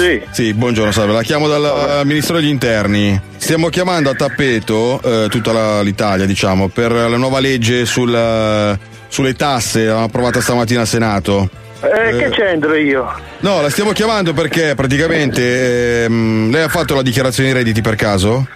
[0.00, 0.22] Sì.
[0.30, 3.20] Sì, buongiorno, salve, la chiamo dal eh, Ministero degli Interni.
[3.36, 8.78] Stiamo chiamando a tappeto eh, tutta la- l'Italia, diciamo, per la nuova legge sul, eh,
[9.08, 11.50] sulle tasse approvata stamattina al Senato.
[11.82, 13.12] Eh, che c'entro io?
[13.40, 17.96] No, la stiamo chiamando perché praticamente ehm, lei ha fatto la dichiarazione di redditi per
[17.96, 18.46] caso?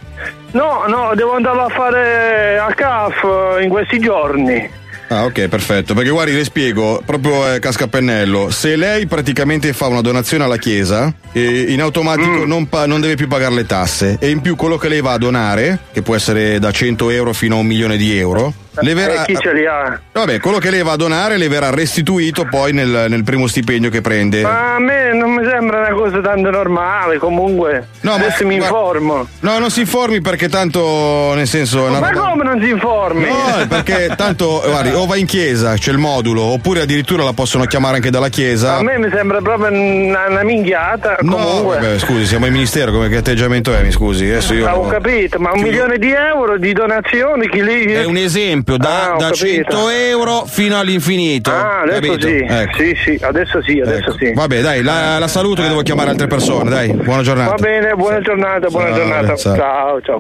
[0.53, 4.83] No, no, devo andare a fare a CAF in questi giorni.
[5.15, 5.95] Ah, ok, perfetto.
[5.95, 8.51] Perché guardi, le spiego, proprio eh, casca a pennello.
[8.51, 13.15] Se lei praticamente fa una donazione alla Chiesa, eh, in automatico non, pa- non deve
[13.15, 14.17] più pagare le tasse.
[14.19, 17.33] E in più quello che lei va a donare, che può essere da 100 euro
[17.33, 19.23] fino a un milione di euro, le verrà.
[19.23, 19.99] Eh, chi ce li ha?
[20.13, 23.91] Vabbè, quello che lei va a donare le verrà restituito poi nel, nel primo stipendio
[23.91, 24.43] che prende.
[24.43, 27.89] Ma a me non mi sembra una cosa tanto normale, comunque.
[28.01, 29.27] No, ma- Adesso mi ma- informo.
[29.41, 31.87] No, non si informi perché tanto, nel senso.
[31.87, 33.27] Ma roba- come non si informi?
[33.27, 37.65] No, perché tanto, guardi, o va in chiesa, c'è il modulo, oppure addirittura la possono
[37.65, 38.77] chiamare anche dalla chiesa.
[38.77, 41.17] A me mi sembra proprio una, una minchiata.
[41.21, 41.77] No, comunque.
[41.77, 43.83] vabbè, scusi, siamo in ministero, come che atteggiamento è?
[43.83, 44.67] Mi scusi, adesso io.
[44.67, 47.85] Ah, ho capito, ma un milione di euro di donazioni chi li...
[47.93, 49.71] È un esempio, da, Ah, da capito.
[49.71, 51.51] 100 euro fino all'infinito.
[51.51, 52.27] Ah, adesso capito?
[52.27, 52.47] sì.
[52.49, 52.77] Ecco.
[52.79, 54.33] Sì, sì, adesso sì, adesso sì.
[54.33, 57.51] Vabbè, dai, la, la saluto che devo chiamare altre persone, dai, buona giornata.
[57.51, 59.37] Va bene, buona giornata, buona Salve, giornata.
[59.37, 59.59] salve.
[59.59, 60.19] Ciao, ciao.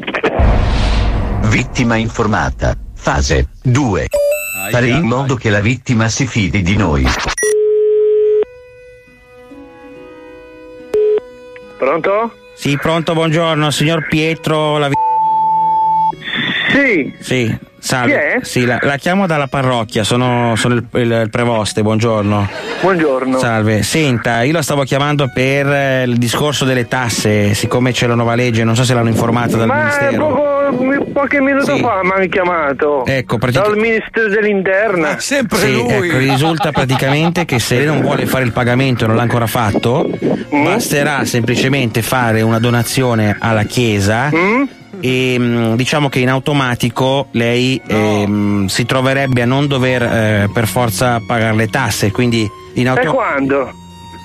[1.49, 2.75] Vittima informata.
[2.95, 4.07] Fase 2.
[4.71, 7.07] Fare in modo che la vittima si fidi di noi.
[11.79, 12.33] Pronto?
[12.55, 14.79] Sì, pronto, buongiorno, signor Pietro.
[14.79, 14.89] La...
[16.73, 17.12] Sì.
[17.21, 18.12] Sì, salve.
[18.12, 18.39] Chi è?
[18.43, 22.48] Sì, la, la chiamo dalla parrocchia, sono, sono il, il- il prevoste, buongiorno.
[22.81, 23.39] Buongiorno.
[23.39, 28.15] Salve, senta, io la stavo chiamando per eh, il discorso delle tasse, siccome c'è la
[28.15, 30.27] nuova legge, non so se l'hanno informata dal Ma Ministero.
[30.27, 31.81] poco, qualche minuto Sì.
[31.81, 33.05] fa mi hanno chiamato.
[33.06, 35.06] Ecco, pratica- Dal Ministero dell'Interno.
[35.19, 39.16] sempre Sì, ecco, risulta praticamente che se lei non vuole fare il pagamento e non
[39.16, 40.09] l'ha ancora fatto,
[40.55, 40.65] Mm?
[40.65, 44.62] basterà semplicemente fare una donazione alla Chiesa Mm?
[45.01, 50.66] E mh, diciamo che in automatico lei ehm, si troverebbe a non dover eh, per
[50.66, 53.73] forza pagare le tasse, quindi in E auto- quando?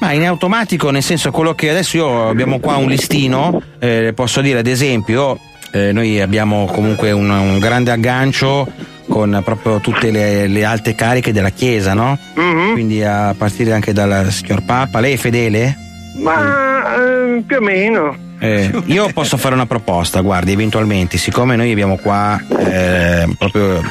[0.02, 4.40] ma in automatico, nel senso quello che adesso io abbiamo qua un listino, eh, posso
[4.41, 5.38] dire ad esempio,
[5.72, 8.66] eh, noi abbiamo comunque un, un grande aggancio
[9.10, 12.18] con proprio tutte le, le alte cariche della Chiesa, no?
[12.36, 12.72] Mhm.
[12.74, 15.76] Quindi a partire anche dal signor Papa, lei è fedele?
[16.16, 18.16] Ma eh, più o meno.
[18.40, 23.82] Eh, io posso fare una proposta, guardi, eventualmente, siccome noi abbiamo qua eh, proprio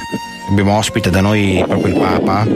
[0.51, 2.47] abbiamo ospite da noi proprio il Papa,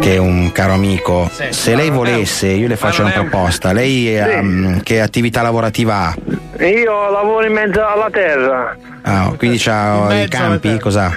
[0.00, 1.30] che è un caro amico.
[1.50, 3.72] Se lei volesse, io le faccio una proposta.
[3.72, 6.16] Lei ehm, che attività lavorativa ha?
[6.58, 8.76] Io lavoro in mezzo alla terra.
[9.02, 11.10] Ah, quindi c'ha i campi, cos'ha?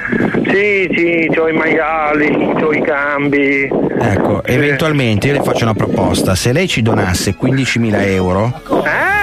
[0.52, 3.70] Sì, sì, ho i maiali, ho i campi.
[4.00, 6.36] Ecco, eventualmente io le faccio una proposta.
[6.36, 8.62] Se lei ci donasse 15.000 euro...
[8.86, 9.22] Eh!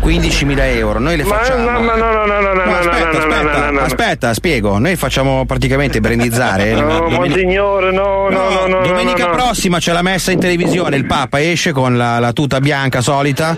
[0.00, 1.68] 15.000 euro, noi le facciamo...
[1.68, 4.78] Ma, no, no, no, no, no, no, no, aspetta, aspetta, aspetta, spiego.
[4.78, 6.72] Noi facciamo praticamente brandizzare...
[6.72, 11.72] No, monsignore, no, no, no, Domenica prossima c'è la messa in televisione, il Papa esce
[11.72, 13.56] con la, tuta bianca solita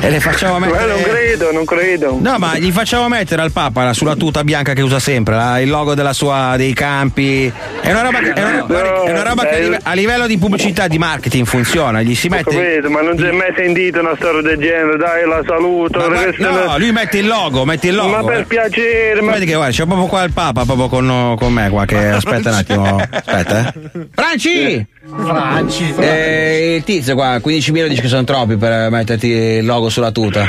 [0.00, 0.86] e le facciamo mettere...
[0.86, 2.18] Ma non credo non credo.
[2.20, 5.60] No, ma gli facciamo mettere al Papa la- sulla tuta bianca che usa sempre, la-
[5.60, 7.50] il logo della sua, dei campi.
[7.80, 10.26] È una roba, che, è una, guardi, è una roba che a, live- a livello
[10.26, 12.02] di pubblicità, di marketing funziona.
[12.02, 12.54] Gli si mette.
[12.56, 15.98] capito, ma non si è mai sentito una storia del genere, dai, la saluto.
[15.98, 18.08] Ma questa- no, lui mette il logo, mette il logo.
[18.10, 18.44] Ma per eh.
[18.44, 21.84] piacere, ma Vedi che guarda, c'è proprio qua il Papa, proprio con, con me qua,
[21.84, 22.96] che aspetta un attimo.
[23.10, 24.06] Aspetta, eh.
[24.14, 24.86] Franci!
[25.16, 25.94] Franci.
[25.98, 30.46] Eh, il tizio qua, 15.000 dice che sono troppi per metterti il logo sulla tuta.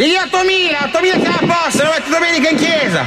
[0.00, 3.04] Digli 8.000, 8.000 siamo a posto, lo metti domenica in chiesa.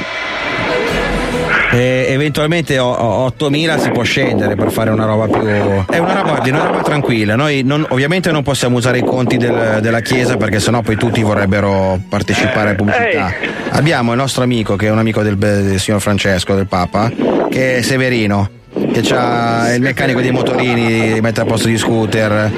[1.71, 5.41] E eventualmente o- o- 8.000 si può scendere per fare una roba più.
[5.41, 7.35] È una roba, di una roba tranquilla.
[7.35, 11.23] Noi non- ovviamente non possiamo usare i conti del- della chiesa perché sennò poi tutti
[11.23, 13.33] vorrebbero partecipare alla pubblicità.
[13.71, 17.09] Abbiamo il nostro amico, che è un amico del, del signor Francesco, del Papa,
[17.49, 18.47] che è Severino,
[18.93, 22.51] che c'ha- è il meccanico dei motorini, mette a posto gli scooter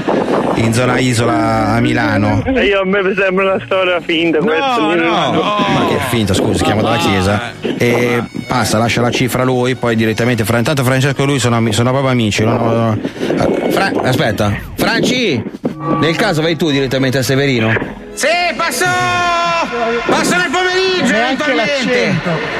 [0.55, 2.43] in zona isola a Milano.
[2.45, 4.75] Eh, Io a me mi sembra una storia finta questa.
[4.77, 7.53] No, no, ma che finta, scusi, chiama dalla chiesa.
[7.77, 10.43] E passa, lascia la cifra a lui, poi direttamente.
[10.45, 12.43] Fra, intanto Francesco e lui sono, ami- sono proprio amici.
[12.43, 15.41] eh, Fra- aspetta, Franci,
[15.99, 17.73] nel caso vai tu direttamente a Severino.
[18.13, 18.85] Sì, passo!
[20.05, 22.53] Passo nel pomeriggio, eventualmente!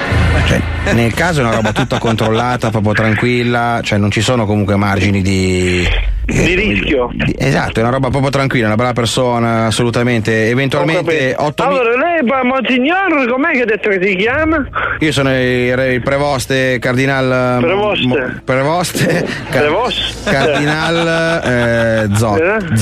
[0.47, 0.61] Cioè,
[0.93, 5.21] nel caso è una roba tutta controllata, proprio tranquilla, cioè non ci sono comunque margini
[5.21, 5.87] di.
[6.25, 7.11] Di rischio.
[7.37, 10.49] esatto, è una roba proprio tranquilla, una brava persona, assolutamente.
[10.49, 14.67] Eventualmente 8 Allora, lei, monsignor, com'è che ha detto che si chiama?
[14.99, 17.59] Io sono il, il prevoste cardinal.
[17.61, 18.07] Prevoste.
[18.07, 19.25] mo- prevoste.
[19.49, 20.31] ca- Prevoste.
[20.31, 22.75] Cardinal eh, Zo- Eh?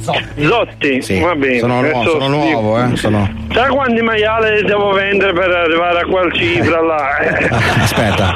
[0.00, 0.44] Zotti.
[0.44, 1.20] Zotti, Sì.
[1.20, 1.58] va bene.
[1.58, 2.96] Sono, nuovo, Adesso sono nuovo, eh.
[2.96, 3.30] Sono.
[3.52, 7.18] Sa quanti maiali devo vendere per arrivare a quel cifra là?
[7.18, 7.48] eh?
[7.82, 8.34] Aspetta.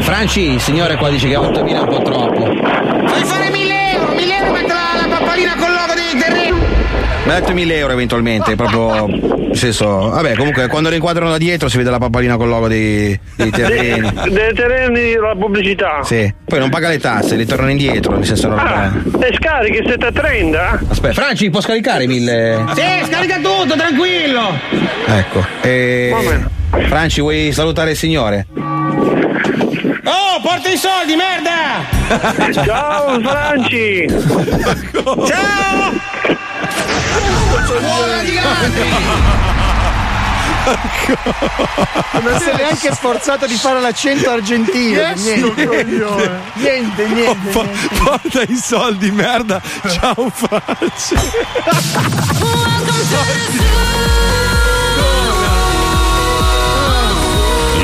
[0.00, 2.44] Franci, signore qua dice che 8.000 è un po' troppo.
[3.06, 6.47] Fai fare 1000 euro, 1000 euro metto la, pappalina con il logo dei terreni.
[7.28, 9.06] Mi ha detto 1.000 euro eventualmente, proprio.
[9.06, 9.86] Nel senso.
[9.86, 13.50] Vabbè, comunque quando lo inquadrano da dietro si vede la pappalina col logo dei, dei
[13.50, 14.10] terreni.
[14.10, 16.02] De- dei terreni la pubblicità.
[16.04, 16.32] Sì.
[16.46, 18.58] Poi non paga le tasse, li tornano indietro, nel senso non.
[18.58, 18.90] Ah,
[19.20, 20.80] e scarichi 730?
[20.88, 22.64] Aspetta, Franci, può scaricare 1000?
[22.74, 24.58] Sì, scarica tutto, tranquillo.
[25.06, 25.46] Ecco.
[25.60, 26.14] E...
[26.86, 28.46] Franci, vuoi salutare il signore?
[28.56, 31.84] Oh, porta i soldi, merda!
[32.64, 34.06] Ciao Franci!
[35.28, 36.17] Ciao!
[37.80, 38.38] Buona di
[42.20, 45.00] Non si è neanche sforzato di fare l'accento argentino.
[45.00, 45.66] Yes, niente.
[46.54, 47.50] niente, niente.
[47.50, 47.66] Po-
[48.02, 49.60] porta i soldi, merda.
[49.88, 51.14] Ciao, Franci.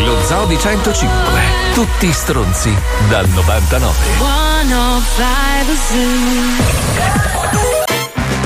[0.05, 1.63] Lo Zoo di 105.
[1.73, 2.77] Tutti stronzi
[3.09, 3.95] dal 99.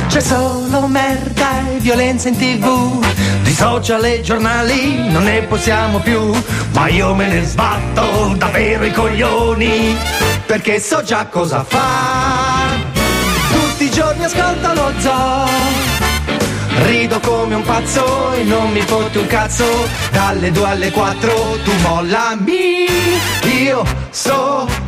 [0.08, 3.04] C'è solo merda e violenza in tv.
[3.42, 6.32] Di social e giornali non ne possiamo più
[6.72, 9.96] Ma io me ne sbatto davvero i coglioni
[10.44, 12.68] Perché so già cosa fa
[13.50, 15.46] Tutti i giorni ascolto lo zoo.
[16.84, 19.64] Rido come un pazzo e non mi fotte un cazzo.
[20.10, 22.86] Dalle due alle quattro tu mollami.
[23.62, 24.87] Io so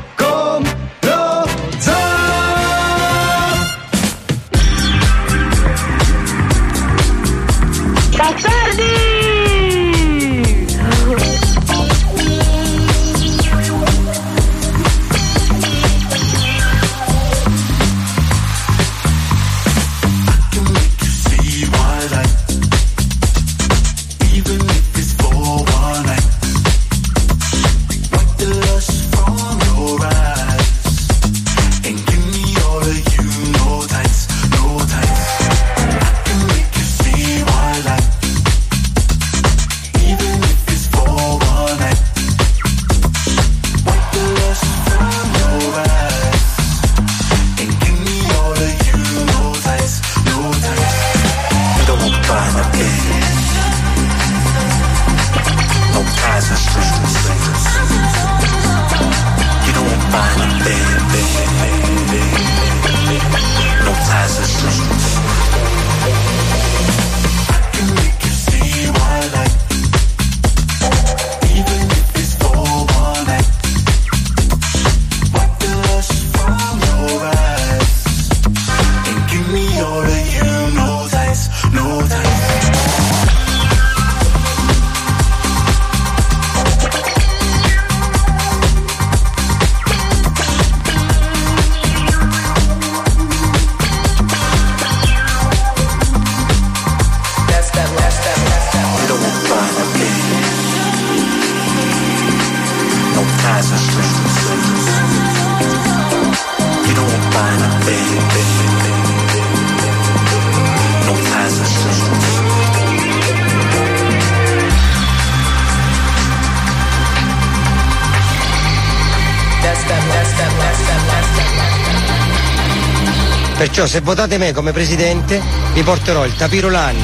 [123.60, 125.38] Perciò se votate me come presidente
[125.74, 126.96] vi porterò il tapirulan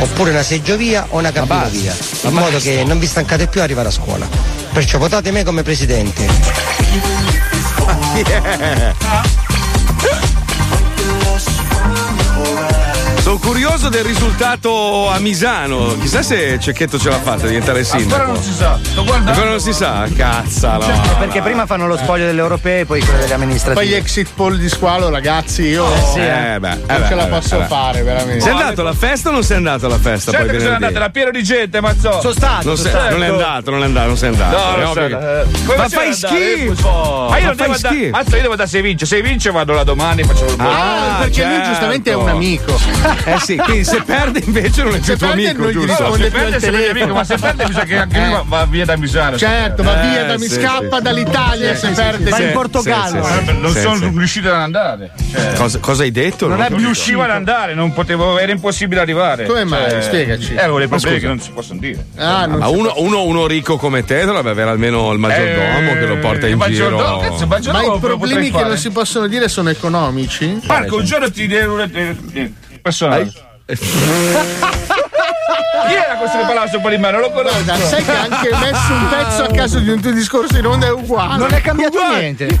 [0.00, 3.86] oppure una seggiovia o una cabinovia, in modo che non vi stancate più a arrivare
[3.86, 4.28] a scuola.
[4.72, 6.26] Perciò votate me come presidente.
[13.32, 15.96] Sono curioso del risultato a Misano.
[15.98, 18.12] Chissà se Cecchetto ce l'ha fatta a diventare sindaco.
[18.20, 18.78] Ancora non si sa.
[18.82, 19.30] Sto guardando.
[19.30, 20.06] Ancora non si sa?
[20.14, 20.84] Cazzalo.
[21.18, 23.80] Perché prima fanno lo spoglio delle europee e poi quelle delle amministrative.
[23.80, 27.14] Poi gli exit poll di squalo, ragazzi, io sì, eh, beh, non eh, beh, ce
[27.14, 27.64] la eh, posso beh.
[27.64, 28.40] fare, veramente.
[28.42, 30.30] Sei andato alla festa o non sei andato alla festa?
[30.30, 32.20] Certo poi che sono andato, era pieno di gente, mazzo.
[32.20, 33.10] Sono stato, Non, sono sei- stato.
[33.12, 34.56] non è andato, non è andato, non sei andato.
[34.76, 37.26] No, eh, come Ma fai schifo!
[37.30, 37.94] Ma io non devo fai andare.
[37.94, 38.10] schifo.
[38.10, 39.06] Mazzo, io devo andare se vince.
[39.06, 43.20] Se vince vado là domani faccio il Ah, perché lui giustamente è un amico.
[43.24, 46.14] Eh sì, quindi se perde invece non è più Se tuo perde amico, giusto?
[46.16, 46.90] Se perde se telefono.
[47.00, 49.36] amico, ma se perde bisogna che anche lui va- via da Misano.
[49.36, 52.30] Certo, va via, da, mi scappa dall'Italia se perde.
[52.30, 53.26] Va in Portogallo.
[53.60, 55.12] Non sono riuscito ad andare.
[55.32, 56.48] Cioè, Cosa, hai detto?
[56.48, 59.46] non, riuscivo ad andare, non potevo, era impossibile arrivare.
[59.46, 59.90] Come mai?
[59.90, 60.54] Cioè, Spiegaci.
[60.54, 62.04] Eh, Ma problemi che non si possono dire.
[62.16, 65.98] Ah, non Ma uno, uno, uno ricco come te dovrebbe avere almeno il maggiordomo Eh,
[65.98, 66.90] che lo porta in giro.
[66.90, 68.68] maggiordomo, cazzo, Ma i problemi che fare.
[68.68, 70.60] non si possono dire sono economici?
[70.66, 71.80] Marco, un giorno ti devo.
[72.82, 73.32] Eh, eh, Personale.
[75.86, 77.10] Chi era questo che parlava sopra di me?
[77.10, 77.62] Non lo conosco.
[77.64, 80.66] Guarda, sai che ha anche messo un pezzo a caso di un tuo discorso in
[80.66, 81.38] onda è uguale.
[81.38, 82.46] Non è cambiato niente.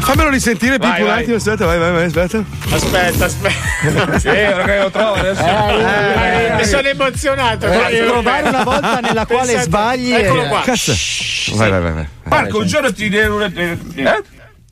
[0.00, 2.44] Fammelo risentire Pippo un attimo, aspetta, vai, vai, vai, aspetta.
[2.70, 4.18] Aspetta, aspetta.
[4.20, 5.44] sì, ora che lo trovo adesso.
[5.44, 7.66] Eh, mi sono emozionato.
[7.66, 10.12] Puoi provare una volta nella quale Pensate- sbagli.
[10.12, 10.60] Eccolo qua.
[10.62, 10.92] Cazzo.
[11.54, 12.08] Vai, vai, vai, vai.
[12.24, 13.42] Marco, un giorno ti devo.
[13.42, 14.22] eh, eh?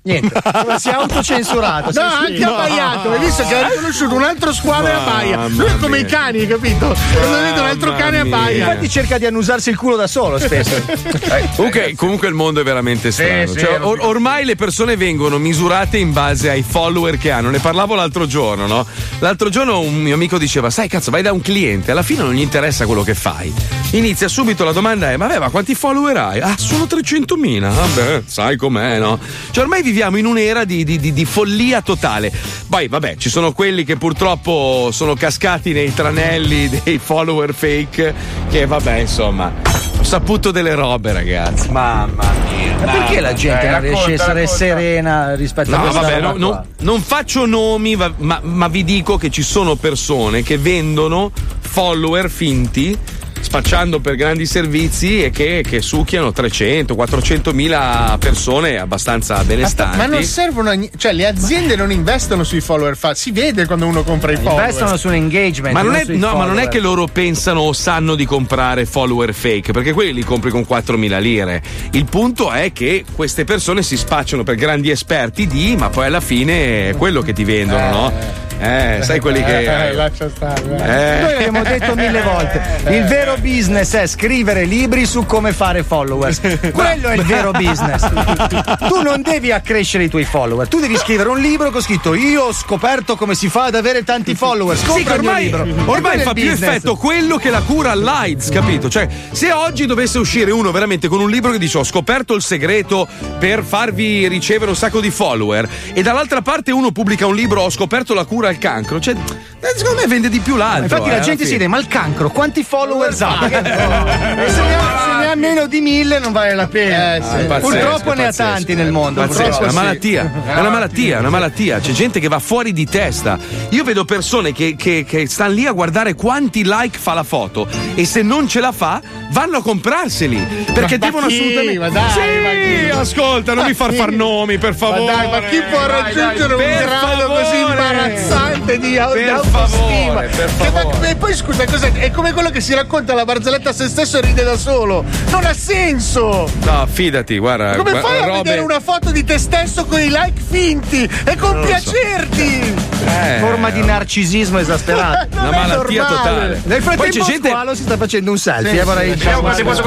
[0.06, 0.38] Niente,
[0.76, 1.90] si è autocensurato.
[1.98, 3.10] No, anche abbaiato.
[3.10, 5.46] Hai visto che ha riconosciuto un altro squalo e abbaia.
[5.46, 6.94] Lui è come i cani, capito?
[7.12, 8.66] Quando vede un altro cane abbaia.
[8.66, 10.72] Infatti cerca di annusarsi il culo da solo spesso.
[11.56, 13.46] Comunque, comunque il mondo è veramente strano.
[13.52, 17.48] sì, Cioè, or- ormai le persone vengono misurate in base ai follower che hanno.
[17.50, 18.86] Ne parlavo l'altro giorno, no?
[19.20, 22.34] L'altro giorno un mio amico diceva: Sai, cazzo, vai da un cliente, alla fine non
[22.34, 23.52] gli interessa quello che fai.
[23.92, 26.40] Inizia subito la domanda è: Ma beh, ma quanti follower hai?
[26.40, 27.60] Ah, sono 300.000.
[27.60, 29.18] Vabbè, sai com'è, no?
[29.50, 32.32] Cioè, ormai viviamo in un'era di, di- di- di follia totale.
[32.68, 38.12] Poi, vabbè, ci sono quelli che purtroppo sono cascati nei tranelli dei follower fake.
[38.50, 39.52] Che vabbè, insomma.
[39.96, 41.70] Ho saputo delle robe, ragazzi.
[41.70, 42.76] Mamma mia.
[42.84, 44.46] Ma perché la gente Eh, non riesce a essere racconta.
[44.56, 46.64] serena rispetto a No, questa vabbè, roba no- no- qua?
[46.80, 48.12] non faccio nomi, ma,
[48.42, 51.30] ma vi dico che ci sono persone che vendono
[51.60, 52.98] follower finti
[53.44, 59.98] spacciando per grandi servizi e che, che succhiano 300, 400 mila persone abbastanza benestanti.
[59.98, 60.96] Ma non servono a niente.
[60.96, 63.14] Cioè, le aziende non investono sui follower fa.
[63.14, 64.64] Si vede quando uno compra i follower.
[64.64, 65.74] Investono su un engagement.
[65.74, 68.86] Ma non, è, sui no, ma non è che loro pensano o sanno di comprare
[68.86, 71.62] follower fake, perché quelli li compri con 4.000 lire.
[71.90, 76.20] Il punto è che queste persone si spacciano per grandi esperti di, ma poi alla
[76.20, 78.43] fine è quello che ti vendono, no?
[78.58, 79.92] Eh, sai quelli Eh, che.
[79.92, 80.62] lascia stare.
[80.62, 81.20] Eh.
[81.22, 86.40] Noi abbiamo detto mille volte: il vero business è scrivere libri su come fare followers.
[86.72, 88.02] Quello è il vero business.
[88.88, 92.44] Tu non devi accrescere i tuoi follower, tu devi scrivere un libro con scritto Io
[92.44, 94.80] ho scoperto come si fa ad avere tanti followers.
[94.80, 95.90] Sì, Compra che il mio ormai, libro.
[95.92, 98.88] Ormai fa più effetto quello che la cura all'AIDS, capito?
[98.88, 102.42] Cioè, se oggi dovesse uscire uno veramente con un libro che dice ho scoperto il
[102.42, 103.06] segreto
[103.38, 107.70] per farvi ricevere un sacco di follower, e dall'altra parte uno pubblica un libro ho
[107.70, 110.82] scoperto la cura al cancro, cioè, eh, secondo me vende di più l'altro.
[110.96, 113.38] Infatti eh, la gente si chiede: ma il cancro quanti followers ha?
[113.46, 117.16] E se ne ha, se ne ha meno di mille non vale la pena.
[117.16, 117.44] Eh, sì.
[117.46, 118.50] Pazzesco, Purtroppo ne ha pazzesco.
[118.50, 119.20] tanti nel mondo.
[119.20, 121.78] Pazzesco, è una malattia, è una malattia, è una malattia.
[121.80, 123.38] C'è gente che va fuori di testa.
[123.70, 127.66] Io vedo persone che, che, che stanno lì a guardare quanti like fa la foto
[127.94, 129.00] e se non ce la fa,
[129.30, 130.64] vanno a comprarseli.
[130.72, 131.34] Perché Ma devono chi?
[131.36, 131.78] assolutamente.
[131.78, 133.96] Ma dai, sì, ma ascolta, non mi far chi?
[133.96, 135.12] far nomi, per favore.
[135.12, 137.42] Ma dai, ma chi può Dai, raggiungere dai, un per grado favore.
[137.42, 138.33] così imbarazzante
[138.78, 139.66] di, au- Per di autostima?
[139.66, 141.92] favore, per e poi scusa, cos'è?
[141.92, 145.04] È come quello che si racconta la barzelletta a se stesso e ride da solo.
[145.30, 146.48] Non ha senso!
[146.64, 147.76] No, fidati, guarda.
[147.76, 151.36] Come fai a robe- vedere una foto di te stesso con i like finti e
[151.36, 152.93] compiacerti?
[153.06, 153.38] Eh.
[153.40, 155.28] Forma di narcisismo esasperato.
[155.38, 156.16] Una malattia normale.
[156.16, 156.48] totale.
[156.64, 157.48] Nel Poi frattempo c'è gente.
[157.48, 158.70] Squalo si sta facendo un selfie.
[158.70, 159.28] Sì, eh, vorrei- sì.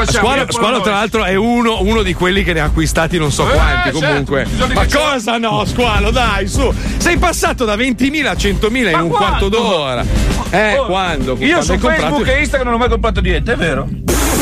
[0.08, 3.48] Squalo, Squalo, tra l'altro, è uno, uno di quelli che ne ha acquistati non so
[3.50, 3.90] Eh, quanti.
[3.92, 6.12] certo, Comunque, ma cosa no, Squalo?
[6.12, 6.72] Dai, su.
[6.98, 9.16] Sei passato da 20.000 a 100.000 in Ma un quando?
[9.16, 10.06] quarto d'ora.
[10.50, 11.32] Eh, Oh, quando?
[11.40, 13.88] Io Quando su hai comprato- Facebook e Instagram non ho mai comprato niente, è vero?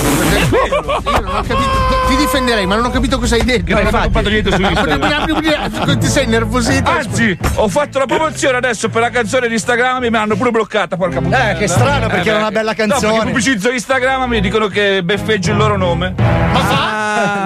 [0.06, 1.84] Io non ho capito.
[2.08, 3.74] Ti difenderei, ma non ho capito cosa hai detto.
[3.74, 5.98] Non ho comprato niente su Instagram.
[6.00, 6.90] Ti sei innervosito?
[6.90, 10.52] Anzi, ho fatto la promozione adesso per la canzone di Instagram e mi hanno pure
[10.52, 11.52] bloccata, porca puttana.
[11.52, 13.24] Eh, che strano, perché era una bella No, perché canzone.
[13.26, 16.14] pubblicizzo Instagram mi dicono che beffeggio il loro nome.
[16.18, 16.94] Ma fa?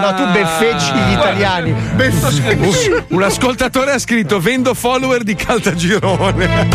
[0.02, 1.72] No, tu beffeggi gli italiani.
[1.72, 6.68] Un, un ascoltatore ha scritto vendo follower di Caltagirone.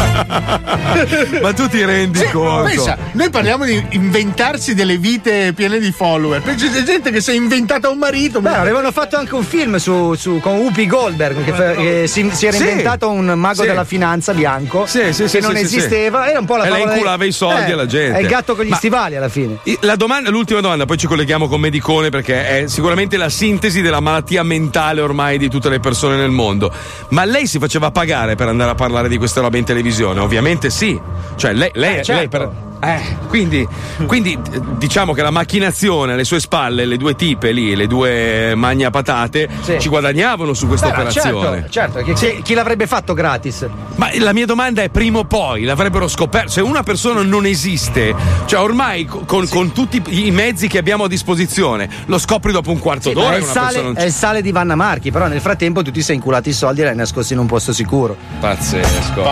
[1.42, 2.64] Ma tu ti rendi Sì, conto?
[2.68, 6.40] pensa, noi parliamo di inventarsi delle vite piene di follower.
[6.42, 8.40] Pensa c'è gente che si è inventata un marito.
[8.40, 12.28] Beh, avevano fatto anche un film su, su- con Whoopi Goldberg che, fa- che si,
[12.32, 12.62] si era Sì.
[12.68, 13.68] inventato un mago Sì.
[13.68, 16.28] della finanza bianco Sì, che non esisteva.
[16.28, 18.18] Era un po' la E lei favola dei- inculava i soldi Eh, alla gente.
[18.18, 19.58] È il gatto con gli Ma- stivali alla fine.
[19.80, 24.00] La domanda- l'ultima domanda, poi ci colleghiamo con Medicone perché è sicuramente la sintesi della
[24.00, 26.72] malattia mentale ormai di tutte le persone nel mondo.
[27.10, 30.20] Ma lei si faceva pagare per andare a parlare di queste robe in televisione?
[30.20, 30.98] Ovviamente sì.
[31.36, 32.12] Cioè, lei, lei, Eh, certo.
[32.20, 32.50] lei per-
[32.86, 33.66] eh, quindi,
[34.06, 34.38] quindi,
[34.76, 39.48] diciamo che la macchinazione alle sue spalle, le due tipe lì, le due magna patate,
[39.62, 39.78] Sì.
[39.80, 41.66] ci guadagnavano su questa Beh, ma operazione.
[41.70, 43.66] Certo, certo che- chi, chi l'avrebbe fatto gratis?
[43.96, 46.50] Ma la mia domanda è: prima o poi l'avrebbero scoperto?
[46.50, 48.14] Se una persona non esiste,
[48.46, 52.70] cioè ormai co- con, con tutti i mezzi che abbiamo a disposizione, lo scopri dopo
[52.70, 53.34] un quarto Sì, d'ora.
[53.34, 56.02] è, il sale, non è il sale di Vanna Marchi, però nel frattempo tu ti
[56.02, 58.16] sei inculati i soldi e l'hai nascosti in un posto sicuro.
[58.40, 59.22] Pazzesco.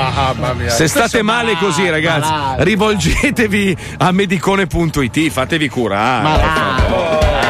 [0.68, 2.30] Se state male così, ragazzi,
[3.42, 7.40] rivolgetevi a medicone.it, fatevi curare.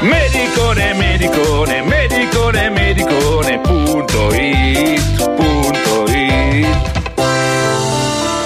[0.00, 6.66] Medicone, medicone, medicone, medicone, punto it, punto it.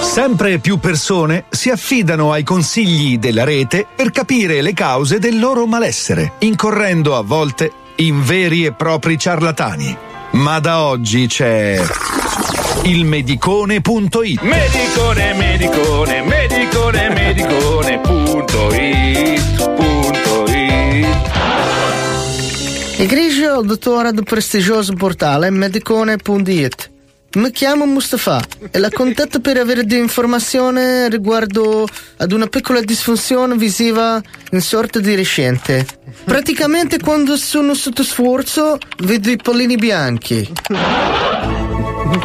[0.02, 5.66] Sempre più persone si affidano ai consigli della rete per capire le cause del loro
[5.66, 9.96] malessere, incorrendo a volte in veri e propri ciarlatani.
[10.32, 11.80] Ma da oggi c'è
[12.86, 14.40] il medicone.it.
[14.42, 19.34] Medicone, medicone, medicone, medicone, punto it.
[22.98, 26.90] Egregio dottore del prestigioso portale medicone.it.
[27.34, 28.40] Mi chiamo Mustafa
[28.70, 31.86] e la contatto per avere di informazioni riguardo
[32.18, 34.22] ad una piccola disfunzione visiva
[34.52, 35.84] in sorta di recente.
[36.24, 40.48] Praticamente quando sono sotto sforzo vedo i pallini bianchi.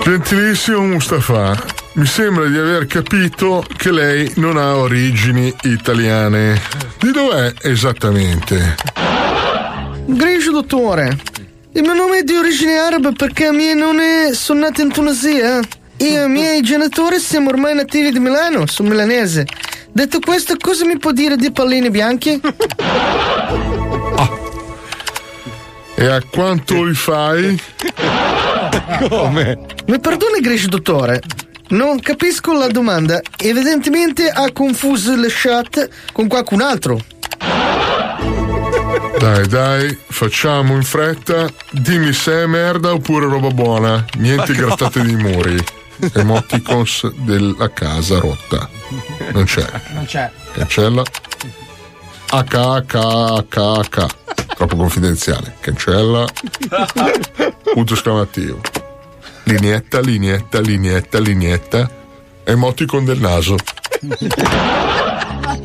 [0.03, 1.55] Gentilissimo Mustafa,
[1.93, 6.61] mi sembra di aver capito che lei non ha origini italiane.
[6.99, 8.75] Di dov'è esattamente?
[10.05, 11.17] Grigio dottore,
[11.73, 15.59] il mio nome è di origine araba perché i miei nonni sono nati in Tunisia.
[15.97, 19.45] Io e i miei genitori siamo ormai nativi di Milano, sono milanese.
[19.91, 22.39] Detto questo, cosa mi può dire di pallini bianchi?
[25.95, 27.61] E a quanto li fai?
[29.09, 29.59] Come?
[29.87, 31.21] Mi perdoni, Grigio dottore.
[31.69, 33.21] Non capisco la domanda.
[33.37, 36.99] Evidentemente ha confuso le chat con qualcun altro.
[39.19, 41.49] Dai, dai, facciamo in fretta.
[41.69, 44.03] Dimmi se è merda oppure roba buona.
[44.17, 45.63] Niente grattate di muri.
[46.13, 48.67] Emoticons della casa rotta.
[49.31, 49.65] Non c'è.
[49.93, 50.29] Non c'è.
[50.53, 51.03] Cancella.
[52.31, 54.05] HHHH.
[54.55, 55.55] Troppo confidenziale.
[55.59, 56.25] Cancella.
[57.73, 58.61] Punto esclamativo.
[59.43, 61.89] Lineetta, lineetta, lineetta, lineetta.
[62.45, 63.57] Emoticon del naso.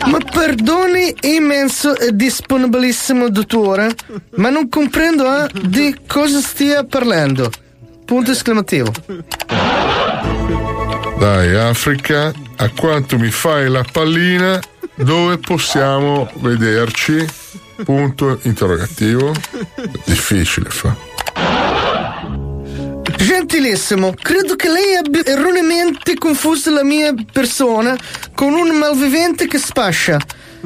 [0.06, 3.94] Ma perdoni immenso e disponibilissimo dottore,
[4.36, 7.50] ma non comprendo eh, di cosa stia parlando.
[8.04, 8.92] Punto esclamativo.
[11.18, 14.60] Dai, Africa, a quanto mi fai la pallina?
[14.96, 17.22] Dove possiamo vederci?
[17.84, 19.34] Punto interrogativo.
[20.04, 20.96] Difficile fa.
[23.18, 27.94] Gentilissimo, credo che lei abbia erroneamente confuso la mia persona
[28.34, 30.18] con un malvivente che spascia.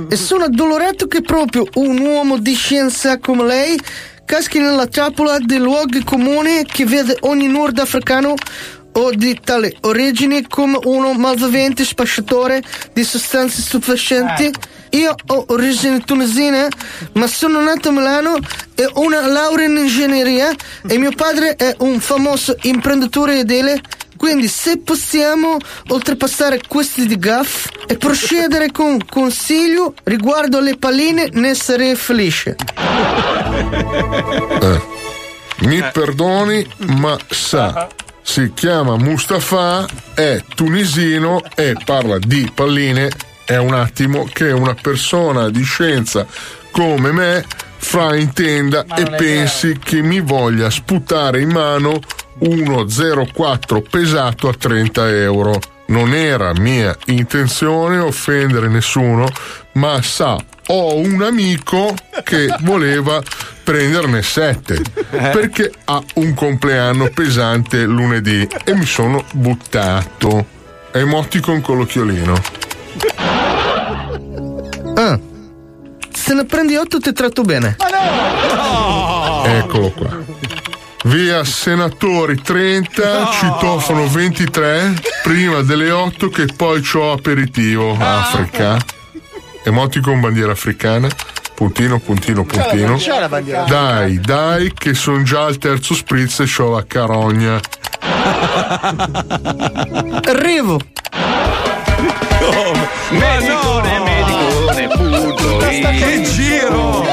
[0.09, 3.79] E sono addolorato che proprio un uomo di scienza come lei
[4.25, 8.35] caschi nella trappola dei luoghi comuni che vede ogni nordafricano
[8.93, 12.63] o di tale origine come uno malvivente spacciatore
[12.93, 14.51] di sostanze stupefacenti.
[14.91, 16.69] Io ho origini tunisine,
[17.13, 18.39] ma sono nato a Milano
[18.75, 20.51] e ho una laurea in ingegneria
[20.87, 23.81] e mio padre è un famoso imprenditore edile.
[24.17, 25.57] Quindi se possiamo
[25.89, 32.57] oltrepassare questi di gaff e procedere con consiglio riguardo alle palline, ne sarei felice.
[34.61, 34.99] Eh.
[35.61, 37.89] Mi perdoni, ma sa.
[38.31, 39.85] Si chiama Mustafa,
[40.15, 43.11] è tunisino e parla di palline.
[43.45, 46.25] È un attimo che una persona di scienza
[46.71, 47.45] come me
[47.77, 51.99] fraintenda e pensi che mi voglia sputare in mano
[52.39, 55.59] uno 04 pesato a 30 euro.
[55.87, 59.27] Non era mia intenzione offendere nessuno,
[59.73, 60.39] ma sa
[60.73, 63.21] ho un amico che voleva
[63.65, 64.81] prenderne sette
[65.11, 70.59] perché ha un compleanno pesante lunedì e mi sono buttato.
[70.93, 72.43] Emoticon con l'occhiolino.
[74.95, 75.19] Ah.
[76.13, 77.77] Se ne prendi otto ti tratto bene.
[79.45, 80.19] Eccolo qua.
[81.05, 87.97] Via Senatori 30, citofono 23, prima delle 8 che poi c'ho aperitivo.
[87.99, 88.99] Africa.
[89.65, 91.09] Emoticon bandiera africana.
[91.55, 92.97] Puntino, puntino, puntino.
[92.97, 93.65] C'è la bandiera.
[93.65, 97.61] Dai, dai, che son già al terzo spritz e c'ho la carogna.
[100.25, 100.81] Arrivo.
[103.11, 105.57] Medicone, medicone, punto.
[105.59, 107.05] Che giro!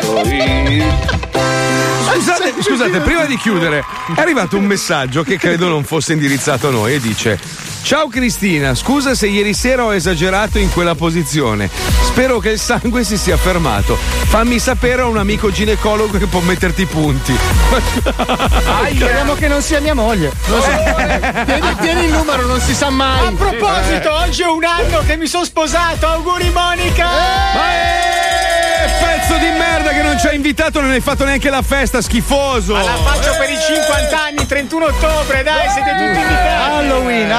[2.60, 3.84] Scusate, prima di chiudere,
[4.16, 7.40] è arrivato un messaggio che credo non fosse indirizzato a noi e dice:
[7.88, 11.70] Ciao Cristina, scusa se ieri sera ho esagerato in quella posizione.
[12.04, 13.96] Spero che il sangue si sia fermato.
[13.96, 17.34] Fammi sapere a un amico ginecologo che può metterti i punti.
[18.94, 20.34] Speriamo che non sia mia moglie.
[20.48, 20.68] Non so.
[21.46, 23.28] tieni, tieni il numero, non si sa mai.
[23.28, 26.08] A proposito, oggi è un anno che mi sono sposato.
[26.08, 27.10] Auguri Monica!
[27.10, 28.57] Eh,
[29.00, 32.74] pezzo di merda che non ci ha invitato, non hai fatto neanche la festa, schifoso.
[32.74, 36.64] Ma la faccio per i 50 anni, 31 ottobre, dai, siete tutti invitati.
[36.72, 37.34] Halloween,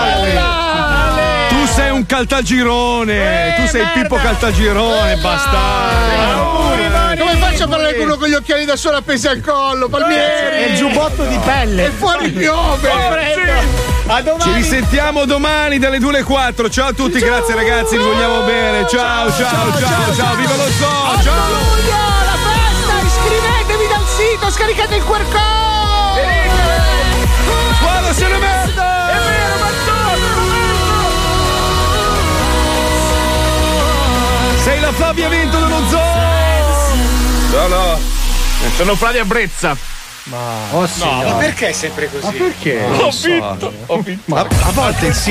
[1.48, 6.76] Tu sei un caltagirone, tu sei Pippo Caltagirone, bastardo.
[7.18, 10.64] Come faccio a parlare con uno con gli occhiali da sole appesi al collo, Palmieri?
[10.64, 11.86] E il giubbotto di pelle.
[11.86, 13.87] E fuori piove.
[14.10, 14.54] A Ci domani.
[14.54, 16.70] risentiamo domani dalle 2 alle 4.
[16.70, 18.86] Ciao a tutti, grazie ragazzi, vi vogliamo bene.
[18.88, 21.48] Ciao, ciao, ciao, ciao, viva lo zoo, ciao.
[21.50, 23.06] luglio, la festa!
[23.06, 26.26] Iscrivetevi dal sito, scaricate il QR code!
[27.82, 29.10] Guarda, se ne merda!
[29.10, 29.66] È vero,
[34.62, 36.00] Sei la Flavia Vento dello zoo!
[37.50, 38.00] No, no.
[38.74, 39.97] Sono Flavia Brezza.
[40.28, 42.24] Ma, no, ma perché è sempre così?
[42.24, 42.84] Ma perché?
[42.84, 44.34] Ho vinto, ho vinto.
[44.34, 45.14] A, a volte il